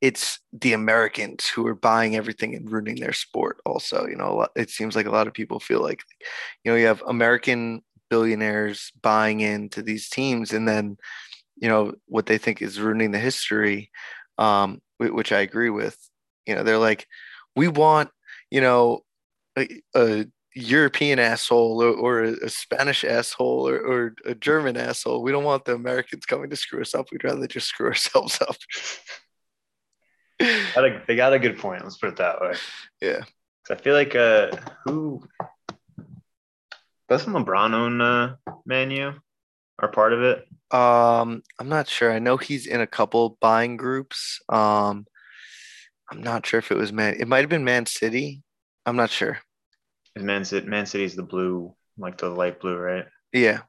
it's 0.00 0.38
the 0.52 0.72
Americans 0.72 1.48
who 1.48 1.66
are 1.66 1.74
buying 1.74 2.14
everything 2.14 2.54
and 2.54 2.70
ruining 2.70 2.96
their 2.96 3.12
sport. 3.12 3.60
Also, 3.66 4.06
you 4.06 4.14
know, 4.16 4.46
it 4.54 4.70
seems 4.70 4.94
like 4.94 5.06
a 5.06 5.10
lot 5.10 5.26
of 5.26 5.34
people 5.34 5.58
feel 5.58 5.82
like, 5.82 6.02
you 6.62 6.70
know, 6.70 6.76
you 6.76 6.86
have 6.86 7.02
American 7.06 7.82
billionaires 8.08 8.92
buying 9.02 9.40
into 9.40 9.82
these 9.82 10.08
teams, 10.08 10.52
and 10.52 10.68
then, 10.68 10.96
you 11.56 11.68
know, 11.68 11.94
what 12.06 12.26
they 12.26 12.38
think 12.38 12.62
is 12.62 12.80
ruining 12.80 13.10
the 13.10 13.18
history, 13.18 13.90
um, 14.38 14.80
which 14.98 15.32
I 15.32 15.40
agree 15.40 15.70
with. 15.70 15.98
You 16.46 16.54
know, 16.54 16.62
they're 16.62 16.78
like, 16.78 17.06
we 17.56 17.68
want, 17.68 18.10
you 18.50 18.60
know, 18.60 19.00
a, 19.58 19.68
a 19.96 20.26
European 20.54 21.18
asshole 21.18 21.82
or, 21.82 21.92
or 21.92 22.22
a, 22.22 22.48
Spanish 22.48 23.04
asshole 23.04 23.68
or, 23.68 23.78
or, 23.78 24.14
a 24.24 24.34
German 24.34 24.76
asshole. 24.76 25.22
We 25.22 25.30
don't 25.30 25.44
want 25.44 25.64
the 25.64 25.74
Americans 25.74 26.26
coming 26.26 26.50
to 26.50 26.56
screw 26.56 26.80
us 26.80 26.94
up. 26.94 27.06
We'd 27.12 27.24
rather 27.24 27.46
just 27.46 27.68
screw 27.68 27.86
ourselves 27.88 28.40
up. 28.40 28.56
they 31.06 31.16
got 31.16 31.32
a 31.32 31.38
good 31.38 31.58
point. 31.58 31.82
Let's 31.82 31.98
put 31.98 32.10
it 32.10 32.16
that 32.16 32.40
way. 32.40 32.54
Yeah. 33.00 33.24
I 33.70 33.74
feel 33.74 33.94
like 33.94 34.14
uh, 34.14 34.50
who 34.84 35.22
doesn't 37.08 37.32
LeBron 37.32 37.74
own 37.74 38.00
uh, 38.00 38.36
Man 38.64 38.90
U 38.90 39.12
or 39.80 39.88
part 39.88 40.12
of 40.12 40.22
it? 40.22 40.46
Um, 40.70 41.42
I'm 41.58 41.68
not 41.68 41.88
sure. 41.88 42.12
I 42.12 42.18
know 42.18 42.36
he's 42.36 42.66
in 42.66 42.80
a 42.80 42.86
couple 42.86 43.36
buying 43.40 43.76
groups. 43.76 44.40
Um, 44.48 45.06
I'm 46.10 46.22
not 46.22 46.46
sure 46.46 46.58
if 46.58 46.70
it 46.70 46.76
was 46.76 46.92
Man. 46.92 47.16
It 47.18 47.28
might 47.28 47.40
have 47.40 47.50
been 47.50 47.64
Man 47.64 47.86
City. 47.86 48.42
I'm 48.86 48.96
not 48.96 49.10
sure. 49.10 49.38
Man 50.16 50.44
City, 50.44 50.66
Man 50.66 50.86
City's 50.86 51.14
the 51.14 51.22
blue, 51.22 51.74
like 51.96 52.18
the 52.18 52.28
light 52.28 52.60
blue, 52.60 52.76
right? 52.76 53.06
Yeah. 53.32 53.60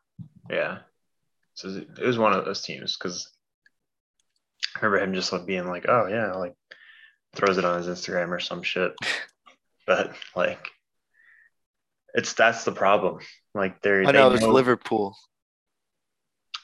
Yeah. 0.49 0.79
So 1.53 1.67
it 1.69 2.05
was 2.05 2.17
one 2.17 2.33
of 2.33 2.45
those 2.45 2.61
teams 2.61 2.97
because 2.97 3.29
I 4.75 4.85
remember 4.85 5.03
him 5.03 5.13
just 5.13 5.33
like 5.33 5.45
being 5.45 5.67
like, 5.67 5.85
"Oh 5.87 6.07
yeah," 6.07 6.33
like 6.33 6.55
throws 7.35 7.57
it 7.57 7.65
on 7.65 7.77
his 7.81 7.87
Instagram 7.87 8.29
or 8.29 8.39
some 8.39 8.63
shit. 8.63 8.93
but 9.87 10.13
like, 10.35 10.69
it's 12.13 12.33
that's 12.33 12.63
the 12.63 12.71
problem. 12.71 13.19
Like 13.53 13.81
they're. 13.81 14.05
I 14.05 14.11
know 14.11 14.31
it's 14.31 14.43
Liverpool. 14.43 15.17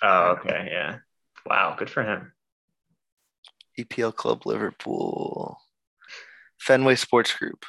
Oh 0.01 0.37
okay, 0.39 0.69
yeah. 0.71 0.97
Wow, 1.45 1.75
good 1.77 1.89
for 1.89 2.03
him. 2.03 2.31
EPL 3.77 4.15
Club 4.15 4.45
Liverpool, 4.45 5.57
Fenway 6.59 6.95
Sports 6.95 7.33
Group. 7.33 7.65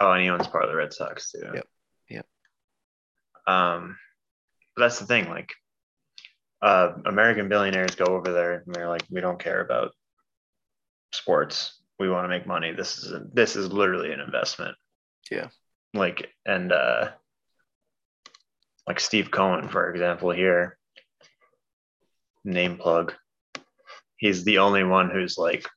Oh, 0.00 0.12
and 0.12 0.22
he 0.22 0.30
owns 0.30 0.46
part 0.48 0.64
of 0.64 0.70
the 0.70 0.76
Red 0.76 0.92
Sox 0.92 1.30
too. 1.30 1.50
Yep. 1.54 1.66
Yep. 2.10 2.26
Um, 3.46 3.96
but 4.74 4.82
that's 4.82 4.98
the 4.98 5.06
thing. 5.06 5.28
Like, 5.28 5.52
uh, 6.60 6.92
American 7.06 7.48
billionaires 7.48 7.94
go 7.94 8.06
over 8.06 8.32
there 8.32 8.62
and 8.64 8.74
they're 8.74 8.88
like, 8.88 9.04
we 9.10 9.20
don't 9.20 9.42
care 9.42 9.60
about 9.60 9.92
sports. 11.12 11.80
We 11.98 12.08
want 12.08 12.24
to 12.24 12.28
make 12.28 12.46
money. 12.46 12.72
This 12.72 12.98
is 12.98 13.12
a, 13.12 13.22
this 13.32 13.56
is 13.56 13.72
literally 13.72 14.12
an 14.12 14.20
investment. 14.20 14.76
Yeah. 15.30 15.48
Like, 15.94 16.30
and 16.46 16.72
uh, 16.72 17.10
like 18.86 18.98
Steve 18.98 19.30
Cohen, 19.30 19.68
for 19.68 19.90
example, 19.90 20.30
here, 20.30 20.78
name 22.44 22.78
plug. 22.78 23.12
He's 24.16 24.44
the 24.44 24.58
only 24.58 24.84
one 24.84 25.10
who's 25.10 25.36
like, 25.36 25.68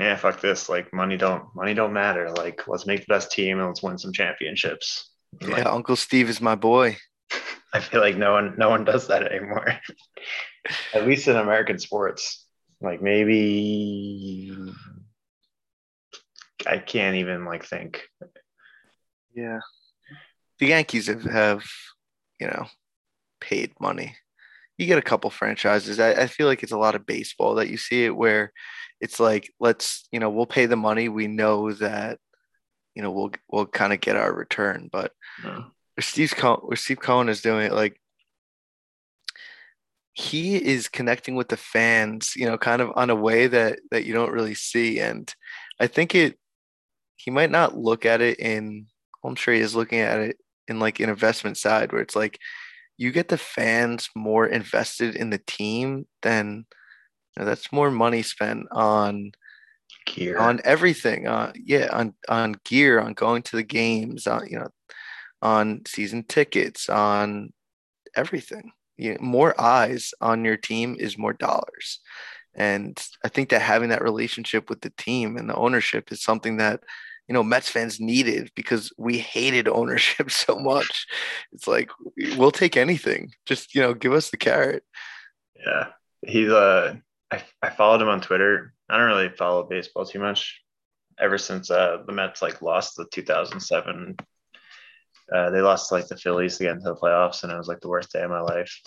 yeah, 0.00 0.16
fuck 0.16 0.40
this. 0.40 0.68
Like 0.70 0.92
money 0.94 1.18
don't 1.18 1.44
money 1.54 1.74
don't 1.74 1.92
matter. 1.92 2.30
Like 2.30 2.66
let's 2.66 2.86
make 2.86 3.00
the 3.00 3.14
best 3.14 3.30
team 3.30 3.58
and 3.58 3.68
let's 3.68 3.82
win 3.82 3.98
some 3.98 4.12
championships. 4.12 5.10
Yeah, 5.40 5.48
Like, 5.48 5.66
Uncle 5.66 5.96
Steve 5.96 6.30
is 6.30 6.40
my 6.40 6.54
boy. 6.54 6.96
I 7.74 7.80
feel 7.80 8.00
like 8.00 8.16
no 8.16 8.32
one 8.32 8.54
no 8.56 8.70
one 8.70 8.84
does 8.84 9.08
that 9.08 9.30
anymore. 9.30 9.66
At 10.94 11.06
least 11.06 11.28
in 11.28 11.36
American 11.36 11.78
sports. 11.78 12.46
Like 12.80 13.02
maybe 13.02 14.56
I 16.66 16.78
can't 16.78 17.16
even 17.16 17.44
like 17.44 17.66
think. 17.66 18.02
Yeah. 19.34 19.60
The 20.58 20.66
Yankees 20.66 21.06
have, 21.06 21.24
have, 21.24 21.64
you 22.40 22.46
know, 22.46 22.66
paid 23.40 23.72
money. 23.80 24.16
You 24.80 24.86
get 24.86 24.98
a 24.98 25.02
couple 25.02 25.28
franchises. 25.28 26.00
I, 26.00 26.12
I 26.12 26.26
feel 26.26 26.46
like 26.46 26.62
it's 26.62 26.72
a 26.72 26.78
lot 26.78 26.94
of 26.94 27.04
baseball 27.04 27.56
that 27.56 27.68
you 27.68 27.76
see 27.76 28.06
it 28.06 28.16
where 28.16 28.50
it's 28.98 29.20
like, 29.20 29.52
let's, 29.60 30.08
you 30.10 30.18
know, 30.20 30.30
we'll 30.30 30.46
pay 30.46 30.64
the 30.64 30.76
money. 30.76 31.10
We 31.10 31.26
know 31.26 31.70
that, 31.74 32.18
you 32.94 33.02
know, 33.02 33.10
we'll 33.10 33.30
we'll 33.50 33.66
kind 33.66 33.92
of 33.92 34.00
get 34.00 34.16
our 34.16 34.32
return. 34.32 34.88
But 34.90 35.12
No. 35.44 35.66
where 35.94 36.02
Steve 36.02 36.34
Cohen, 36.34 36.60
where 36.62 36.76
Steve 36.76 36.98
Cohen 36.98 37.28
is 37.28 37.42
doing 37.42 37.66
it, 37.66 37.72
like 37.72 38.00
he 40.14 40.56
is 40.56 40.88
connecting 40.88 41.34
with 41.36 41.48
the 41.48 41.58
fans, 41.58 42.34
you 42.34 42.46
know, 42.46 42.56
kind 42.56 42.80
of 42.80 42.90
on 42.96 43.10
a 43.10 43.14
way 43.14 43.48
that 43.48 43.80
that 43.90 44.04
you 44.04 44.14
don't 44.14 44.32
really 44.32 44.54
see. 44.54 44.98
And 44.98 45.30
I 45.78 45.88
think 45.88 46.14
it 46.14 46.38
he 47.16 47.30
might 47.30 47.50
not 47.50 47.76
look 47.76 48.06
at 48.06 48.22
it 48.22 48.40
in 48.40 48.86
I'm 49.22 49.34
sure 49.34 49.52
he 49.52 49.60
is 49.60 49.74
looking 49.74 49.98
at 49.98 50.20
it 50.20 50.38
in 50.68 50.78
like 50.78 51.00
an 51.00 51.10
investment 51.10 51.58
side 51.58 51.92
where 51.92 52.00
it's 52.00 52.16
like 52.16 52.38
you 53.00 53.10
get 53.10 53.28
the 53.28 53.38
fans 53.38 54.10
more 54.14 54.46
invested 54.46 55.16
in 55.16 55.30
the 55.30 55.40
team 55.46 56.06
then 56.20 56.66
you 57.34 57.40
know, 57.40 57.46
that's 57.46 57.72
more 57.72 57.90
money 57.90 58.22
spent 58.22 58.66
on 58.72 59.32
Gear. 60.06 60.38
on 60.38 60.60
everything 60.64 61.26
uh 61.26 61.52
yeah 61.54 61.88
on 61.92 62.14
on 62.28 62.56
gear 62.64 63.00
on 63.00 63.14
going 63.14 63.42
to 63.42 63.56
the 63.56 63.62
games 63.62 64.26
on 64.26 64.46
you 64.46 64.58
know 64.58 64.68
on 65.42 65.80
season 65.86 66.24
tickets 66.28 66.88
on 66.88 67.52
everything 68.14 68.72
you 68.96 69.16
more 69.20 69.58
eyes 69.60 70.12
on 70.20 70.44
your 70.44 70.56
team 70.56 70.96
is 70.98 71.18
more 71.18 71.32
dollars 71.32 72.00
and 72.54 73.02
i 73.24 73.28
think 73.28 73.48
that 73.48 73.62
having 73.62 73.88
that 73.88 74.02
relationship 74.02 74.68
with 74.68 74.80
the 74.82 74.92
team 74.98 75.36
and 75.36 75.48
the 75.48 75.54
ownership 75.54 76.12
is 76.12 76.22
something 76.22 76.58
that 76.58 76.80
you 77.30 77.34
know 77.34 77.44
mets 77.44 77.68
fans 77.68 78.00
needed 78.00 78.50
because 78.56 78.92
we 78.98 79.16
hated 79.16 79.68
ownership 79.68 80.30
so 80.44 80.58
much 80.58 81.06
it's 81.52 81.68
like 81.68 81.88
we'll 82.36 82.50
take 82.50 82.76
anything 82.76 83.30
just 83.46 83.72
you 83.72 83.80
know 83.80 83.94
give 83.94 84.12
us 84.12 84.30
the 84.30 84.36
carrot 84.36 84.82
Yeah. 85.64 85.86
He's 86.26 86.50
uh 86.50 86.96
I, 87.30 87.42
I 87.62 87.70
followed 87.70 88.02
him 88.02 88.08
on 88.08 88.20
Twitter. 88.20 88.74
I 88.88 88.96
don't 88.96 89.06
really 89.06 89.28
follow 89.28 89.62
baseball 89.62 90.04
too 90.04 90.18
much 90.18 90.60
ever 91.20 91.38
since 91.38 91.70
uh 91.70 91.98
the 92.04 92.12
Mets 92.12 92.42
like 92.42 92.60
lost 92.62 92.96
the 92.96 93.06
2007 93.12 94.16
uh 95.32 95.50
they 95.50 95.60
lost 95.60 95.92
like 95.92 96.08
the 96.08 96.16
Phillies 96.16 96.58
to 96.58 96.64
get 96.64 96.72
into 96.74 96.88
the 96.88 96.96
playoffs 96.96 97.44
and 97.44 97.52
it 97.52 97.56
was 97.56 97.68
like 97.68 97.80
the 97.80 97.88
worst 97.88 98.12
day 98.12 98.22
of 98.22 98.30
my 98.30 98.40
life. 98.40 98.82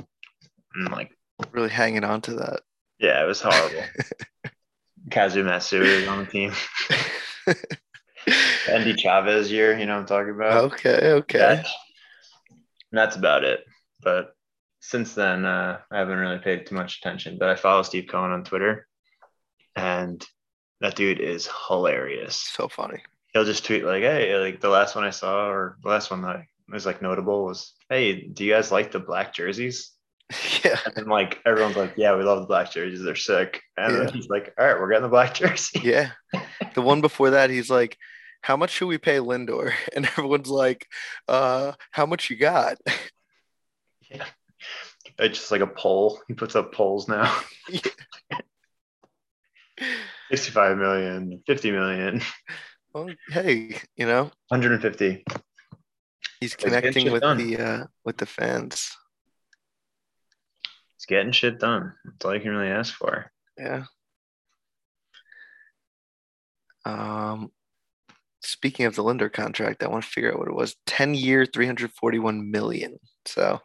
And 0.75 0.91
like 0.91 1.11
really 1.51 1.69
hanging 1.69 2.03
on 2.03 2.19
to 2.21 2.33
that 2.33 2.59
yeah, 2.99 3.23
it 3.23 3.27
was 3.27 3.41
horrible. 3.41 3.83
Kazu 5.11 5.43
Matsui 5.43 5.87
is 5.87 6.07
on 6.07 6.19
the 6.19 6.25
team. 6.25 6.51
Endy 8.67 8.93
Chavez 8.95 9.51
year, 9.51 9.77
you 9.77 9.85
know 9.85 9.93
what 9.95 10.01
I'm 10.01 10.05
talking 10.07 10.33
about? 10.33 10.65
okay 10.73 11.11
okay 11.13 11.37
That- 11.39 11.67
that's 12.91 13.15
about 13.15 13.43
it. 13.43 13.65
But 14.03 14.35
since 14.81 15.15
then, 15.15 15.45
uh, 15.45 15.79
I 15.91 15.97
haven't 15.97 16.17
really 16.19 16.37
paid 16.39 16.67
too 16.67 16.75
much 16.75 16.97
attention. 16.99 17.37
But 17.39 17.49
I 17.49 17.55
follow 17.55 17.81
Steve 17.83 18.07
Cohen 18.09 18.31
on 18.31 18.43
Twitter, 18.43 18.87
and 19.75 20.23
that 20.81 20.95
dude 20.95 21.19
is 21.19 21.49
hilarious. 21.67 22.35
so 22.35 22.67
funny 22.67 23.01
He'll 23.33 23.45
just 23.45 23.65
tweet 23.65 23.83
like, 23.83 24.03
"Hey, 24.03 24.37
like 24.37 24.61
the 24.61 24.69
last 24.69 24.93
one 24.95 25.05
I 25.05 25.09
saw, 25.09 25.47
or 25.47 25.77
the 25.81 25.89
last 25.89 26.11
one 26.11 26.21
that 26.21 26.41
was 26.69 26.85
like 26.85 27.01
notable 27.01 27.45
was, 27.45 27.73
hey, 27.89 28.27
do 28.27 28.43
you 28.45 28.53
guys 28.53 28.71
like 28.71 28.91
the 28.91 28.99
black 28.99 29.33
jerseys?" 29.33 29.91
yeah 30.65 30.79
And 30.85 30.95
then 30.95 31.05
like 31.07 31.39
everyone's 31.45 31.75
like, 31.77 31.93
"Yeah, 31.97 32.15
we 32.15 32.23
love 32.23 32.39
the 32.39 32.45
black 32.47 32.71
jerseys. 32.71 33.03
They're 33.03 33.15
sick." 33.15 33.61
And 33.77 33.93
Yeah. 33.93 34.03
then 34.05 34.13
he's 34.13 34.27
like, 34.29 34.53
"All 34.57 34.65
right, 34.65 34.79
we're 34.79 34.89
getting 34.89 35.03
the 35.03 35.09
black 35.09 35.33
jersey." 35.41 35.79
Yeah. 35.83 36.11
The 36.75 36.81
one 36.81 37.01
before 37.07 37.31
that, 37.31 37.49
he's 37.49 37.69
like, 37.69 37.97
How 38.41 38.57
much 38.57 38.71
should 38.71 38.87
we 38.87 38.97
pay 38.97 39.17
Lindor? 39.17 39.73
And 39.95 40.05
everyone's 40.05 40.49
like, 40.49 40.87
uh, 41.27 41.73
how 41.91 42.05
much 42.05 42.29
you 42.29 42.35
got? 42.37 42.77
Yeah. 44.09 44.25
It's 45.19 45.37
just 45.39 45.51
like 45.51 45.61
a 45.61 45.67
poll. 45.67 46.19
He 46.27 46.33
puts 46.33 46.55
up 46.55 46.73
polls 46.73 47.07
now. 47.07 47.33
65 50.31 50.77
million, 50.77 51.41
50 51.45 51.71
million, 51.71 52.21
Well, 52.93 53.09
hey, 53.29 53.77
you 53.95 54.05
know, 54.05 54.31
150. 54.49 55.23
he's 56.39 56.55
connecting 56.55 57.11
with 57.11 57.21
done. 57.21 57.37
the 57.37 57.57
uh 57.57 57.83
with 58.05 58.17
the 58.17 58.25
fans. 58.25 58.91
It's 61.03 61.09
getting 61.09 61.33
shit 61.33 61.59
done. 61.59 61.91
That's 62.05 62.23
all 62.23 62.33
you 62.33 62.39
can 62.39 62.51
really 62.51 62.71
ask 62.71 62.93
for. 62.93 63.29
Yeah. 63.57 63.83
Um 66.85 67.51
speaking 68.41 68.85
of 68.85 68.95
the 68.95 69.03
Lindor 69.03 69.31
contract, 69.31 69.83
I 69.83 69.89
want 69.89 70.05
to 70.05 70.09
figure 70.09 70.31
out 70.31 70.39
what 70.39 70.47
it 70.47 70.55
was. 70.55 70.77
10 70.85 71.13
year, 71.13 71.45
341 71.45 72.49
million. 72.49 72.99
So 73.25 73.59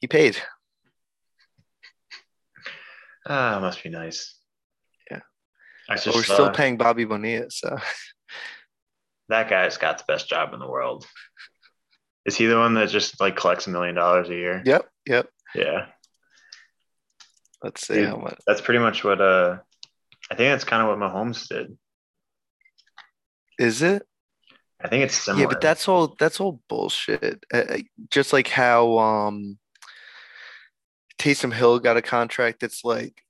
he 0.00 0.06
paid. 0.06 0.40
Ah, 3.28 3.58
must 3.60 3.82
be 3.82 3.88
nice. 3.88 4.36
Yeah. 5.10 5.22
I 5.88 5.96
But 5.96 6.04
just 6.04 6.16
we're 6.16 6.22
still 6.22 6.50
paying 6.50 6.76
Bobby 6.76 7.06
Bonilla. 7.06 7.50
So 7.50 7.76
that 9.30 9.50
guy's 9.50 9.78
got 9.78 9.98
the 9.98 10.04
best 10.06 10.28
job 10.28 10.54
in 10.54 10.60
the 10.60 10.70
world. 10.70 11.08
Is 12.24 12.36
he 12.36 12.46
the 12.46 12.56
one 12.56 12.74
that 12.74 12.88
just 12.88 13.20
like 13.20 13.34
collects 13.34 13.66
a 13.66 13.70
million 13.70 13.96
dollars 13.96 14.28
a 14.28 14.34
year? 14.34 14.62
yep, 14.64 14.88
yep. 15.06 15.28
Yeah. 15.56 15.86
Let's 17.62 17.86
see 17.86 17.94
Dude. 17.94 18.08
how 18.08 18.16
much. 18.16 18.38
That's 18.46 18.60
pretty 18.60 18.80
much 18.80 19.04
what 19.04 19.20
uh 19.20 19.58
I 20.30 20.34
think 20.34 20.52
that's 20.52 20.64
kind 20.64 20.82
of 20.82 20.88
what 20.88 20.98
Mahomes 20.98 21.48
did. 21.48 21.76
Is 23.58 23.82
it? 23.82 24.02
I 24.82 24.88
think 24.88 25.04
it's 25.04 25.14
similar. 25.14 25.42
Yeah, 25.42 25.48
but 25.48 25.60
that's 25.60 25.88
all 25.88 26.14
that's 26.18 26.40
all 26.40 26.62
bullshit. 26.68 27.44
Uh, 27.52 27.56
uh, 27.56 27.78
just 28.10 28.32
like 28.32 28.48
how 28.48 28.98
um 28.98 29.58
Taysom 31.18 31.52
Hill 31.52 31.78
got 31.80 31.98
a 31.98 32.02
contract 32.02 32.60
that's 32.60 32.84
like 32.84 33.22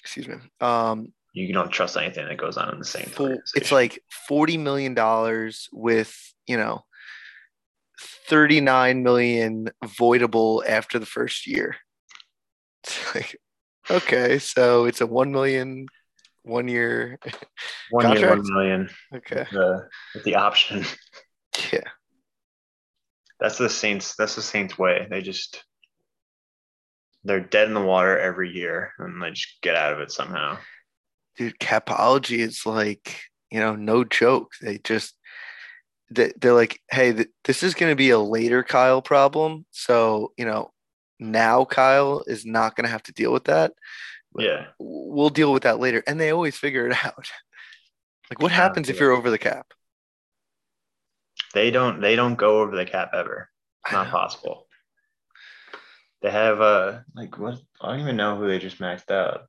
excuse 0.00 0.28
me. 0.28 0.36
Um 0.60 1.12
you 1.34 1.52
don't 1.52 1.70
trust 1.70 1.96
anything 1.96 2.28
that 2.28 2.36
goes 2.38 2.56
on 2.56 2.72
in 2.72 2.78
the 2.78 2.84
same 2.84 3.06
full, 3.06 3.36
it's 3.56 3.72
like 3.72 4.00
40 4.28 4.56
million 4.56 4.94
dollars 4.94 5.68
with, 5.72 6.16
you 6.46 6.56
know, 6.56 6.84
39 8.28 9.02
million 9.02 9.68
voidable 9.84 10.64
after 10.66 10.98
the 10.98 11.06
first 11.06 11.46
year. 11.46 11.76
It's 12.86 13.14
like 13.14 13.36
okay, 13.90 14.38
so 14.38 14.84
it's 14.86 15.00
a 15.00 15.06
1 15.06 15.32
million 15.32 15.86
one 16.42 16.68
year. 16.68 17.18
one 17.90 18.12
year, 18.12 18.36
million 18.36 18.90
Okay. 19.14 19.46
the, 19.50 19.88
with 20.14 20.24
the 20.24 20.36
option. 20.36 20.84
Yeah. 21.72 21.80
That's 23.40 23.58
the 23.58 23.70
Saints. 23.70 24.14
That's 24.16 24.34
the 24.34 24.42
Saints 24.42 24.78
way. 24.78 25.06
They 25.10 25.22
just 25.22 25.64
they're 27.24 27.40
dead 27.40 27.68
in 27.68 27.74
the 27.74 27.80
water 27.82 28.18
every 28.18 28.50
year, 28.50 28.92
and 28.98 29.22
they 29.22 29.30
just 29.30 29.60
get 29.62 29.74
out 29.76 29.92
of 29.92 30.00
it 30.00 30.10
somehow. 30.12 30.58
dude 31.36 31.58
capology 31.58 32.38
is 32.38 32.66
like 32.66 33.20
you 33.50 33.58
know 33.60 33.74
no 33.74 34.04
joke 34.04 34.52
they 34.60 34.78
just 34.78 35.16
they, 36.10 36.32
they're 36.40 36.52
like 36.52 36.80
hey 36.90 37.24
this 37.44 37.62
is 37.62 37.74
going 37.74 37.90
to 37.90 37.96
be 37.96 38.10
a 38.10 38.18
later 38.18 38.62
kyle 38.62 39.02
problem 39.02 39.64
so 39.70 40.32
you 40.36 40.44
know 40.44 40.70
now 41.18 41.64
kyle 41.64 42.22
is 42.26 42.44
not 42.44 42.74
going 42.76 42.84
to 42.84 42.90
have 42.90 43.02
to 43.02 43.12
deal 43.12 43.32
with 43.32 43.44
that 43.44 43.72
Yeah, 44.38 44.66
we'll 44.78 45.30
deal 45.30 45.52
with 45.52 45.62
that 45.62 45.78
later 45.78 46.02
and 46.06 46.20
they 46.20 46.30
always 46.30 46.56
figure 46.56 46.86
it 46.88 46.96
out 47.04 47.30
like 48.30 48.40
what 48.40 48.52
happens 48.52 48.88
if 48.88 48.98
you're 48.98 49.12
over 49.12 49.30
the 49.30 49.38
cap 49.38 49.72
they 51.52 51.70
don't. 51.70 52.00
They 52.00 52.16
don't 52.16 52.34
go 52.34 52.60
over 52.62 52.74
the 52.74 52.84
cap 52.84 53.10
ever. 53.14 53.48
It's 53.84 53.92
not 53.92 54.08
possible. 54.10 54.66
They 56.20 56.30
have 56.30 56.60
uh 56.60 57.00
like 57.14 57.38
what? 57.38 57.58
I 57.80 57.90
don't 57.92 58.00
even 58.00 58.16
know 58.16 58.36
who 58.36 58.48
they 58.48 58.58
just 58.58 58.80
maxed 58.80 59.10
out. 59.12 59.42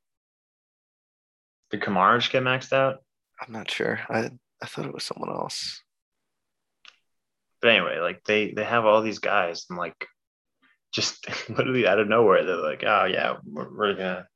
Did 1.71 1.81
Kamara 1.81 2.19
just 2.19 2.31
get 2.31 2.43
maxed 2.43 2.73
out? 2.73 2.97
i'm 3.41 3.51
not 3.51 3.69
sure 3.69 3.99
i 4.09 4.29
i 4.61 4.65
thought 4.65 4.85
it 4.85 4.93
was 4.93 5.03
someone 5.03 5.29
else 5.29 5.81
But 7.61 7.71
anyway, 7.71 7.99
like 7.99 8.23
they 8.23 8.51
they 8.51 8.63
have 8.63 8.85
all 8.85 9.01
these 9.01 9.19
guys 9.19 9.65
and 9.69 9.77
like 9.79 10.07
just 10.95 11.27
literally 11.49 11.85
out 11.87 11.99
of 11.99 12.07
nowhere 12.07 12.43
they're 12.45 12.55
like, 12.57 12.83
oh 12.85 13.05
yeah, 13.05 13.35
we're, 13.45 13.69
we're 13.75 13.93
gonna. 13.93 14.27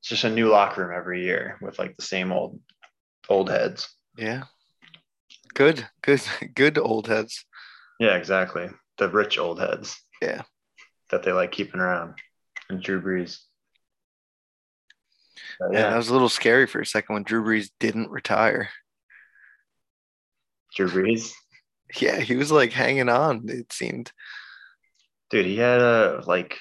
It's 0.00 0.08
just 0.08 0.24
a 0.24 0.30
new 0.30 0.48
locker 0.48 0.86
room 0.86 0.96
every 0.96 1.24
year 1.24 1.58
with 1.60 1.78
like 1.78 1.96
the 1.96 2.02
same 2.02 2.30
old 2.32 2.60
old 3.28 3.50
heads. 3.50 3.88
yeah 4.16 4.44
good 5.54 5.88
good 6.02 6.22
good 6.54 6.78
old 6.78 7.08
heads 7.08 7.44
Yeah, 7.98 8.14
exactly. 8.16 8.68
The 8.98 9.08
rich 9.08 9.38
old 9.38 9.58
heads. 9.58 9.98
Yeah. 10.22 10.42
That 11.10 11.22
they 11.22 11.32
like 11.32 11.50
keeping 11.50 11.80
around. 11.80 12.14
And 12.68 12.82
Drew 12.82 13.00
Brees. 13.02 13.38
But 15.58 15.72
Yeah, 15.72 15.78
yeah, 15.80 15.90
that 15.90 15.96
was 15.96 16.08
a 16.08 16.12
little 16.12 16.28
scary 16.28 16.66
for 16.66 16.80
a 16.80 16.86
second 16.86 17.14
when 17.14 17.22
Drew 17.24 17.42
Brees 17.42 17.70
didn't 17.80 18.10
retire. 18.10 18.68
Drew 20.74 20.88
Brees. 20.88 21.32
Yeah, 22.00 22.18
he 22.18 22.34
was 22.34 22.50
like 22.50 22.72
hanging 22.72 23.08
on, 23.08 23.48
it 23.48 23.72
seemed. 23.72 24.10
Dude, 25.30 25.46
he 25.46 25.56
had 25.56 25.80
a 25.80 26.22
like 26.26 26.58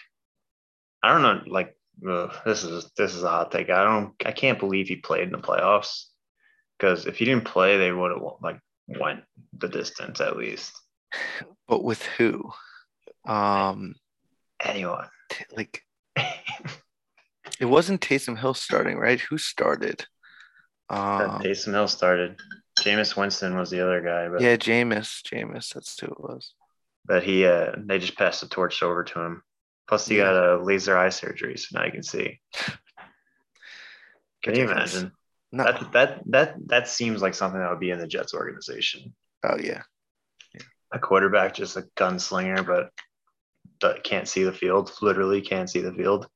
I 1.03 1.13
don't 1.13 1.21
know, 1.21 1.41
like 1.47 1.77
ugh, 2.07 2.33
this 2.45 2.63
is 2.63 2.91
this 2.97 3.13
is 3.13 3.23
a 3.23 3.29
hot 3.29 3.51
take. 3.51 3.69
I 3.69 3.83
don't 3.83 4.13
I 4.25 4.31
can't 4.31 4.59
believe 4.59 4.87
he 4.87 4.95
played 4.95 5.23
in 5.23 5.31
the 5.31 5.37
playoffs. 5.37 6.05
Because 6.77 7.05
if 7.05 7.17
he 7.17 7.25
didn't 7.25 7.45
play, 7.45 7.77
they 7.77 7.91
would 7.91 8.11
have 8.11 8.21
like 8.41 8.59
went 8.87 9.21
the 9.57 9.69
distance 9.69 10.19
at 10.19 10.37
least. 10.37 10.73
But 11.67 11.83
with 11.83 12.03
who? 12.03 12.51
Um 13.25 13.95
Anyone. 14.63 15.07
t- 15.29 15.45
like 15.55 15.81
it 17.59 17.65
wasn't 17.65 18.01
Taysom 18.01 18.37
Hill 18.37 18.53
starting, 18.53 18.97
right? 18.97 19.19
Who 19.19 19.37
started? 19.37 20.05
Um 20.89 21.39
Taysom 21.41 21.73
Hill 21.73 21.87
started. 21.87 22.39
Jameis 22.81 23.15
Winston 23.15 23.55
was 23.55 23.69
the 23.69 23.81
other 23.81 24.01
guy, 24.01 24.27
but 24.27 24.41
yeah, 24.41 24.57
Jameis. 24.57 25.21
Jameis, 25.23 25.73
that's 25.73 25.97
who 25.99 26.07
it 26.07 26.19
was. 26.19 26.53
But 27.07 27.23
he 27.23 27.45
uh 27.45 27.73
they 27.77 27.99
just 27.99 28.17
passed 28.17 28.41
the 28.41 28.47
torch 28.47 28.81
over 28.83 29.03
to 29.03 29.19
him. 29.21 29.43
Plus 29.87 30.07
he 30.07 30.17
Yeah. 30.17 30.25
got 30.25 30.35
a 30.35 30.63
laser 30.63 30.97
eye 30.97 31.09
surgery, 31.09 31.57
so 31.57 31.77
now 31.77 31.85
you 31.85 31.91
can 31.91 32.03
see. 32.03 32.39
Can 34.43 34.55
you 34.55 34.63
imagine? 34.69 35.11
No. 35.51 35.63
That 35.63 35.91
that 35.93 36.21
that 36.27 36.55
that 36.67 36.87
seems 36.87 37.21
like 37.21 37.33
something 37.33 37.59
that 37.59 37.69
would 37.69 37.79
be 37.79 37.91
in 37.91 37.99
the 37.99 38.07
Jets 38.07 38.33
organization. 38.33 39.15
oh 39.43 39.57
yeah. 39.57 39.83
A 40.91 40.99
quarterback, 40.99 41.53
just 41.53 41.77
a 41.77 41.83
gunslinger, 41.97 42.65
but 42.65 42.91
that 43.81 44.03
can't 44.03 44.27
see 44.27 44.43
the 44.43 44.53
field. 44.53 44.91
Literally 45.01 45.41
can't 45.41 45.69
see 45.69 45.81
the 45.81 45.93
field. 45.93 46.27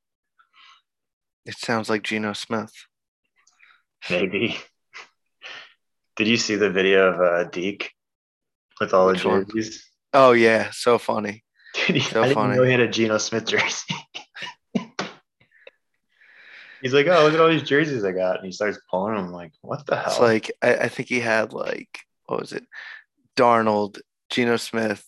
It 1.45 1.55
sounds 1.57 1.89
like 1.89 2.03
Geno 2.03 2.33
Smith. 2.33 2.73
Maybe. 4.09 4.57
Did 6.17 6.27
you 6.27 6.37
see 6.37 6.55
the 6.55 6.69
video 6.69 7.13
of 7.13 7.21
uh, 7.21 7.49
Deke 7.49 7.91
with 8.79 8.93
all 8.93 9.07
Which 9.07 9.23
the 9.23 9.43
jerseys? 9.45 9.88
Oh 10.13 10.31
yeah, 10.31 10.69
so 10.71 10.97
funny. 10.97 11.43
Dude, 11.73 11.97
he, 11.97 12.01
So 12.01 12.21
I 12.21 12.27
didn't 12.29 12.35
funny. 12.35 12.55
know 12.55 12.63
he 12.63 12.71
had 12.71 12.79
a 12.79 12.87
Geno 12.87 13.17
Smith 13.17 13.45
jersey. 13.45 13.93
He's 16.81 16.93
like, 16.93 17.07
oh, 17.07 17.23
look 17.25 17.33
at 17.33 17.41
all 17.41 17.49
these 17.49 17.63
jerseys 17.63 18.05
I 18.05 18.13
got. 18.13 18.37
And 18.37 18.45
he 18.45 18.53
starts 18.53 18.79
pulling 18.89 19.15
them. 19.15 19.25
I'm 19.25 19.31
like, 19.33 19.51
what 19.61 19.85
the 19.85 19.97
hell? 19.97 20.05
It's 20.07 20.19
like 20.19 20.51
I, 20.61 20.75
I 20.75 20.87
think 20.87 21.09
he 21.09 21.19
had 21.19 21.51
like 21.53 21.99
what 22.27 22.39
was 22.39 22.53
it? 22.53 22.65
Darnold, 23.35 23.99
Geno 24.29 24.57
Smith, 24.57 25.03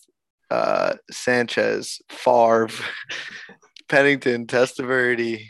uh, 0.50 0.94
Sanchez, 1.10 2.00
Favre, 2.08 2.68
Pennington, 3.88 4.46
Testaverde. 4.46 5.46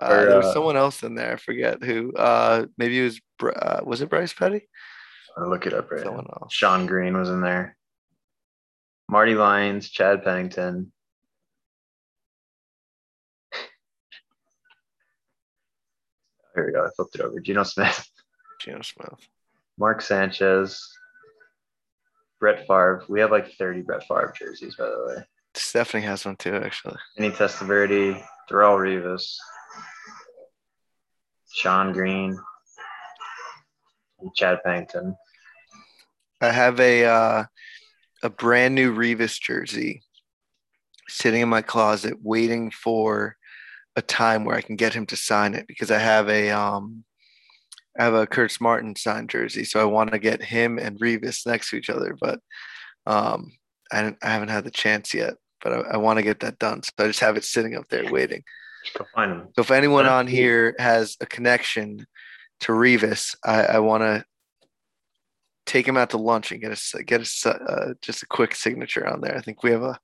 Uh, 0.00 0.06
Or, 0.10 0.26
there 0.26 0.36
was 0.38 0.46
uh, 0.46 0.52
someone 0.54 0.76
else 0.76 1.02
in 1.02 1.14
there. 1.14 1.32
I 1.34 1.36
forget 1.36 1.82
who. 1.82 2.12
Uh, 2.12 2.66
maybe 2.76 2.98
it 3.00 3.04
was 3.04 3.20
uh, 3.56 3.80
was 3.84 4.02
it 4.02 4.10
Bryce 4.10 4.32
Petty? 4.32 4.68
I'll 5.38 5.48
look 5.48 5.66
it 5.66 5.72
up 5.72 5.90
right 5.90 6.00
now. 6.00 6.06
Someone 6.06 6.26
else. 6.40 6.54
Shonn 6.54 6.86
Greene 6.86 7.16
was 7.16 7.30
in 7.30 7.40
there. 7.40 7.76
Marty 9.12 9.34
Lyons, 9.34 9.90
Chad 9.90 10.24
Pennington. 10.24 10.90
Here 16.54 16.66
we 16.66 16.72
go. 16.72 16.86
I 16.86 16.88
flipped 16.96 17.16
it 17.16 17.20
over. 17.20 17.38
Geno 17.38 17.64
Smith, 17.64 18.08
Geno 18.58 18.80
Smith. 18.80 19.28
Mark 19.78 20.00
Sanchez, 20.00 20.82
Brett 22.40 22.66
Favre. 22.66 23.04
We 23.10 23.20
have 23.20 23.30
like 23.30 23.52
30 23.52 23.82
Brett 23.82 24.08
Favre 24.08 24.32
jerseys, 24.34 24.76
by 24.76 24.86
the 24.86 25.04
way. 25.06 25.16
Stephanie 25.52 26.04
has 26.04 26.24
one 26.24 26.36
too, 26.36 26.54
actually. 26.54 26.96
Any 27.18 27.32
Testaverde, 27.32 28.18
Darrelle 28.50 28.78
Revis, 28.78 29.36
Shonn 31.54 31.92
Greene, 31.92 32.38
Chad 34.34 34.60
Pennington. 34.64 35.14
I 36.40 36.50
have 36.50 36.80
a 36.80 37.04
uh, 37.04 37.44
a 38.22 38.30
brand 38.30 38.74
new 38.74 38.94
Revis 38.94 39.40
jersey 39.40 40.02
sitting 41.08 41.42
in 41.42 41.48
my 41.48 41.62
closet, 41.62 42.14
waiting 42.22 42.70
for 42.70 43.36
a 43.96 44.02
time 44.02 44.44
where 44.44 44.56
I 44.56 44.62
can 44.62 44.76
get 44.76 44.94
him 44.94 45.06
to 45.06 45.16
sign 45.16 45.54
it 45.54 45.66
because 45.66 45.90
I 45.90 45.98
have 45.98 46.28
a 46.28 46.50
um 46.50 47.04
I 47.98 48.04
have 48.04 48.14
a 48.14 48.26
Curtis 48.26 48.60
Martin 48.60 48.96
signed 48.96 49.28
jersey, 49.28 49.64
so 49.64 49.80
I 49.80 49.84
want 49.84 50.12
to 50.12 50.18
get 50.18 50.42
him 50.42 50.78
and 50.78 50.98
Revis 50.98 51.46
next 51.46 51.70
to 51.70 51.76
each 51.76 51.90
other, 51.90 52.16
but 52.18 52.40
um 53.06 53.52
I, 53.92 54.16
I 54.22 54.30
haven't 54.30 54.48
had 54.48 54.64
the 54.64 54.70
chance 54.70 55.12
yet, 55.12 55.34
but 55.62 55.72
I, 55.72 55.76
I 55.92 55.96
want 55.98 56.18
to 56.18 56.22
get 56.22 56.40
that 56.40 56.58
done. 56.58 56.82
So 56.82 56.90
I 56.98 57.06
just 57.08 57.20
have 57.20 57.36
it 57.36 57.44
sitting 57.44 57.76
up 57.76 57.88
there 57.90 58.10
waiting. 58.10 58.42
Just 58.84 58.98
go 58.98 59.06
find 59.14 59.32
them. 59.32 59.48
So 59.54 59.60
if 59.60 59.70
anyone 59.70 60.06
on 60.06 60.26
here 60.26 60.74
has 60.78 61.16
a 61.20 61.26
connection 61.26 62.06
to 62.60 62.72
Revis, 62.72 63.36
I, 63.44 63.64
I 63.64 63.78
want 63.80 64.02
to 64.02 64.24
take 65.66 65.86
him 65.86 65.96
out 65.96 66.10
to 66.10 66.18
lunch 66.18 66.52
and 66.52 66.60
get 66.60 66.72
us 66.72 66.94
get 67.06 67.20
us 67.20 67.46
uh, 67.46 67.94
just 68.02 68.22
a 68.22 68.26
quick 68.26 68.54
signature 68.54 69.06
on 69.06 69.20
there. 69.20 69.36
I 69.36 69.40
think 69.40 69.62
we 69.62 69.70
have 69.70 69.82
a. 69.82 69.98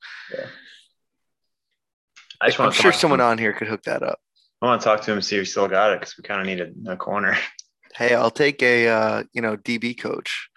I 2.40 2.48
just 2.48 2.60
I'm 2.60 2.72
sure 2.72 2.92
someone 2.92 3.20
on 3.20 3.38
here 3.38 3.52
could 3.52 3.68
hook 3.68 3.82
that 3.84 4.02
up. 4.02 4.20
I 4.62 4.66
want 4.66 4.80
to 4.80 4.84
talk 4.84 5.02
to 5.02 5.10
him 5.10 5.18
and 5.18 5.24
see 5.24 5.36
if 5.36 5.42
he 5.42 5.46
still 5.46 5.68
got 5.68 5.92
it 5.92 6.00
because 6.00 6.16
we 6.16 6.22
kind 6.22 6.40
of 6.40 6.46
need 6.46 6.60
a, 6.60 6.92
a 6.92 6.96
corner. 6.96 7.36
Hey, 7.94 8.14
I'll 8.14 8.30
take 8.30 8.62
a 8.62 8.86
uh, 8.86 9.22
you 9.32 9.42
know 9.42 9.56
DB 9.56 9.98
coach. 9.98 10.50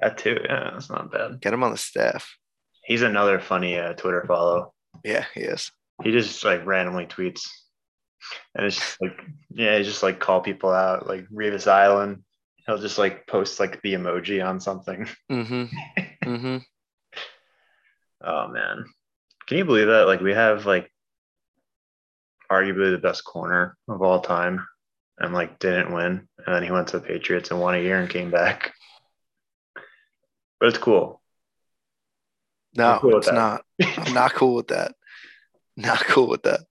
That 0.00 0.16
too. 0.16 0.38
Yeah, 0.42 0.70
that's 0.72 0.88
not 0.88 1.10
bad. 1.12 1.40
Get 1.40 1.52
him 1.52 1.64
on 1.64 1.72
the 1.72 1.76
staff. 1.76 2.38
He's 2.84 3.02
another 3.02 3.38
funny 3.38 3.76
uh, 3.76 3.92
Twitter 3.94 4.24
follow. 4.26 4.72
Yeah, 5.04 5.26
he 5.34 5.40
is. 5.40 5.70
He 6.02 6.12
just 6.12 6.42
like 6.42 6.64
randomly 6.64 7.06
tweets, 7.06 7.46
and 8.54 8.64
it's 8.64 8.76
just 8.76 9.02
like 9.02 9.20
yeah, 9.50 9.76
he 9.76 9.84
just 9.84 10.02
like 10.02 10.20
call 10.20 10.40
people 10.40 10.70
out 10.70 11.06
like 11.06 11.26
Revis 11.28 11.66
Island. 11.66 12.22
He'll 12.70 12.78
just 12.78 12.98
like 12.98 13.26
post 13.26 13.58
like 13.58 13.82
the 13.82 13.94
emoji 13.94 14.46
on 14.46 14.60
something. 14.60 15.08
Mm-hmm. 15.30 15.64
Mm-hmm. 16.24 16.56
Oh 18.22 18.48
man, 18.48 18.84
can 19.46 19.56
you 19.56 19.64
believe 19.64 19.86
that? 19.86 20.06
Like 20.06 20.20
we 20.20 20.34
have 20.34 20.66
like 20.66 20.92
arguably 22.52 22.90
the 22.90 22.98
best 22.98 23.24
corner 23.24 23.78
of 23.88 24.02
all 24.02 24.20
time, 24.20 24.66
and 25.16 25.32
like 25.32 25.58
didn't 25.58 25.94
win, 25.94 26.28
and 26.46 26.54
then 26.54 26.62
he 26.62 26.70
went 26.70 26.88
to 26.88 26.98
the 26.98 27.06
Patriots 27.06 27.50
and 27.50 27.58
won 27.58 27.76
a 27.76 27.78
year 27.78 27.98
and 27.98 28.10
came 28.10 28.30
back. 28.30 28.74
But 30.60 30.68
it's 30.68 30.76
cool. 30.76 31.22
No, 32.74 32.98
cool 33.00 33.16
it's 33.16 33.32
not. 33.32 33.64
I'm 33.82 34.12
not 34.12 34.34
cool 34.34 34.54
with 34.56 34.68
that. 34.68 34.94
Not 35.78 36.00
cool 36.00 36.28
with 36.28 36.42
that. 36.42 36.60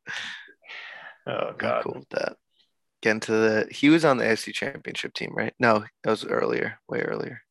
Oh 1.27 1.47
Not 1.47 1.57
god, 1.57 1.83
cool 1.83 1.95
with 1.95 2.09
that. 2.09 2.37
Getting 3.01 3.21
to 3.21 3.31
the 3.31 3.67
he 3.71 3.89
was 3.89 4.03
on 4.03 4.17
the 4.17 4.25
AFC 4.25 4.53
championship 4.53 5.13
team, 5.13 5.33
right? 5.33 5.53
No, 5.59 5.85
that 6.03 6.09
was 6.09 6.25
earlier, 6.25 6.79
way 6.89 6.99
earlier. 6.99 7.41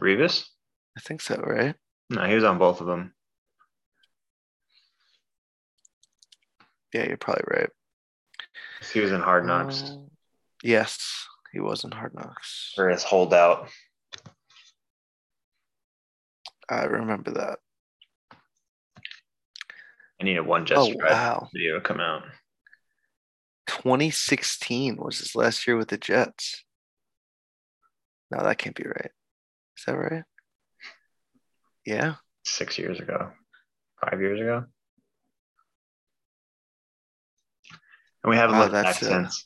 Revis? 0.00 0.46
I 0.96 1.00
think 1.00 1.20
so, 1.20 1.36
right? 1.36 1.76
No, 2.10 2.24
he 2.24 2.34
was 2.34 2.44
on 2.44 2.58
both 2.58 2.80
of 2.80 2.86
them. 2.86 3.14
Yeah, 6.92 7.06
you're 7.06 7.16
probably 7.16 7.44
right. 7.48 7.70
He 8.92 9.00
was 9.00 9.12
in 9.12 9.20
Hard 9.20 9.44
Knocks 9.46 9.90
Um, 9.90 10.10
yes, 10.62 11.26
he 11.52 11.60
was 11.60 11.84
in 11.84 11.90
Hard 11.90 12.14
Knocks. 12.14 12.72
for 12.74 12.88
his 12.88 13.02
holdout. 13.02 13.68
I 16.70 16.84
remember 16.84 17.30
that. 17.32 17.58
I 20.20 20.24
need 20.24 20.36
a 20.36 20.42
one 20.42 20.66
Jets 20.66 20.80
Oh 20.80 20.92
wow, 20.96 21.48
video 21.52 21.74
to 21.74 21.80
come 21.80 22.00
out. 22.00 22.22
2016 23.78 24.96
was 24.96 25.18
his 25.18 25.34
last 25.34 25.66
year 25.66 25.76
with 25.76 25.88
the 25.88 25.98
Jets. 25.98 26.64
No, 28.30 28.42
that 28.42 28.58
can't 28.58 28.76
be 28.76 28.84
right. 28.84 29.10
Is 29.76 29.84
that 29.86 29.96
right? 29.96 30.24
Yeah. 31.86 32.16
Six 32.44 32.78
years 32.78 33.00
ago, 33.00 33.30
five 34.00 34.20
years 34.20 34.40
ago. 34.40 34.64
And 38.24 38.30
we 38.30 38.36
haven't 38.36 38.56
Wow, 38.56 38.62
looked 38.62 38.72
back 38.72 38.96
uh, 39.02 39.06
since. 39.06 39.44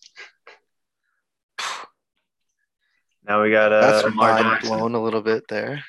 Now 3.25 3.43
we 3.43 3.51
got 3.51 3.73
uh, 3.73 3.81
That's 3.83 4.05
Lamar 4.05 4.33
mind 4.33 4.45
Jackson. 4.45 4.69
blown 4.71 4.95
a 4.95 5.03
little 5.03 5.23
bit 5.23 5.45
there. 5.49 5.85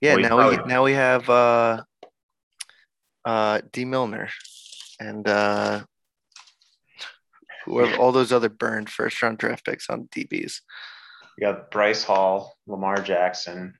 Yeah, 0.00 0.16
Well, 0.16 0.22
now 0.22 0.50
we 0.50 0.56
now 0.66 0.84
we 0.84 0.92
have 0.92 1.30
uh 1.30 1.82
uh 3.24 3.60
Dee 3.72 3.86
Milliner 3.86 4.28
and 5.00 5.26
uh 5.26 5.84
whoever 7.64 7.96
all 7.96 8.12
those 8.12 8.32
other 8.32 8.48
burned 8.48 8.90
first 8.90 9.22
round 9.22 9.38
draft 9.38 9.64
picks 9.64 9.88
on 9.90 10.08
DBs. 10.14 10.60
We 11.36 11.46
got 11.46 11.70
Bryce 11.70 12.04
Hall, 12.04 12.56
Lamar 12.66 13.00
Jackson, 13.00 13.74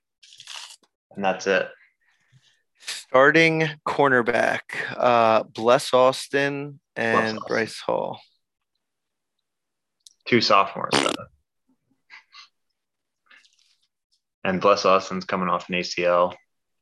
and 1.15 1.23
that's 1.23 1.47
it. 1.47 1.69
Starting 2.79 3.69
cornerback, 3.87 4.59
uh 4.97 5.43
Bless 5.43 5.93
Austin 5.93 6.79
and 6.95 7.37
Austin. 7.37 7.39
Bryce 7.47 7.79
Hall. 7.79 8.19
Two 10.27 10.41
sophomores. 10.41 10.91
though. 10.93 11.13
And 14.43 14.61
Bless 14.61 14.85
Austin's 14.85 15.25
coming 15.25 15.49
off 15.49 15.69
an 15.69 15.75
ACL. 15.75 16.35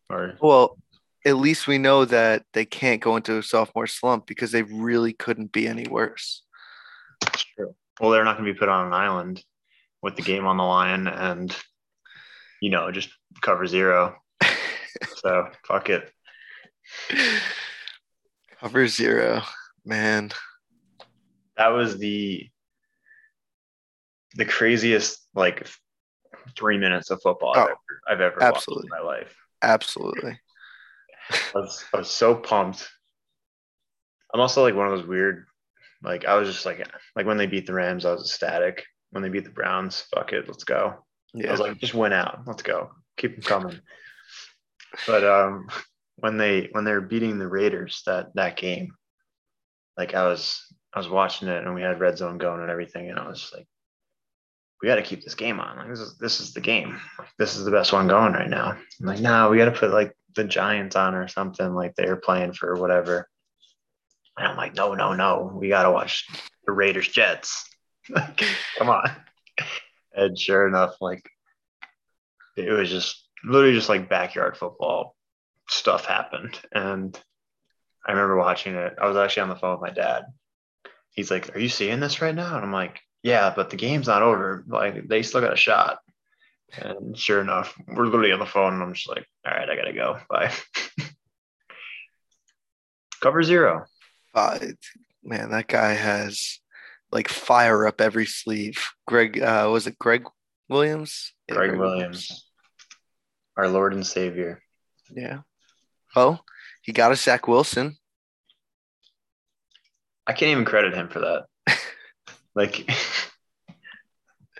Or 0.10 0.36
Well, 0.42 0.78
at 1.26 1.38
least 1.38 1.68
we 1.68 1.78
know 1.78 2.04
that 2.06 2.44
they 2.54 2.66
can't 2.66 3.02
go 3.02 3.16
into 3.16 3.38
a 3.38 3.44
sophomore 3.44 3.88
slump 3.88 4.28
because 4.28 4.52
they 4.52 4.64
really 4.64 5.14
couldn't 5.14 5.52
be 5.52 5.68
any 5.68 5.88
worse. 5.88 6.44
That's 7.26 7.44
true. 7.44 7.76
Well, 8.00 8.12
they're 8.12 8.24
not 8.24 8.38
going 8.38 8.48
to 8.48 8.54
be 8.54 8.58
put 8.60 8.70
on 8.70 8.88
an 8.88 8.94
island 8.94 9.44
with 10.02 10.16
the 10.16 10.22
game 10.22 10.46
on 10.46 10.58
the 10.58 10.64
line 10.64 11.08
and, 11.08 11.56
you 12.62 12.70
know, 12.70 12.92
just 12.92 13.10
cover 13.42 13.66
zero. 13.68 14.16
so 15.18 15.48
fuck 15.68 15.90
it. 15.90 16.12
Cover 18.60 18.88
zero, 18.88 19.42
man. 19.86 20.32
That 21.58 21.70
was 21.70 21.98
the 21.98 22.50
the 24.36 24.46
craziest 24.46 25.20
like 25.36 25.68
three 26.58 26.78
minutes 26.78 27.12
of 27.12 27.22
football 27.22 27.54
I've 27.56 27.58
Oh, 27.58 27.64
ever, 27.66 27.78
I've 28.10 28.22
ever 28.22 28.44
absolutely. 28.44 28.90
watched 28.90 29.02
in 29.02 29.06
my 29.06 29.12
life. 29.12 29.36
Absolutely. 29.62 30.40
I 31.30 31.38
was, 31.60 31.86
I 31.94 31.98
was 31.98 32.10
so 32.10 32.36
pumped. 32.36 32.90
I'm 34.34 34.42
also 34.42 34.64
like 34.64 34.76
one 34.76 34.88
of 34.92 34.98
those 34.98 35.08
weird, 35.08 35.46
like 36.04 36.26
I 36.26 36.36
was 36.36 36.50
just 36.50 36.66
like 36.66 36.86
like 37.16 37.26
when 37.26 37.38
they 37.38 37.48
beat 37.48 37.66
the 37.66 37.74
Rams, 37.74 38.06
I 38.06 38.12
was 38.12 38.22
ecstatic. 38.22 38.84
When 39.12 39.24
they 39.24 39.30
beat 39.30 39.44
the 39.44 39.52
Browns, 39.52 40.06
fuck 40.14 40.34
it, 40.34 40.48
let's 40.48 40.64
go. 40.64 41.06
Yeah. 41.34 41.50
I 41.50 41.52
was 41.52 41.60
like, 41.60 41.78
just 41.78 41.94
win 41.94 42.14
out, 42.14 42.42
let's 42.46 42.64
go, 42.64 42.92
keep 43.18 43.36
them 43.36 43.44
coming. 43.44 43.80
But 45.08 45.24
um, 45.24 45.68
when 46.18 46.38
they 46.38 46.70
when 46.72 46.84
they 46.84 46.92
were 46.92 47.02
beating 47.02 47.38
the 47.38 47.48
Raiders 47.48 48.02
that 48.06 48.34
that 48.36 48.58
game, 48.58 48.94
like 49.98 50.14
I 50.14 50.28
was 50.28 50.62
I 50.94 51.00
was 51.00 51.10
watching 51.10 51.48
it 51.48 51.64
and 51.64 51.74
we 51.74 51.82
had 51.82 52.00
red 52.00 52.18
zone 52.18 52.38
going 52.38 52.62
and 52.62 52.70
everything, 52.70 53.10
and 53.10 53.20
I 53.20 53.28
was 53.28 53.40
just 53.42 53.54
like, 53.54 53.68
we 54.82 54.88
got 54.88 54.96
to 54.96 55.02
keep 55.02 55.24
this 55.24 55.36
game 55.36 55.60
on. 55.60 55.78
Like 55.78 55.90
this 55.90 56.00
is 56.00 56.18
this 56.18 56.40
is 56.40 56.54
the 56.54 56.62
game. 56.62 57.00
Like, 57.18 57.30
this 57.40 57.56
is 57.56 57.66
the 57.66 57.72
best 57.72 57.94
one 57.94 58.08
going 58.08 58.34
right 58.34 58.50
now. 58.50 58.78
I'm 59.00 59.06
like, 59.06 59.20
no, 59.20 59.50
we 59.50 59.58
got 59.58 59.66
to 59.66 59.72
put 59.72 59.92
like 59.92 60.16
the 60.36 60.44
Giants 60.44 60.96
on 60.96 61.16
or 61.16 61.28
something. 61.28 61.74
Like 61.74 61.96
they're 61.96 62.16
playing 62.16 62.54
for 62.54 62.80
whatever. 62.80 63.28
And 64.38 64.48
I'm 64.48 64.58
like, 64.58 64.76
no, 64.76 64.94
no, 64.94 65.14
no, 65.14 65.52
we 65.54 65.70
got 65.70 65.84
to 65.84 65.92
watch 65.92 66.28
the 66.66 66.72
Raiders 66.72 67.08
Jets. 67.08 67.70
like, 68.10 68.44
come 68.78 68.90
on. 68.90 69.10
And 70.16 70.38
sure 70.38 70.68
enough, 70.68 70.96
like 71.02 71.28
it 72.56 72.72
was 72.72 72.90
just 72.90 73.28
literally 73.44 73.76
just 73.76 73.90
like 73.90 74.10
backyard 74.10 74.58
football 74.58 75.16
stuff 75.70 76.06
happened. 76.06 76.60
And 76.72 77.20
I 78.06 78.12
remember 78.12 78.38
watching 78.38 78.76
it. 78.76 78.96
I 79.02 79.08
was 79.08 79.18
actually 79.18 79.44
on 79.44 79.50
the 79.50 79.56
phone 79.56 79.80
with 79.80 79.90
my 79.90 79.94
dad. 79.94 80.26
He's 81.12 81.32
like, 81.32 81.56
Are 81.56 81.60
you 81.60 81.70
seeing 81.70 82.00
this 82.00 82.22
right 82.22 82.36
now? 82.36 82.56
And 82.56 82.66
I'm 82.66 82.74
like, 82.74 83.00
Yeah, 83.22 83.54
but 83.56 83.70
the 83.70 83.78
game's 83.78 84.08
not 84.08 84.24
over. 84.24 84.64
Like 84.68 85.08
they 85.08 85.24
still 85.24 85.42
got 85.42 85.54
a 85.54 85.58
shot. 85.58 86.00
And 86.78 87.18
sure 87.18 87.42
enough, 87.42 87.76
we're 87.88 88.06
literally 88.06 88.32
on 88.32 88.40
the 88.40 88.46
phone 88.46 88.74
and 88.74 88.82
I'm 88.82 88.94
just 88.94 89.08
like, 89.08 89.28
all 89.46 89.54
right, 89.54 89.70
I 89.70 89.76
gotta 89.76 89.94
go. 89.94 90.18
Bye. 90.30 90.52
Cover 93.22 93.44
zero. 93.44 93.86
Uh, 94.34 94.60
man, 95.24 95.52
that 95.52 95.68
guy 95.68 95.94
has 95.94 96.60
like 97.12 97.30
fire 97.30 97.86
up 97.86 98.02
every 98.02 98.26
sleeve. 98.26 98.84
Gregg, 99.08 99.42
uh, 99.42 99.70
was 99.72 99.88
it 99.88 100.00
Gregg 100.00 100.26
Williams? 100.70 101.34
Yeah, 101.48 101.56
Gregg 101.56 101.78
Williams, 101.78 102.48
our 103.56 103.68
Lord 103.68 103.94
and 103.94 104.06
Savior. 104.06 104.62
Yeah. 105.14 105.42
Oh, 106.16 106.40
he 106.82 106.92
got 106.92 107.12
a 107.12 107.16
Zach 107.16 107.48
Wilson. 107.48 107.98
I 110.26 110.34
can't 110.34 110.52
even 110.52 110.66
credit 110.66 110.94
him 110.94 111.10
for 111.10 111.20
that. 111.20 111.46
like 112.56 112.90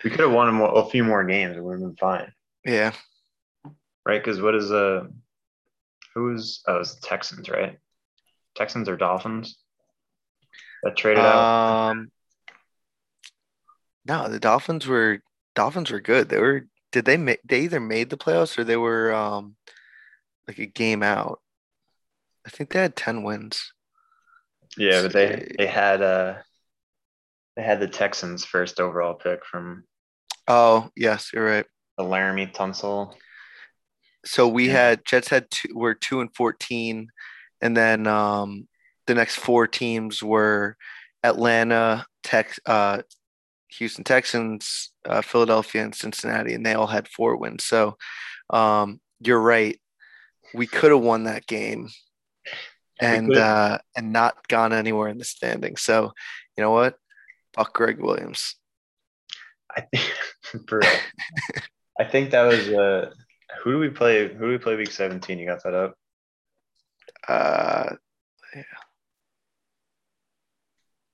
we 0.04 0.10
could 0.10 0.20
have 0.20 0.32
won 0.32 0.48
a, 0.48 0.52
mo- 0.52 0.66
a 0.66 0.90
few 0.90 1.04
more 1.04 1.24
games 1.24 1.56
and 1.56 1.64
we'd 1.64 1.74
have 1.74 1.80
been 1.80 1.96
fine. 1.96 2.32
Yeah. 2.64 2.92
right? 4.06 4.22
Because 4.22 4.40
what 4.40 4.54
is 4.54 4.70
uh 4.70 5.04
who's 6.14 6.62
oh 6.68 6.78
it's 6.80 6.94
the 6.94 7.06
Texans, 7.06 7.48
right? 7.48 7.78
Texans 8.54 8.88
or 8.88 8.96
Dolphins 8.96 9.58
that 10.84 10.96
traded 10.96 11.24
out. 11.24 11.90
Um. 11.90 12.10
No, 14.06 14.28
the 14.28 14.38
Dolphins 14.38 14.86
were 14.86 15.20
Dolphins 15.54 15.90
were 15.90 16.00
good. 16.00 16.28
They 16.28 16.38
were. 16.38 16.66
Did 16.92 17.06
they 17.06 17.16
make? 17.16 17.40
They 17.44 17.60
either 17.62 17.80
made 17.80 18.10
the 18.10 18.16
playoffs 18.16 18.56
or 18.58 18.64
they 18.64 18.76
were 18.76 19.12
um, 19.12 19.56
like 20.46 20.58
a 20.58 20.66
game 20.66 21.02
out. 21.02 21.40
I 22.46 22.50
think 22.50 22.70
they 22.70 22.80
had 22.80 22.96
ten 22.96 23.22
wins. 23.22 23.72
Yeah, 24.76 25.02
but 25.02 25.12
they 25.12 25.54
they 25.56 25.66
had 25.66 26.02
uh 26.02 26.34
they 27.56 27.62
had 27.62 27.80
the 27.80 27.88
Texans 27.88 28.44
first 28.44 28.80
overall 28.80 29.14
pick 29.14 29.44
from 29.44 29.84
Oh 30.46 30.90
yes, 30.96 31.30
you're 31.32 31.44
right. 31.44 31.66
the 31.96 32.04
Laremy 32.04 32.52
Tunsil. 32.54 33.14
So 34.24 34.48
we 34.48 34.66
Yeah. 34.66 34.72
had 34.72 35.04
Jets 35.04 35.28
had 35.28 35.50
two, 35.50 35.68
were 35.74 35.94
two 35.94 36.20
and 36.20 36.34
fourteen, 36.34 37.08
and 37.62 37.76
then 37.76 38.06
um, 38.06 38.68
the 39.06 39.14
next 39.14 39.36
four 39.36 39.66
teams 39.66 40.22
were 40.22 40.76
Atlanta, 41.22 42.06
Tex, 42.22 42.58
uh, 42.66 43.02
Houston 43.78 44.04
Texans, 44.04 44.92
uh, 45.04 45.22
Philadelphia, 45.22 45.82
and 45.82 45.94
Cincinnati, 45.94 46.54
and 46.54 46.64
they 46.64 46.74
all 46.74 46.86
had 46.86 47.08
four 47.08 47.36
wins. 47.36 47.64
So 47.64 47.96
um, 48.50 49.00
you're 49.20 49.40
right. 49.40 49.80
We 50.54 50.66
could 50.66 50.92
have 50.92 51.00
won 51.00 51.24
that 51.24 51.46
game, 51.46 51.88
and 53.00 53.34
uh, 53.34 53.78
and 53.96 54.12
not 54.12 54.46
gone 54.48 54.72
anywhere 54.72 55.08
in 55.08 55.18
the 55.18 55.24
standing. 55.24 55.76
So 55.76 56.12
you 56.56 56.62
know 56.62 56.70
what? 56.70 56.96
Fuck 57.54 57.74
Gregg 57.74 58.00
Williams. 58.00 58.56
I 59.76 59.80
think 59.82 60.12
for. 60.68 60.80
I 61.98 62.04
think 62.04 62.30
that 62.30 62.42
was 62.42 62.68
uh 62.68 63.10
who 63.62 63.72
do 63.72 63.78
we 63.78 63.88
play? 63.88 64.28
Who 64.28 64.46
do 64.46 64.50
we 64.50 64.58
play 64.58 64.76
week 64.76 64.90
17? 64.90 65.38
You 65.38 65.46
got 65.46 65.62
that 65.62 65.74
up? 65.74 65.94
Uh, 67.26 67.96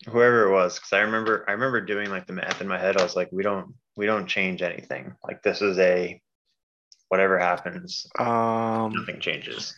Whoever 0.09 0.49
it 0.49 0.53
was, 0.53 0.77
because 0.77 0.93
I 0.93 1.01
remember 1.01 1.45
I 1.47 1.53
remember 1.53 1.81
doing 1.81 2.11
like 2.11 2.27
the 2.27 2.33
math 2.33 2.61
in 2.61 2.69
my 2.69 2.79
head. 2.79 2.97
I 2.97 3.03
was 3.03 3.17
like, 3.17 3.29
we 3.33 3.43
don't 3.43 3.75
we 3.97 4.07
don't 4.07 4.27
change 4.27 4.63
anything. 4.63 5.15
Like 5.23 5.43
this 5.43 5.61
is 5.61 5.79
a 5.79 6.21
whatever 7.09 7.39
happens, 7.39 8.07
um, 8.19 8.93
nothing 8.95 9.21
changes. 9.21 9.75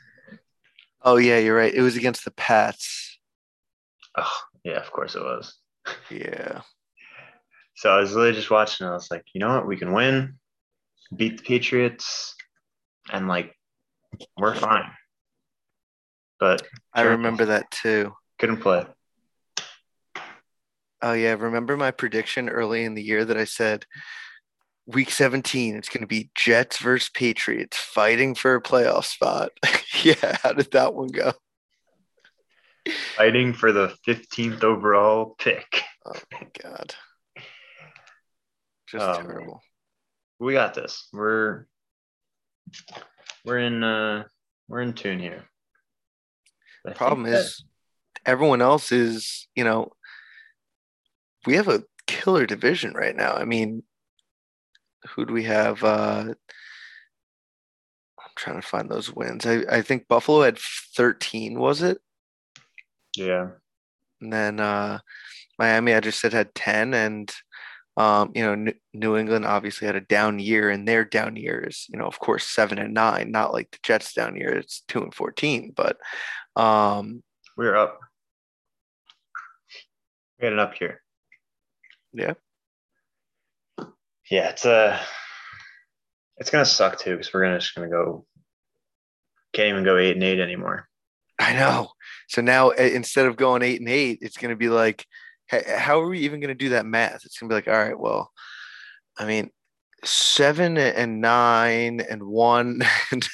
oh 1.03 1.16
yeah, 1.16 1.39
you're 1.39 1.57
right. 1.57 1.75
It 1.75 1.83
was 1.83 1.97
against 1.97 2.25
the 2.25 2.31
Pats. 2.33 3.18
Oh, 4.16 4.39
yeah, 4.64 4.79
of 4.79 4.93
course 4.93 5.14
it 5.16 5.23
was. 5.23 5.55
Yeah. 6.11 6.61
So 7.75 7.91
I 7.91 7.99
was 7.99 8.14
literally 8.14 8.37
just 8.37 8.51
watching. 8.51 8.85
And 8.85 8.93
I 8.93 8.95
was 8.95 9.11
like, 9.11 9.25
you 9.35 9.41
know 9.41 9.55
what? 9.55 9.66
We 9.66 9.77
can 9.77 9.93
win, 9.93 10.35
beat 11.16 11.39
the 11.39 11.43
Patriots, 11.43 12.37
and 13.11 13.27
like 13.27 13.57
we're 14.37 14.55
fine. 14.55 14.91
But 16.39 16.62
I 16.93 17.03
remember 17.03 17.47
that 17.47 17.70
too. 17.70 18.12
couldn't 18.39 18.59
play. 18.61 18.85
Oh 21.03 21.13
yeah, 21.15 21.33
remember 21.33 21.77
my 21.77 21.91
prediction 21.91 22.49
early 22.49 22.85
in 22.85 22.95
the 22.95 23.03
year 23.03 23.25
that 23.25 23.37
I 23.37 23.45
said 23.45 23.87
week 24.87 25.11
17 25.11 25.77
it's 25.77 25.89
going 25.89 26.01
to 26.01 26.09
be 26.09 26.31
Jets 26.35 26.79
versus 26.79 27.09
Patriots 27.09 27.77
fighting 27.77 28.35
for 28.35 28.55
a 28.55 28.63
playoff 28.63 29.05
spot. 29.05 29.51
yeah, 30.03 30.39
how 30.43 30.53
did 30.53 30.71
that 30.73 30.95
one 30.95 31.09
go? 31.09 31.33
Fighting 33.17 33.53
for 33.53 33.73
the 33.73 33.95
15th 34.07 34.65
overall 34.65 35.35
pick. 35.39 35.83
Oh 36.05 36.15
my 36.33 36.47
god. 36.63 36.95
Just 38.89 39.07
man. 39.07 39.25
terrible. 39.25 39.63
We 40.41 40.53
got 40.53 40.75
this. 40.75 41.09
We're 41.13 41.67
we're 43.45 43.59
in 43.59 43.83
uh 43.85 44.25
we're 44.69 44.83
in 44.83 44.93
tune 44.95 45.21
here. 45.21 45.45
I 46.85 46.89
think 46.89 46.97
Problem 46.97 47.23
that- 47.25 47.41
is 47.41 47.65
everyone 48.27 48.63
else 48.63 48.93
is, 48.93 49.49
you 49.55 49.65
know, 49.65 49.91
we 51.47 51.55
have 51.57 51.68
a 51.68 51.84
killer 52.07 52.47
division 52.47 52.93
right 52.95 53.16
now. 53.16 53.34
I 53.34 53.45
mean, 53.45 53.82
who 55.11 55.24
do 55.26 55.32
we 55.32 55.45
have 55.45 55.82
uh 55.82 56.34
I'm 58.32 58.36
trying 58.36 58.61
to 58.61 58.66
find 58.66 58.88
those 58.88 59.12
wins. 59.12 59.45
I, 59.45 59.62
I 59.70 59.82
think 59.82 60.09
Buffalo 60.09 60.43
had 60.43 60.59
13, 60.59 61.59
was 61.59 61.82
it? 61.82 61.99
yeah. 63.16 63.49
And 64.20 64.32
then 64.32 64.61
uh, 64.61 65.01
Miami, 65.59 65.95
I 65.95 66.01
just 66.01 66.20
said 66.20 66.32
had 66.32 66.55
10. 66.55 66.95
And, 66.95 67.34
um, 67.97 68.30
you 68.34 68.43
know, 68.43 68.55
New, 68.55 68.72
New 68.95 69.16
England 69.16 69.45
obviously 69.45 69.86
had 69.86 69.97
a 69.97 70.01
down 70.01 70.38
year, 70.38 70.70
and 70.70 70.86
their 70.86 71.05
down 71.05 71.36
year 71.36 71.64
is, 71.68 71.86
you 71.90 71.99
know, 71.99 72.07
of 72.07 72.18
course, 72.20 72.47
seven 72.47 72.78
and 72.78 72.95
nine, 72.95 73.30
not 73.30 73.53
like 73.53 73.70
the 73.72 73.78
Jets' 73.82 74.14
down 74.14 74.36
year. 74.36 74.55
It's 74.55 74.82
two 74.88 75.03
and 75.03 75.12
14. 75.12 75.72
But 75.76 75.97
um, 76.57 77.22
We're 77.57 77.76
up. 77.76 77.99
We 80.40 80.47
had 80.47 80.55
an 80.55 80.61
up 80.61 80.74
here. 80.74 81.02
Yeah. 82.13 82.35
Yeah, 84.31 84.51
it's 84.51 84.65
uh 84.65 84.99
it's 86.39 86.51
gonna 86.51 86.65
suck 86.65 86.99
too 86.99 87.13
because 87.13 87.33
we're 87.33 87.43
gonna 87.43 87.59
just 87.59 87.75
gonna 87.75 87.89
go 87.89 88.27
can't 89.53 89.69
even 89.69 89.85
go 89.85 89.99
eight 89.99 90.15
and 90.15 90.25
eight 90.25 90.41
anymore. 90.41 90.89
I 91.39 91.55
know. 91.55 91.91
So 92.29 92.41
now 92.41 92.71
uh, 92.71 92.75
instead 92.75 93.27
of 93.27 93.37
going 93.37 93.63
eight 93.63 93.81
and 93.81 93.89
eight, 93.89 94.19
it's 94.23 94.37
going 94.37 94.51
to 94.51 94.57
be 94.57 94.69
like, 94.69 95.05
how 95.51 96.01
are 96.01 96.09
we 96.09 96.21
even 96.21 96.41
going 96.41 96.49
to 96.49 96.55
do 96.55 96.71
that 96.71 96.87
math? 96.87 97.25
It's 97.25 97.39
going 97.39 97.51
to 97.51 97.53
be 97.53 97.57
like, 97.57 97.69
all 97.69 97.83
right, 97.83 97.99
well, 97.99 98.31
I 99.19 99.27
mean, 99.27 99.51
seven 100.05 100.79
and 100.79 101.21
nine 101.21 102.01
and 102.01 102.23
one. 102.23 102.83
And 103.11 103.29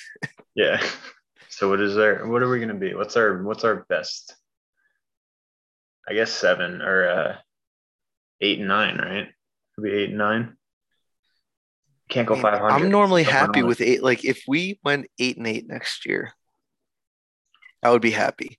Yeah. 0.54 0.82
So 1.48 1.68
what 1.68 1.80
is 1.80 1.94
there? 1.94 2.26
What 2.26 2.42
are 2.42 2.48
we 2.48 2.60
gonna 2.60 2.74
be? 2.74 2.94
What's 2.94 3.16
our 3.16 3.42
what's 3.42 3.64
our 3.64 3.84
best? 3.88 4.36
I 6.08 6.14
guess 6.14 6.30
seven 6.30 6.82
or 6.82 7.08
uh, 7.08 7.36
eight 8.40 8.58
and 8.58 8.68
nine, 8.68 8.96
right? 8.96 9.28
Could 9.74 9.84
be 9.84 9.92
eight 9.92 10.10
and 10.10 10.18
nine. 10.18 10.56
Can't 12.08 12.26
go 12.26 12.34
I 12.34 12.36
mean, 12.36 12.42
five 12.42 12.58
hundred. 12.60 12.74
I'm 12.74 12.90
normally 12.90 13.22
happy 13.22 13.62
with 13.62 13.80
eight. 13.80 14.02
Like 14.02 14.24
if 14.24 14.42
we 14.48 14.80
went 14.82 15.08
eight 15.18 15.36
and 15.36 15.46
eight 15.46 15.68
next 15.68 16.06
year, 16.06 16.32
I 17.82 17.90
would 17.90 18.02
be 18.02 18.10
happy. 18.10 18.58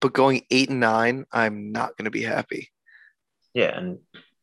But 0.00 0.12
going 0.12 0.42
eight 0.50 0.70
and 0.70 0.80
nine, 0.80 1.24
I'm 1.30 1.72
not 1.72 1.96
going 1.96 2.06
to 2.06 2.10
be 2.10 2.22
happy. 2.22 2.70
Yeah, 3.54 3.76
and 3.76 3.98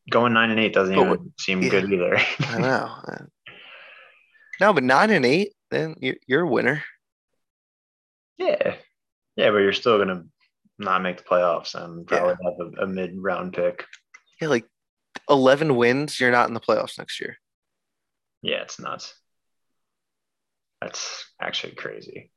going 0.09 0.33
nine 0.33 0.51
and 0.51 0.59
eight 0.59 0.73
doesn't 0.73 0.95
But 0.95 1.05
even 1.07 1.33
seem 1.39 1.61
yeah. 1.61 1.69
good 1.69 1.91
either. 1.91 2.17
I 2.39 2.57
know. 2.59 2.95
No, 4.59 4.73
but 4.73 4.83
nine 4.83 5.11
and 5.11 5.23
eight, 5.23 5.53
then 5.69 5.93
you're, 5.99 6.15
you're 6.25 6.41
a 6.41 6.47
winner. 6.49 6.83
yeah, 8.39 8.73
yeah, 9.35 9.51
but 9.51 9.57
you're 9.57 9.71
still 9.71 9.99
gonna 9.99 10.23
not 10.79 11.03
make 11.03 11.17
the 11.17 11.23
playoffs 11.23 11.75
and 11.75 12.07
probably 12.07 12.35
have 12.43 12.53
a, 12.59 12.85
a 12.85 12.87
mid-round 12.87 13.53
pick. 13.53 13.85
Yeah, 14.41 14.49
like 14.49 14.65
11 15.29 15.75
wins, 15.75 16.19
you're 16.19 16.31
not 16.31 16.47
in 16.47 16.53
the 16.53 16.59
playoffs 16.59 16.97
next 16.97 17.19
year. 17.19 17.37
Yeah, 18.41 18.61
it's 18.61 18.79
nuts. 18.79 19.15
That's 20.81 21.25
actually 21.41 21.73
crazy. 21.73 22.31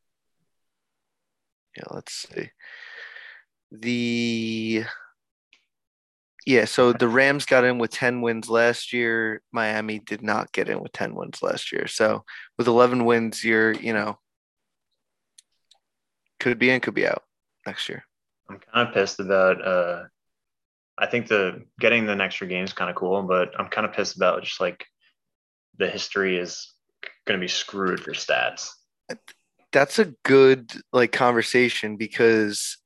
Yeah, 1.77 1.85
let's 1.91 2.13
see. 2.13 2.51
The 3.71 4.85
yeah, 6.47 6.65
so 6.65 6.93
the 6.93 7.07
Rams 7.07 7.45
got 7.45 7.65
in 7.65 7.79
with 7.79 7.91
10 7.91 8.23
wins 8.23 8.49
last 8.49 8.93
year. 8.93 9.43
Miami 9.53 9.99
did 9.99 10.23
not 10.23 10.53
get 10.53 10.69
in 10.69 10.81
with 10.81 10.93
10 10.93 11.15
wins 11.15 11.43
last 11.43 11.71
year. 11.71 11.87
So 11.87 12.25
with 12.57 12.67
11 12.67 13.05
wins, 13.05 13.45
you're, 13.45 13.73
you 13.73 13.93
know, 13.93 14.19
could 16.41 16.59
be 16.59 16.71
in, 16.71 16.81
could 16.81 16.95
be 16.95 17.07
out 17.07 17.23
next 17.67 17.89
year. 17.89 18.05
I'm 18.49 18.59
kind 18.59 18.89
of 18.89 18.95
pissed 18.95 19.21
about. 19.21 19.65
uh 19.65 20.05
I 21.01 21.07
think 21.07 21.29
the 21.29 21.63
getting 21.81 22.07
the 22.07 22.13
extra 22.23 22.47
game 22.47 22.65
is 22.65 22.75
kind 22.75 22.91
of 22.91 22.97
cool, 22.97 23.23
but 23.23 23.59
I'm 23.59 23.69
kind 23.69 23.87
of 23.87 23.95
pissed 23.95 24.17
about 24.17 24.45
just 24.45 24.61
like 24.61 24.85
the 25.79 25.89
history 25.89 26.37
is 26.37 26.75
going 27.27 27.41
to 27.41 27.43
be 27.43 27.49
screwed 27.49 28.01
for 28.01 28.13
stats. 28.13 28.69
That's 29.73 29.99
a 29.99 30.13
good 30.25 30.71
like 30.93 31.13
conversation 31.13 31.97
because 31.97 32.77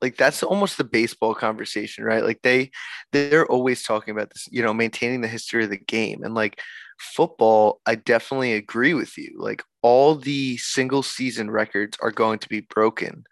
like 0.00 0.16
that's 0.16 0.44
almost 0.44 0.78
the 0.78 0.84
baseball 0.84 1.34
conversation, 1.34 2.04
right? 2.04 2.22
Like 2.22 2.42
they 2.42 2.70
they're 3.12 3.46
always 3.46 3.82
talking 3.82 4.12
about 4.12 4.30
this, 4.30 4.46
you 4.50 4.62
know, 4.62 4.72
maintaining 4.72 5.20
the 5.20 5.28
history 5.28 5.64
of 5.64 5.70
the 5.70 5.78
game. 5.78 6.22
And 6.22 6.34
like 6.34 6.60
football, 7.00 7.80
I 7.86 7.96
definitely 7.96 8.52
agree 8.52 8.94
with 8.94 9.18
you. 9.18 9.34
Like 9.36 9.64
all 9.82 10.14
the 10.14 10.56
single 10.58 11.02
season 11.02 11.50
records 11.50 11.98
are 12.00 12.12
going 12.12 12.38
to 12.40 12.48
be 12.48 12.60
broken. 12.60 13.24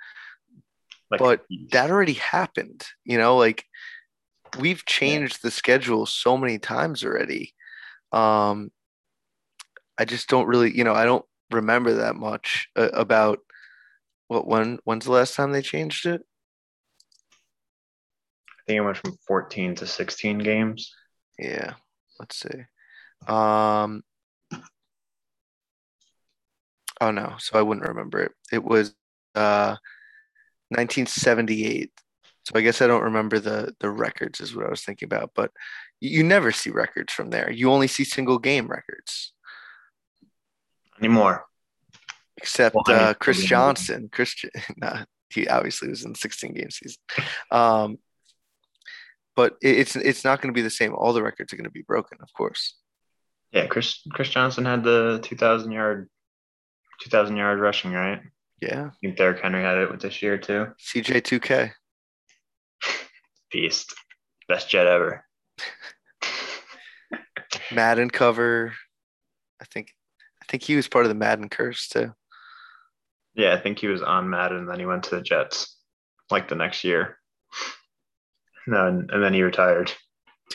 Like 1.10 1.20
But 1.20 1.42
That 1.72 1.90
already 1.90 2.14
happened, 2.14 2.84
you 3.04 3.18
know, 3.18 3.36
like 3.36 3.64
we've 4.58 4.84
changed 4.86 5.42
the 5.42 5.50
schedule 5.50 6.06
so 6.06 6.36
many 6.36 6.58
times 6.58 7.04
already. 7.04 7.52
Um 8.12 8.70
I 9.98 10.04
just 10.04 10.28
don't 10.28 10.46
really, 10.46 10.76
you 10.76 10.84
know, 10.84 10.94
I 10.94 11.04
don't 11.04 11.24
remember 11.50 11.94
that 11.94 12.16
much 12.16 12.68
uh, 12.76 12.90
about 12.92 13.38
what 14.28 14.46
when 14.46 14.78
when's 14.84 15.04
the 15.04 15.12
last 15.12 15.34
time 15.34 15.52
they 15.52 15.62
changed 15.62 16.06
it? 16.06 16.22
I 18.48 18.62
think 18.66 18.78
it 18.78 18.80
went 18.80 18.96
from 18.96 19.16
14 19.26 19.76
to 19.76 19.86
16 19.86 20.38
games. 20.38 20.92
Yeah, 21.38 21.74
let's 22.18 22.38
see. 22.38 22.64
Um, 23.28 24.02
oh 27.00 27.10
no, 27.10 27.34
so 27.38 27.58
I 27.58 27.62
wouldn't 27.62 27.88
remember 27.88 28.20
it. 28.22 28.32
It 28.52 28.64
was 28.64 28.94
uh 29.34 29.76
1978. 30.70 31.90
So 32.44 32.52
I 32.54 32.60
guess 32.60 32.80
I 32.80 32.86
don't 32.86 33.02
remember 33.02 33.38
the 33.38 33.74
the 33.80 33.90
records 33.90 34.40
is 34.40 34.54
what 34.54 34.66
I 34.66 34.70
was 34.70 34.82
thinking 34.82 35.06
about, 35.06 35.32
but 35.34 35.50
you 36.00 36.22
never 36.22 36.52
see 36.52 36.70
records 36.70 37.12
from 37.12 37.30
there. 37.30 37.50
You 37.50 37.70
only 37.70 37.88
see 37.88 38.04
single 38.04 38.38
game 38.38 38.68
records, 38.68 39.32
Anymore. 40.98 41.46
except 42.36 42.74
Well, 42.74 42.84
I 42.86 42.92
mean, 42.92 43.02
uh, 43.02 43.14
Chris. 43.14 43.42
Johnson. 43.44 44.08
Chris, 44.12 44.34
nah, 44.76 45.04
he 45.30 45.48
obviously 45.48 45.88
was 45.88 46.04
in 46.04 46.12
the 46.12 46.18
16 46.18 46.54
game 46.54 46.70
season. 46.70 47.02
Um, 47.50 47.98
but 49.34 49.56
it, 49.62 49.78
it's 49.80 49.96
it's 49.96 50.24
not 50.24 50.40
going 50.40 50.52
to 50.52 50.56
be 50.56 50.62
the 50.62 50.70
same. 50.70 50.94
All 50.94 51.12
the 51.12 51.22
records 51.22 51.52
are 51.52 51.56
going 51.56 51.64
to 51.64 51.70
be 51.70 51.82
broken, 51.82 52.18
of 52.22 52.32
course. 52.32 52.76
Yeah, 53.52 53.66
Chris 53.66 54.00
Chris 54.12 54.28
Johnson 54.28 54.64
had 54.64 54.82
the 54.84 55.20
2,000 55.22 55.72
yard 55.72 56.08
2,000 57.02 57.36
yard 57.36 57.60
rushing, 57.60 57.92
right? 57.92 58.20
Yeah, 58.60 58.86
I 58.86 58.90
think 59.00 59.16
Derrick 59.16 59.42
Henry 59.42 59.62
had 59.62 59.78
it 59.78 59.90
with 59.90 60.00
this 60.00 60.22
year 60.22 60.38
too. 60.38 60.68
CJ2K. 60.80 61.72
Beast, 63.52 63.94
best 64.48 64.70
jet 64.70 64.86
ever. 64.86 65.24
Madden 67.72 68.10
cover. 68.10 68.72
I 69.60 69.64
think 69.66 69.92
I 70.42 70.46
think 70.48 70.62
he 70.62 70.76
was 70.76 70.88
part 70.88 71.04
of 71.04 71.10
the 71.10 71.14
Madden 71.14 71.48
curse 71.48 71.88
too. 71.88 72.12
Yeah, 73.34 73.54
I 73.54 73.60
think 73.60 73.78
he 73.78 73.86
was 73.86 74.02
on 74.02 74.30
Madden, 74.30 74.58
and 74.58 74.68
then 74.68 74.78
he 74.78 74.86
went 74.86 75.04
to 75.04 75.16
the 75.16 75.20
Jets 75.20 75.76
like 76.30 76.48
the 76.48 76.54
next 76.54 76.84
year. 76.84 77.18
No, 78.66 78.86
and, 78.86 79.10
and 79.10 79.22
then 79.22 79.34
he 79.34 79.42
retired. 79.42 79.92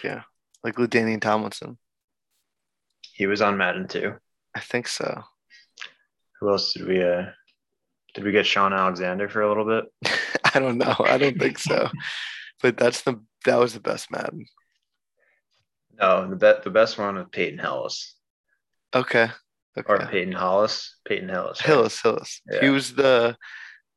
Yeah, 0.03 0.23
like 0.63 0.75
LaDainian 0.75 1.21
Tomlinson. 1.21 1.77
He 3.13 3.27
was 3.27 3.41
on 3.41 3.57
Madden 3.57 3.87
too. 3.87 4.15
I 4.55 4.59
think 4.59 4.87
so. 4.87 5.23
Who 6.39 6.49
else 6.49 6.73
did 6.73 6.87
we? 6.87 7.03
Uh, 7.03 7.25
did 8.13 8.23
we 8.23 8.31
get 8.31 8.45
Shaun 8.45 8.73
Alexander 8.73 9.29
for 9.29 9.41
a 9.41 9.47
little 9.47 9.65
bit? 9.65 9.85
I 10.53 10.59
don't 10.59 10.77
know. 10.77 10.95
I 10.99 11.17
don't 11.17 11.39
think 11.39 11.57
so. 11.59 11.89
But 12.61 12.77
that's 12.77 13.01
the 13.03 13.21
that 13.45 13.59
was 13.59 13.73
the 13.73 13.79
best 13.79 14.11
Madden. 14.11 14.45
No, 15.99 16.27
the 16.29 16.35
bet 16.35 16.63
the 16.63 16.69
best 16.69 16.97
one 16.97 17.15
was 17.15 17.27
Peyton 17.31 17.59
Hillis 17.59 18.15
Okay. 18.93 19.29
okay. 19.77 19.93
or 19.93 20.05
Peyton 20.07 20.33
Hollis. 20.33 20.97
Peyton 21.05 21.29
Hillis. 21.29 21.59
right? 21.61 21.67
Hillis, 21.67 22.01
Hillis. 22.01 22.41
He 22.59 22.69
was 22.69 22.93
the 22.95 23.37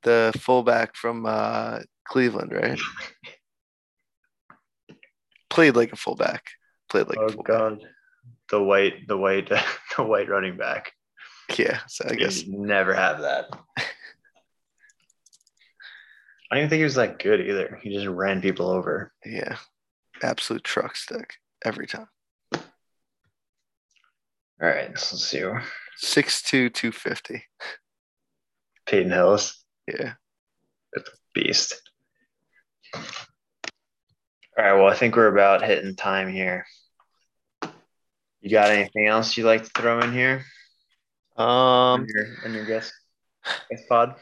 the 0.02 0.32
fullback 0.40 0.96
from 0.96 1.26
uh, 1.26 1.80
Cleveland, 2.06 2.52
right? 2.52 2.78
Played 5.50 5.76
like 5.76 5.92
a 5.92 5.96
fullback. 5.96 6.44
Played 6.90 7.08
like 7.08 7.18
a 7.18 7.22
Oh 7.22 7.28
fullback. 7.28 7.46
God, 7.46 7.82
the 8.50 8.62
white, 8.62 9.06
the 9.08 9.16
white, 9.16 9.48
the 9.96 10.02
white 10.02 10.28
running 10.28 10.56
back. 10.56 10.92
Yeah. 11.56 11.80
So 11.88 12.06
I 12.08 12.14
guess 12.14 12.44
never 12.46 12.94
have 12.94 13.20
that. 13.20 13.46
I 16.54 16.58
don't 16.58 16.66
even 16.66 16.70
think 16.70 16.78
he 16.78 16.84
was 16.84 16.94
that 16.94 17.18
good 17.18 17.40
either. 17.40 17.80
He 17.82 17.92
just 17.92 18.06
ran 18.06 18.40
people 18.40 18.68
over. 18.70 19.12
yeah. 19.26 19.56
Absolute 20.22 20.62
truck 20.62 20.94
stick 20.94 21.34
every 21.64 21.88
time. 21.88 22.06
All 22.54 22.60
right, 24.60 24.96
so 24.96 25.16
let's 25.16 25.24
see. 25.26 25.42
Six 25.96 26.42
two 26.42 26.68
two 26.70 26.92
fifty. 26.92 27.42
Peyton 28.86 29.10
Hillis, 29.10 29.64
Yeah. 29.88 30.12
beast. 31.34 31.74
All 32.94 33.02
right, 34.56 34.74
well, 34.74 34.86
I 34.86 34.94
think 34.94 35.16
we're 35.16 35.26
about 35.26 35.64
hitting 35.64 35.96
time 35.96 36.32
here. 36.32 36.64
You 38.40 38.50
got 38.52 38.70
anything 38.70 39.08
else 39.08 39.36
you'd 39.36 39.46
like 39.46 39.64
to 39.64 39.70
throw 39.70 39.98
in 40.02 40.12
here 40.12 40.44
Um 41.36 41.46
on 41.46 42.06
your, 42.06 42.26
on 42.44 42.54
your 42.54 42.64
guest, 42.64 42.92
guest 43.68 43.88
pod? 43.88 44.14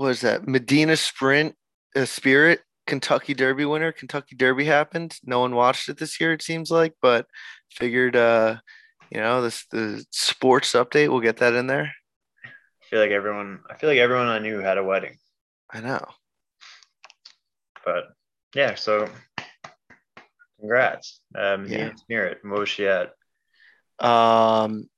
What 0.00 0.12
is 0.12 0.22
that? 0.22 0.48
Medina 0.48 0.96
Sprint 0.96 1.54
uh, 1.94 2.06
Spirit 2.06 2.62
Kentucky 2.86 3.34
Derby 3.34 3.66
winner. 3.66 3.92
Kentucky 3.92 4.34
Derby 4.34 4.64
happened. 4.64 5.14
No 5.24 5.40
one 5.40 5.54
watched 5.54 5.90
it 5.90 5.98
this 5.98 6.18
year, 6.18 6.32
it 6.32 6.40
seems 6.40 6.70
like, 6.70 6.94
but 7.02 7.26
figured 7.70 8.16
uh, 8.16 8.56
you 9.10 9.20
know, 9.20 9.42
this 9.42 9.66
the 9.70 10.02
sports 10.10 10.72
update, 10.72 11.10
we'll 11.10 11.20
get 11.20 11.36
that 11.38 11.52
in 11.52 11.66
there. 11.66 11.92
I 12.44 12.84
feel 12.88 13.00
like 13.00 13.10
everyone. 13.10 13.60
I 13.68 13.76
feel 13.76 13.90
like 13.90 13.98
everyone 13.98 14.28
I 14.28 14.38
knew 14.38 14.58
had 14.60 14.78
a 14.78 14.84
wedding, 14.84 15.18
I 15.70 15.80
know. 15.80 16.02
but 17.84 18.04
yeah. 18.54 18.76
So, 18.76 19.06
congrats, 20.58 21.20
Medina 21.34 21.68
Yeah. 21.68 21.94
Spirit. 21.96 22.38
What 22.42 22.60
was 22.60 22.68
she 22.70 22.86
at? 22.86 23.08
Um 23.98 24.88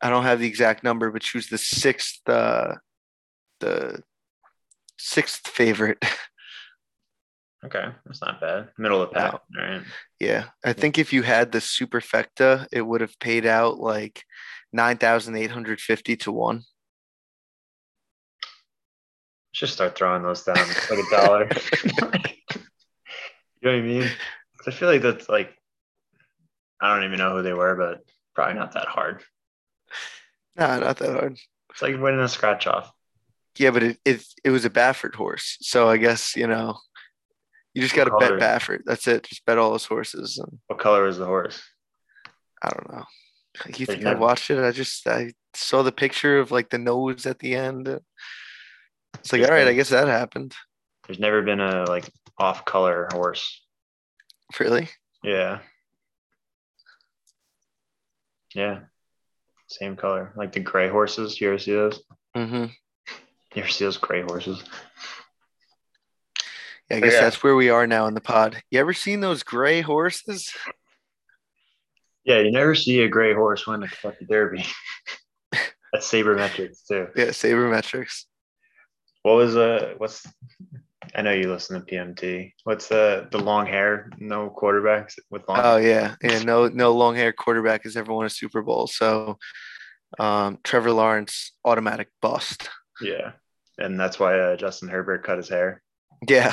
I 0.00 0.10
don't 0.10 0.24
have 0.24 0.40
the 0.40 0.48
exact 0.48 0.82
number, 0.82 1.12
but 1.12 1.22
she 1.22 1.38
was 1.38 1.46
the 1.48 1.58
sixth 1.58 2.28
uh 2.28 2.74
the 3.60 4.02
sixth 4.98 5.46
favorite. 5.48 6.02
Okay, 7.64 7.86
that's 8.06 8.20
not 8.20 8.40
bad. 8.40 8.68
Middle 8.78 9.02
of 9.02 9.10
the 9.10 9.16
pack, 9.16 9.40
right? 9.56 9.82
yeah. 10.20 10.44
I 10.64 10.72
think 10.72 10.96
if 10.96 11.12
you 11.12 11.22
had 11.22 11.50
the 11.50 11.58
superfecta, 11.58 12.68
it 12.70 12.82
would 12.82 13.00
have 13.00 13.18
paid 13.18 13.46
out 13.46 13.80
like 13.80 14.22
nine 14.72 14.96
thousand 14.96 15.34
eight 15.34 15.50
hundred 15.50 15.80
fifty 15.80 16.16
to 16.18 16.30
one. 16.30 16.62
Just 19.52 19.72
start 19.72 19.98
throwing 19.98 20.22
those 20.22 20.44
down 20.44 20.56
It's 20.56 20.88
like 20.88 21.00
a 21.00 21.10
dollar. 21.10 21.50
you 21.84 21.90
know 23.62 23.72
what 23.72 23.74
I 23.74 23.80
mean? 23.80 24.08
I 24.64 24.70
feel 24.70 24.88
like 24.88 25.02
that's 25.02 25.28
like 25.28 25.52
I 26.80 26.94
don't 26.94 27.04
even 27.04 27.18
know 27.18 27.36
who 27.36 27.42
they 27.42 27.54
were, 27.54 27.74
but 27.74 28.04
probably 28.36 28.54
not 28.54 28.74
that 28.74 28.86
hard. 28.86 29.24
Nah, 30.54 30.78
not 30.78 30.98
that 30.98 31.10
hard. 31.10 31.38
It's 31.70 31.82
like 31.82 31.98
winning 31.98 32.20
a 32.20 32.28
scratch 32.28 32.68
off. 32.68 32.92
Yeah, 33.58 33.70
but 33.70 33.82
it, 33.82 33.98
it 34.04 34.24
it 34.44 34.50
was 34.50 34.64
a 34.64 34.70
Baffert 34.70 35.14
horse, 35.14 35.56
so 35.60 35.88
I 35.88 35.96
guess 35.96 36.36
you 36.36 36.46
know 36.46 36.78
you 37.74 37.82
just 37.82 37.94
got 37.94 38.04
to 38.04 38.16
bet? 38.18 38.40
Baffert. 38.40 38.80
That's 38.84 39.06
it. 39.06 39.24
Just 39.24 39.44
bet 39.46 39.58
all 39.58 39.72
his 39.72 39.84
horses. 39.84 40.38
And 40.38 40.58
What 40.66 40.78
color 40.78 41.06
is 41.06 41.18
the 41.18 41.26
horse? 41.26 41.62
I 42.62 42.70
don't 42.70 42.92
know. 42.92 43.04
You 43.76 43.86
think 43.86 44.04
I 44.04 44.14
watched 44.14 44.50
it? 44.50 44.58
I 44.58 44.70
just 44.70 45.06
I 45.06 45.32
saw 45.54 45.82
the 45.82 45.92
picture 45.92 46.38
of 46.38 46.50
like 46.50 46.70
the 46.70 46.78
nose 46.78 47.26
at 47.26 47.38
the 47.38 47.54
end. 47.54 47.88
It's 49.14 49.32
like, 49.32 49.42
all 49.42 49.50
right, 49.50 49.66
I 49.68 49.72
guess 49.72 49.90
that 49.90 50.08
happened. 50.08 50.54
There's 51.06 51.18
never 51.18 51.42
been 51.42 51.60
a 51.60 51.84
like 51.84 52.08
off 52.36 52.64
color 52.64 53.08
horse. 53.12 53.64
Really? 54.58 54.88
Yeah. 55.22 55.60
Yeah. 58.54 58.80
Same 59.66 59.96
color. 59.96 60.32
Like 60.36 60.52
the 60.52 60.60
gray 60.60 60.88
horses. 60.88 61.40
You 61.40 61.48
ever 61.48 61.58
see 61.58 61.72
those? 61.72 62.00
Mm-hmm. 62.36 62.66
You 63.58 63.64
ever 63.64 63.72
see 63.72 63.84
those 63.86 63.96
gray 63.96 64.22
horses? 64.22 64.62
Yeah, 66.88 66.98
I 66.98 67.00
guess 67.00 67.14
yeah. 67.14 67.22
that's 67.22 67.42
where 67.42 67.56
we 67.56 67.70
are 67.70 67.88
now 67.88 68.06
in 68.06 68.14
the 68.14 68.20
pod. 68.20 68.62
You 68.70 68.78
ever 68.78 68.92
seen 68.92 69.18
those 69.18 69.42
gray 69.42 69.80
horses? 69.80 70.54
Yeah, 72.22 72.38
you 72.38 72.52
never 72.52 72.76
see 72.76 73.02
a 73.02 73.08
gray 73.08 73.34
horse 73.34 73.66
win 73.66 73.80
the 73.80 73.88
Kentucky 73.88 74.26
Derby. 74.26 74.64
That's 75.92 76.08
sabermetrics 76.08 76.86
too. 76.86 77.08
Yeah, 77.16 77.30
sabermetrics. 77.30 78.26
What 79.22 79.34
was 79.34 79.56
uh 79.56 79.94
what's 79.98 80.24
I 81.16 81.22
know 81.22 81.32
you 81.32 81.50
listen 81.50 81.84
to 81.84 81.92
PMT. 81.92 82.52
What's 82.62 82.86
the 82.86 83.26
the 83.32 83.40
long 83.40 83.66
hair, 83.66 84.08
no 84.18 84.54
quarterbacks 84.56 85.14
with 85.30 85.48
long 85.48 85.58
Oh 85.64 85.78
yeah, 85.78 86.14
yeah. 86.22 86.44
No, 86.44 86.68
no 86.68 86.92
long 86.92 87.16
hair 87.16 87.32
quarterback 87.32 87.82
has 87.82 87.96
ever 87.96 88.12
won 88.12 88.26
a 88.26 88.30
Super 88.30 88.62
Bowl. 88.62 88.86
So, 88.86 89.36
um, 90.20 90.58
Trevor 90.62 90.92
Lawrence 90.92 91.50
automatic 91.64 92.10
bust. 92.22 92.68
Yeah. 93.00 93.32
And 93.78 93.98
that's 93.98 94.18
why 94.18 94.38
uh, 94.38 94.56
Justin 94.56 94.88
Herbert 94.88 95.24
cut 95.24 95.38
his 95.38 95.48
hair. 95.48 95.82
Yeah, 96.28 96.52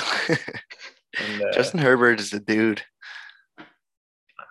And 1.20 1.42
uh, 1.44 1.52
Justin 1.52 1.80
Herbert 1.80 2.20
is 2.20 2.34
a 2.34 2.40
dude. 2.40 2.82
I'm 3.58 3.66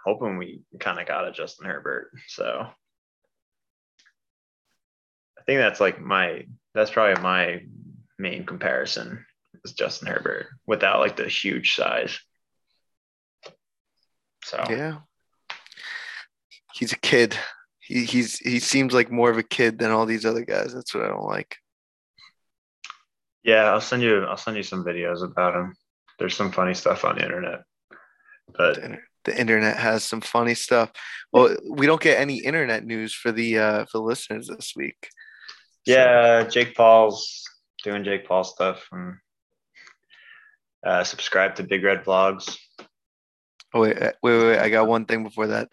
hoping 0.05 0.37
we 0.37 0.62
kind 0.81 1.01
of 1.01 1.07
got 1.07 1.29
a 1.29 1.33
Justin 1.33 1.66
Herbert. 1.66 2.11
So 2.29 2.66
I 5.39 5.43
think 5.47 5.59
that's 5.59 5.81
like 5.81 6.01
my 6.01 6.47
that's 6.75 6.91
probably 6.91 7.22
my 7.22 7.62
main 8.18 8.45
comparison 8.47 9.25
is 9.64 9.72
Justin 9.72 10.09
Herbert 10.09 10.47
without 10.66 11.01
like 11.01 11.16
the 11.16 11.29
huge 11.29 11.77
size. 11.77 12.18
So 14.45 14.62
Yeah, 14.68 14.99
he's 16.75 16.93
a 16.93 16.99
kid. 16.99 17.37
He 17.81 18.05
he's 18.05 18.39
he 18.39 18.59
seems 18.61 18.95
like 18.95 19.11
more 19.11 19.31
of 19.31 19.39
a 19.39 19.43
kid 19.43 19.79
than 19.79 19.91
all 19.91 20.07
these 20.07 20.25
other 20.25 20.45
guys. 20.45 20.72
That's 20.72 20.95
what 20.95 21.05
I 21.05 21.09
don't 21.09 21.27
like. 21.27 21.57
Yeah, 23.45 23.64
I'll 23.72 23.80
send 23.80 24.03
you 24.03 24.24
I'll 24.24 24.36
send 24.36 24.57
you 24.57 24.62
some 24.62 24.84
videos 24.84 25.22
about 25.22 25.55
him. 25.55 25.74
There's 26.18 26.36
some 26.36 26.53
funny 26.53 26.74
stuff 26.74 27.05
on 27.05 27.16
the 27.16 27.22
internet. 27.24 27.61
But 28.57 28.74
The, 28.76 28.84
inter- 28.84 29.05
the 29.24 29.40
internet 29.40 29.76
has 29.76 30.05
some 30.05 30.20
funny 30.20 30.55
stuff. 30.55 30.90
Well, 31.32 31.57
we 31.68 31.86
don't 31.86 32.01
get 32.01 32.18
any 32.20 32.38
internet 32.38 32.84
news 32.84 33.12
for 33.14 33.32
the 33.32 33.59
uh, 33.59 33.84
for 33.86 33.99
the 33.99 34.05
listeners 34.05 34.49
this 34.49 34.72
week. 34.76 35.09
So- 35.86 35.92
yeah, 35.92 36.45
Jake 36.45 36.74
Paul's 36.74 37.42
doing 37.82 38.05
Jake 38.05 38.26
Paul 38.26 38.45
stuff 38.45 38.86
and 38.92 39.16
uh, 40.86 41.05
subscribe 41.05 41.55
to 41.57 41.62
Big 41.62 41.82
Red 41.84 42.05
Vlogs. 42.05 42.57
Oh 43.74 43.80
wait, 43.80 44.01
uh, 44.01 44.12
wait, 44.22 44.38
wait, 44.38 44.47
wait! 44.47 44.59
I 44.59 44.68
got 44.70 44.86
one 44.88 45.05
thing 45.05 45.24
before 45.24 45.49
that. 45.49 45.72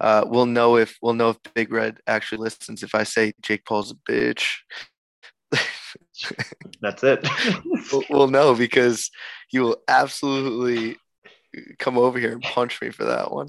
Uh, 0.00 0.24
we'll 0.26 0.46
know 0.46 0.76
if 0.76 0.96
we'll 1.00 1.14
know 1.14 1.30
if 1.30 1.38
Big 1.54 1.72
Red 1.72 1.98
actually 2.06 2.38
listens 2.38 2.82
if 2.82 2.94
I 2.94 3.04
say 3.04 3.32
Jake 3.40 3.64
Paul's 3.64 3.92
a 3.92 3.94
bitch. 4.10 4.44
That's 6.80 7.02
it. 7.04 7.26
we'll, 8.10 8.28
we'll 8.28 8.54
because 8.56 9.10
he 9.48 9.58
will 9.58 9.76
absolutely 9.88 10.96
come 11.78 11.98
over 11.98 12.18
here 12.18 12.32
and 12.32 12.42
punch 12.42 12.80
me 12.82 12.90
for 12.90 13.04
that 13.04 13.32
one. 13.32 13.48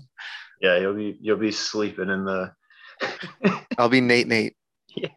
yeah, 0.61 0.77
you'll 0.77 0.95
be 0.95 1.17
you'll 1.21 1.37
be 1.37 1.51
sleeping 1.51 2.09
in 2.09 2.25
the 2.25 2.51
I'll 3.77 3.89
be 3.89 4.01
Nate 4.01 4.27
Nate. 4.27 4.55
Yeah. 4.95 5.09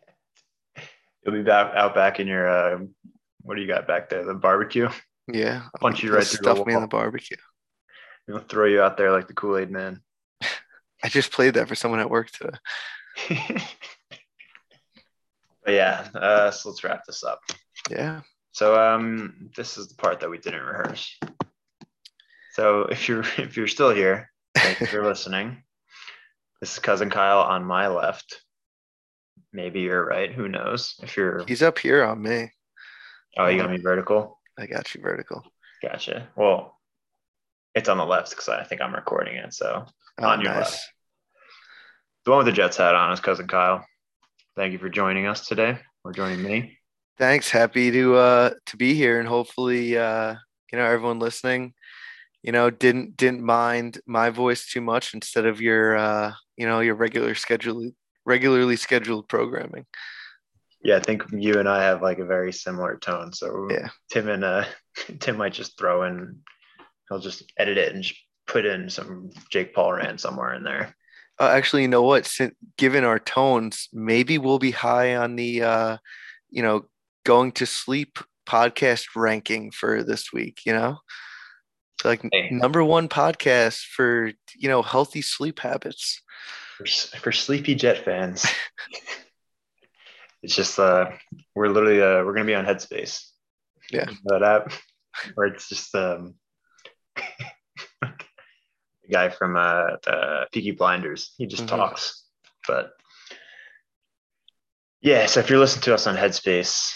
you'll 1.24 1.34
be 1.34 1.42
back 1.42 1.74
out 1.74 1.94
back 1.94 2.20
in 2.20 2.26
your 2.26 2.48
uh, 2.48 2.78
what 3.42 3.55
do 3.55 3.62
you 3.62 3.68
got 3.68 3.86
back 3.86 4.09
there? 4.11 4.24
The 4.24 4.34
barbecue. 4.34 4.88
Yeah, 5.32 5.62
Punch 5.80 6.03
you 6.03 6.12
right 6.12 6.24
through 6.24 6.38
the 6.44 6.55
Stuff 6.55 6.66
me 6.66 6.74
in 6.74 6.80
the 6.80 6.88
barbecue. 6.88 7.36
He'll 8.26 8.40
throw 8.40 8.66
you 8.66 8.82
out 8.82 8.96
there 8.96 9.12
like 9.12 9.28
the 9.28 9.34
Kool 9.34 9.59
Aid 9.59 9.70
Man. 9.70 10.03
I 11.03 11.09
just 11.09 11.32
played 11.32 11.55
that 11.55 11.68
for 11.68 11.74
someone 11.74 12.01
at 12.01 12.11
work 12.11 12.30
today. 12.30 13.62
But 15.70 15.76
yeah, 15.76 16.08
uh, 16.20 16.50
so 16.50 16.68
let's 16.70 16.82
wrap 16.82 17.04
this 17.06 17.22
up. 17.22 17.40
Yeah. 17.88 18.22
So 18.50 18.74
um, 18.80 19.50
this 19.56 19.78
is 19.78 19.86
the 19.88 19.94
part 19.94 20.18
that 20.20 20.28
we 20.30 20.38
didn't 20.38 20.62
rehearse. 20.64 21.16
So 22.54 22.82
if 22.82 23.08
you're 23.08 23.20
if 23.38 23.56
you're 23.56 23.68
still 23.68 23.90
here, 23.90 24.30
thank 24.56 24.80
you 24.80 24.86
for 24.86 25.04
listening. 25.08 25.62
This 26.60 26.72
is 26.72 26.78
cousin 26.80 27.08
Kyle 27.08 27.38
on 27.40 27.64
my 27.64 27.86
left. 27.86 28.42
Maybe 29.52 29.80
you're 29.80 30.04
right. 30.04 30.32
Who 30.32 30.48
knows? 30.48 30.96
If 31.02 31.16
you're 31.16 31.44
He's 31.46 31.62
up 31.62 31.78
here 31.78 32.02
on 32.04 32.20
me. 32.20 32.50
oh, 33.38 33.46
you 33.46 33.56
gonna 33.60 33.76
be 33.76 33.82
vertical? 33.82 34.40
I 34.58 34.66
got 34.66 34.92
you 34.94 35.00
vertical. 35.00 35.44
Gotcha. 35.82 36.28
Well, 36.36 36.76
it's 37.76 37.88
on 37.88 37.96
the 37.98 38.04
left 38.04 38.30
because 38.30 38.48
I 38.48 38.64
think 38.64 38.80
I'm 38.80 38.94
recording 38.94 39.36
it. 39.36 39.54
So 39.54 39.86
Oh, 40.18 40.26
On 40.28 40.40
your 40.40 40.52
left. 40.52 40.78
the 42.24 42.32
one 42.32 42.38
with 42.38 42.46
the 42.46 42.52
Jets 42.52 42.76
hat 42.76 42.94
on 42.96 43.12
is 43.12 43.20
cousin 43.20 43.46
Kyle. 43.46 43.86
Thank 44.61 44.74
you 44.74 44.78
for 44.78 44.90
joining 44.90 45.26
us 45.26 45.48
today. 45.48 45.78
Or 46.04 46.12
joining 46.12 46.42
me. 46.42 46.76
Thanks. 47.16 47.48
Happy 47.48 47.90
to 47.92 48.14
uh 48.16 48.50
to 48.66 48.76
be 48.76 48.92
here 48.92 49.18
and 49.18 49.26
hopefully 49.26 49.96
uh 49.96 50.34
you 50.70 50.78
know 50.78 50.84
everyone 50.84 51.18
listening, 51.18 51.72
you 52.42 52.52
know, 52.52 52.68
didn't 52.68 53.16
didn't 53.16 53.40
mind 53.40 54.02
my 54.04 54.28
voice 54.28 54.70
too 54.70 54.82
much 54.82 55.14
instead 55.14 55.46
of 55.46 55.62
your 55.62 55.96
uh 55.96 56.34
you 56.58 56.66
know 56.66 56.80
your 56.80 56.94
regular 56.94 57.34
schedule 57.34 57.90
regularly 58.26 58.76
scheduled 58.76 59.30
programming. 59.30 59.86
Yeah, 60.84 60.96
I 60.98 61.00
think 61.00 61.22
you 61.32 61.54
and 61.54 61.66
I 61.66 61.82
have 61.84 62.02
like 62.02 62.18
a 62.18 62.26
very 62.26 62.52
similar 62.52 62.98
tone. 62.98 63.32
So 63.32 63.66
Yeah. 63.70 63.88
Tim 64.12 64.28
and 64.28 64.44
uh, 64.44 64.66
Tim 65.20 65.38
might 65.38 65.54
just 65.54 65.78
throw 65.78 66.02
in. 66.02 66.40
He'll 67.08 67.18
just 67.18 67.50
edit 67.56 67.78
it 67.78 67.94
and 67.94 68.02
just 68.02 68.20
put 68.46 68.66
in 68.66 68.90
some 68.90 69.30
Jake 69.50 69.74
Paul 69.74 69.94
rant 69.94 70.20
somewhere 70.20 70.52
in 70.52 70.64
there. 70.64 70.94
Uh, 71.41 71.49
actually, 71.49 71.82
you 71.82 71.88
know 71.88 72.03
what? 72.03 72.26
Since, 72.26 72.55
given 72.76 73.03
our 73.03 73.18
tones, 73.18 73.88
maybe 73.93 74.36
we'll 74.36 74.59
be 74.59 74.72
high 74.72 75.16
on 75.16 75.36
the, 75.36 75.62
uh, 75.62 75.97
you 76.51 76.62
know, 76.62 76.84
going 77.24 77.53
to 77.53 77.64
sleep 77.66 78.18
podcast 78.47 79.07
ranking 79.16 79.70
for 79.70 80.03
this 80.03 80.32
week. 80.32 80.61
You 80.66 80.74
know, 80.74 80.99
like 82.05 82.20
Hey. 82.30 82.51
number 82.51 82.84
one 82.84 83.09
podcast 83.09 83.84
for 83.84 84.32
you 84.57 84.68
know 84.68 84.82
healthy 84.82 85.22
sleep 85.22 85.61
habits. 85.61 86.20
For, 86.76 86.86
for 87.18 87.32
sleepy 87.32 87.74
Jet 87.74 88.05
fans, 88.05 88.47
it's 90.43 90.55
just 90.55 90.78
uh, 90.78 91.11
we're 91.55 91.68
literally 91.68 92.03
uh, 92.03 92.24
we're 92.24 92.34
gonna 92.34 92.47
be 92.47 92.55
on 92.55 92.66
Headspace. 92.66 93.24
Yeah. 93.91 94.07
That 94.26 94.43
app 94.43 94.72
where 95.34 95.49
it's 95.49 95.68
just 95.68 95.95
um, 95.95 96.34
guy 99.11 99.28
from 99.28 99.56
uh, 99.56 99.96
the 100.04 100.46
Peaky 100.52 100.70
Blinders. 100.72 101.34
He 101.36 101.46
just 101.46 101.64
Mhm. 101.64 101.68
talks, 101.68 102.24
but 102.66 102.92
yeah. 105.00 105.26
So 105.26 105.40
if 105.40 105.50
you're 105.50 105.58
listening 105.58 105.82
to 105.82 105.94
us 105.94 106.06
on 106.06 106.16
Headspace, 106.16 106.92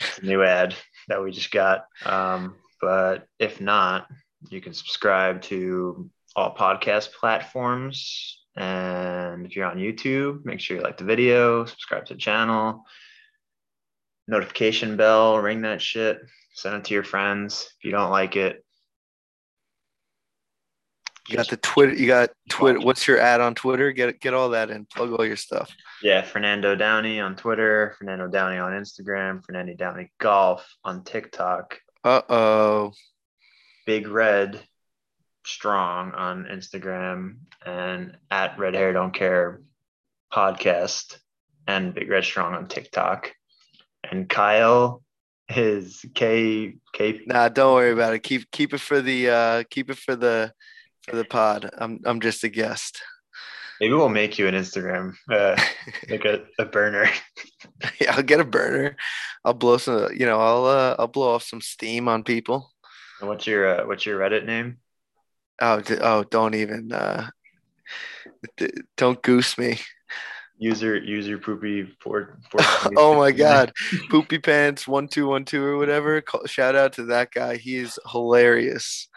it's 0.00 0.18
a 0.18 0.26
new 0.26 0.42
ad 0.42 0.74
that 1.08 1.22
we 1.22 1.30
just 1.30 1.50
got. 1.50 1.86
Um, 2.04 2.56
but 2.80 3.26
if 3.38 3.60
not, 3.60 4.08
you 4.50 4.60
can 4.60 4.72
subscribe 4.72 5.42
to 5.42 6.10
all 6.36 6.54
podcast 6.54 7.12
platforms. 7.12 8.44
And 8.56 9.46
if 9.46 9.56
you're 9.56 9.66
on 9.66 9.78
YouTube, 9.78 10.44
make 10.44 10.60
sure 10.60 10.76
you 10.76 10.82
like 10.82 10.96
the 10.98 11.04
video, 11.04 11.64
subscribe 11.64 12.06
to 12.06 12.14
the 12.14 12.20
channel, 12.20 12.84
notification 14.26 14.96
bell, 14.96 15.38
ring 15.38 15.62
that 15.62 15.80
shit, 15.80 16.18
send 16.54 16.76
it 16.76 16.84
to 16.84 16.94
your 16.94 17.04
friends. 17.04 17.68
If 17.78 17.84
you 17.84 17.90
don't 17.92 18.10
like 18.10 18.36
it, 18.36 18.64
You 21.28 21.36
got 21.36 21.48
the 21.48 21.56
Twitter. 21.58 21.92
You 21.94 22.06
got 22.06 22.30
Twitter. 22.48 22.80
What's 22.80 23.06
your 23.06 23.18
ad 23.20 23.40
on 23.40 23.54
Twitter? 23.54 23.92
Get 23.92 24.20
get 24.20 24.34
all 24.34 24.50
that 24.50 24.70
in. 24.70 24.86
Plug 24.86 25.12
all 25.12 25.24
your 25.26 25.36
stuff. 25.36 25.70
yeah, 26.02 26.22
Fernando 26.22 26.74
Downey 26.74 27.20
on 27.20 27.36
Twitter, 27.36 27.94
Fernando 27.98 28.28
Downey 28.28 28.58
on 28.58 28.72
Instagram, 28.72 29.44
Fernando 29.44 29.74
Downey 29.74 30.10
Golf 30.18 30.66
on 30.84 31.04
TikTok, 31.04 31.78
Uh 32.04 32.22
oh. 32.28 32.92
Big 33.86 34.08
Red 34.08 34.60
Strong 35.44 36.12
on 36.12 36.44
Instagram, 36.44 37.36
and 37.64 38.16
at 38.30 38.58
Red 38.58 38.74
Hair 38.74 38.92
Don't 38.94 39.14
Care 39.14 39.60
podcast, 40.32 41.18
and 41.66 41.94
Big 41.94 42.08
Red 42.08 42.24
Strong 42.24 42.54
on 42.54 42.68
TikTok. 42.68 43.32
And 44.10 44.28
Kyle 44.28 45.02
is 45.48 46.04
K 46.14 46.76
K 46.92 47.20
Nah, 47.26 47.48
don't 47.48 47.74
worry 47.74 47.92
about 47.92 48.14
it. 48.14 48.20
Keep 48.20 48.50
keep 48.50 48.72
it 48.74 48.80
for 48.80 49.00
the 49.00 49.30
uh 49.30 49.62
keep 49.70 49.90
it 49.90 49.96
for 49.98 50.14
the 50.16 50.52
for 51.08 51.16
the 51.16 51.24
pod. 51.24 51.70
I'm 51.78 52.00
I'm 52.04 52.20
just 52.20 52.44
a 52.44 52.48
guest. 52.48 53.00
Maybe 53.80 53.94
we'll 53.94 54.08
make 54.08 54.38
you 54.38 54.48
an 54.48 54.54
Instagram, 54.54 55.14
uh, 55.30 55.56
like 56.10 56.24
a, 56.24 56.44
a 56.58 56.64
burner. 56.64 57.08
yeah, 58.00 58.16
I'll 58.16 58.22
get 58.22 58.40
a 58.40 58.44
burner. 58.44 58.96
I'll 59.44 59.54
blow 59.54 59.78
some. 59.78 60.08
You 60.14 60.26
know, 60.26 60.40
I'll 60.40 60.64
uh, 60.64 60.96
I'll 60.98 61.08
blow 61.08 61.34
off 61.34 61.44
some 61.44 61.60
steam 61.60 62.08
on 62.08 62.24
people. 62.24 62.72
And 63.20 63.28
what's 63.28 63.46
your 63.46 63.82
uh, 63.82 63.86
what's 63.86 64.04
your 64.04 64.18
Reddit 64.18 64.44
name? 64.44 64.78
Oh, 65.60 65.80
d- 65.80 65.98
oh, 66.00 66.24
don't 66.24 66.54
even. 66.54 66.92
Uh, 66.92 67.30
d- 68.56 68.72
don't 68.96 69.22
goose 69.22 69.56
me. 69.58 69.78
User 70.58 70.96
user 70.96 71.38
poopy 71.38 71.88
four. 72.00 72.40
four 72.50 72.60
oh 72.96 73.16
my 73.16 73.30
god, 73.30 73.72
poopy 74.10 74.38
pants 74.38 74.88
one 74.88 75.06
two 75.06 75.28
one 75.28 75.44
two 75.44 75.64
or 75.64 75.78
whatever. 75.78 76.20
Call, 76.20 76.46
shout 76.46 76.74
out 76.74 76.94
to 76.94 77.04
that 77.06 77.30
guy. 77.32 77.56
He 77.56 77.76
is 77.76 77.96
hilarious. 78.10 79.08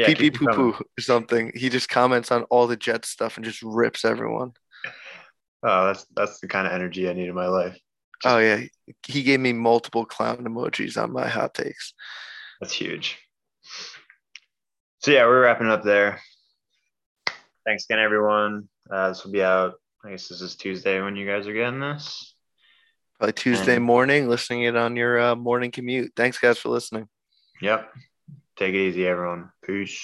Yeah, 0.00 0.06
pee 0.06 0.14
pee 0.14 0.30
poo 0.30 0.46
poo 0.46 0.72
or 0.72 1.00
something. 1.00 1.52
He 1.54 1.68
just 1.68 1.88
comments 1.88 2.30
on 2.32 2.42
all 2.44 2.66
the 2.66 2.76
Jet 2.76 3.04
stuff 3.04 3.36
and 3.36 3.44
just 3.44 3.62
rips 3.62 4.04
everyone. 4.04 4.52
Oh, 5.62 5.86
that's 5.86 6.06
that's 6.16 6.40
the 6.40 6.48
kind 6.48 6.66
of 6.66 6.72
energy 6.72 7.08
I 7.08 7.12
need 7.12 7.28
in 7.28 7.34
my 7.34 7.48
life. 7.48 7.78
Oh 8.24 8.38
yeah, 8.38 8.62
he 9.06 9.22
gave 9.22 9.40
me 9.40 9.52
multiple 9.52 10.04
clown 10.04 10.38
emojis 10.38 11.02
on 11.02 11.12
my 11.12 11.28
hot 11.28 11.54
takes. 11.54 11.94
That's 12.60 12.72
huge. 12.74 13.18
So 15.00 15.10
yeah, 15.10 15.24
we're 15.24 15.42
wrapping 15.42 15.68
up 15.68 15.82
there. 15.82 16.20
Thanks 17.66 17.84
again, 17.84 17.98
everyone. 17.98 18.68
Uh, 18.90 19.08
this 19.08 19.24
will 19.24 19.32
be 19.32 19.42
out. 19.42 19.74
I 20.04 20.10
guess 20.10 20.28
this 20.28 20.40
is 20.40 20.56
Tuesday 20.56 21.00
when 21.00 21.16
you 21.16 21.26
guys 21.26 21.46
are 21.46 21.52
getting 21.52 21.80
this. 21.80 22.34
Probably 23.18 23.32
Tuesday 23.34 23.76
And- 23.76 23.84
morning, 23.84 24.28
listening 24.28 24.62
it 24.62 24.76
on 24.76 24.96
your 24.96 25.20
uh, 25.20 25.34
morning 25.36 25.70
commute. 25.70 26.12
Thanks 26.16 26.38
guys 26.38 26.58
for 26.58 26.70
listening. 26.70 27.06
Yep. 27.60 27.90
Take 28.60 28.74
it 28.74 28.78
easy, 28.88 29.08
everyone. 29.08 29.50
Peace. 29.60 30.00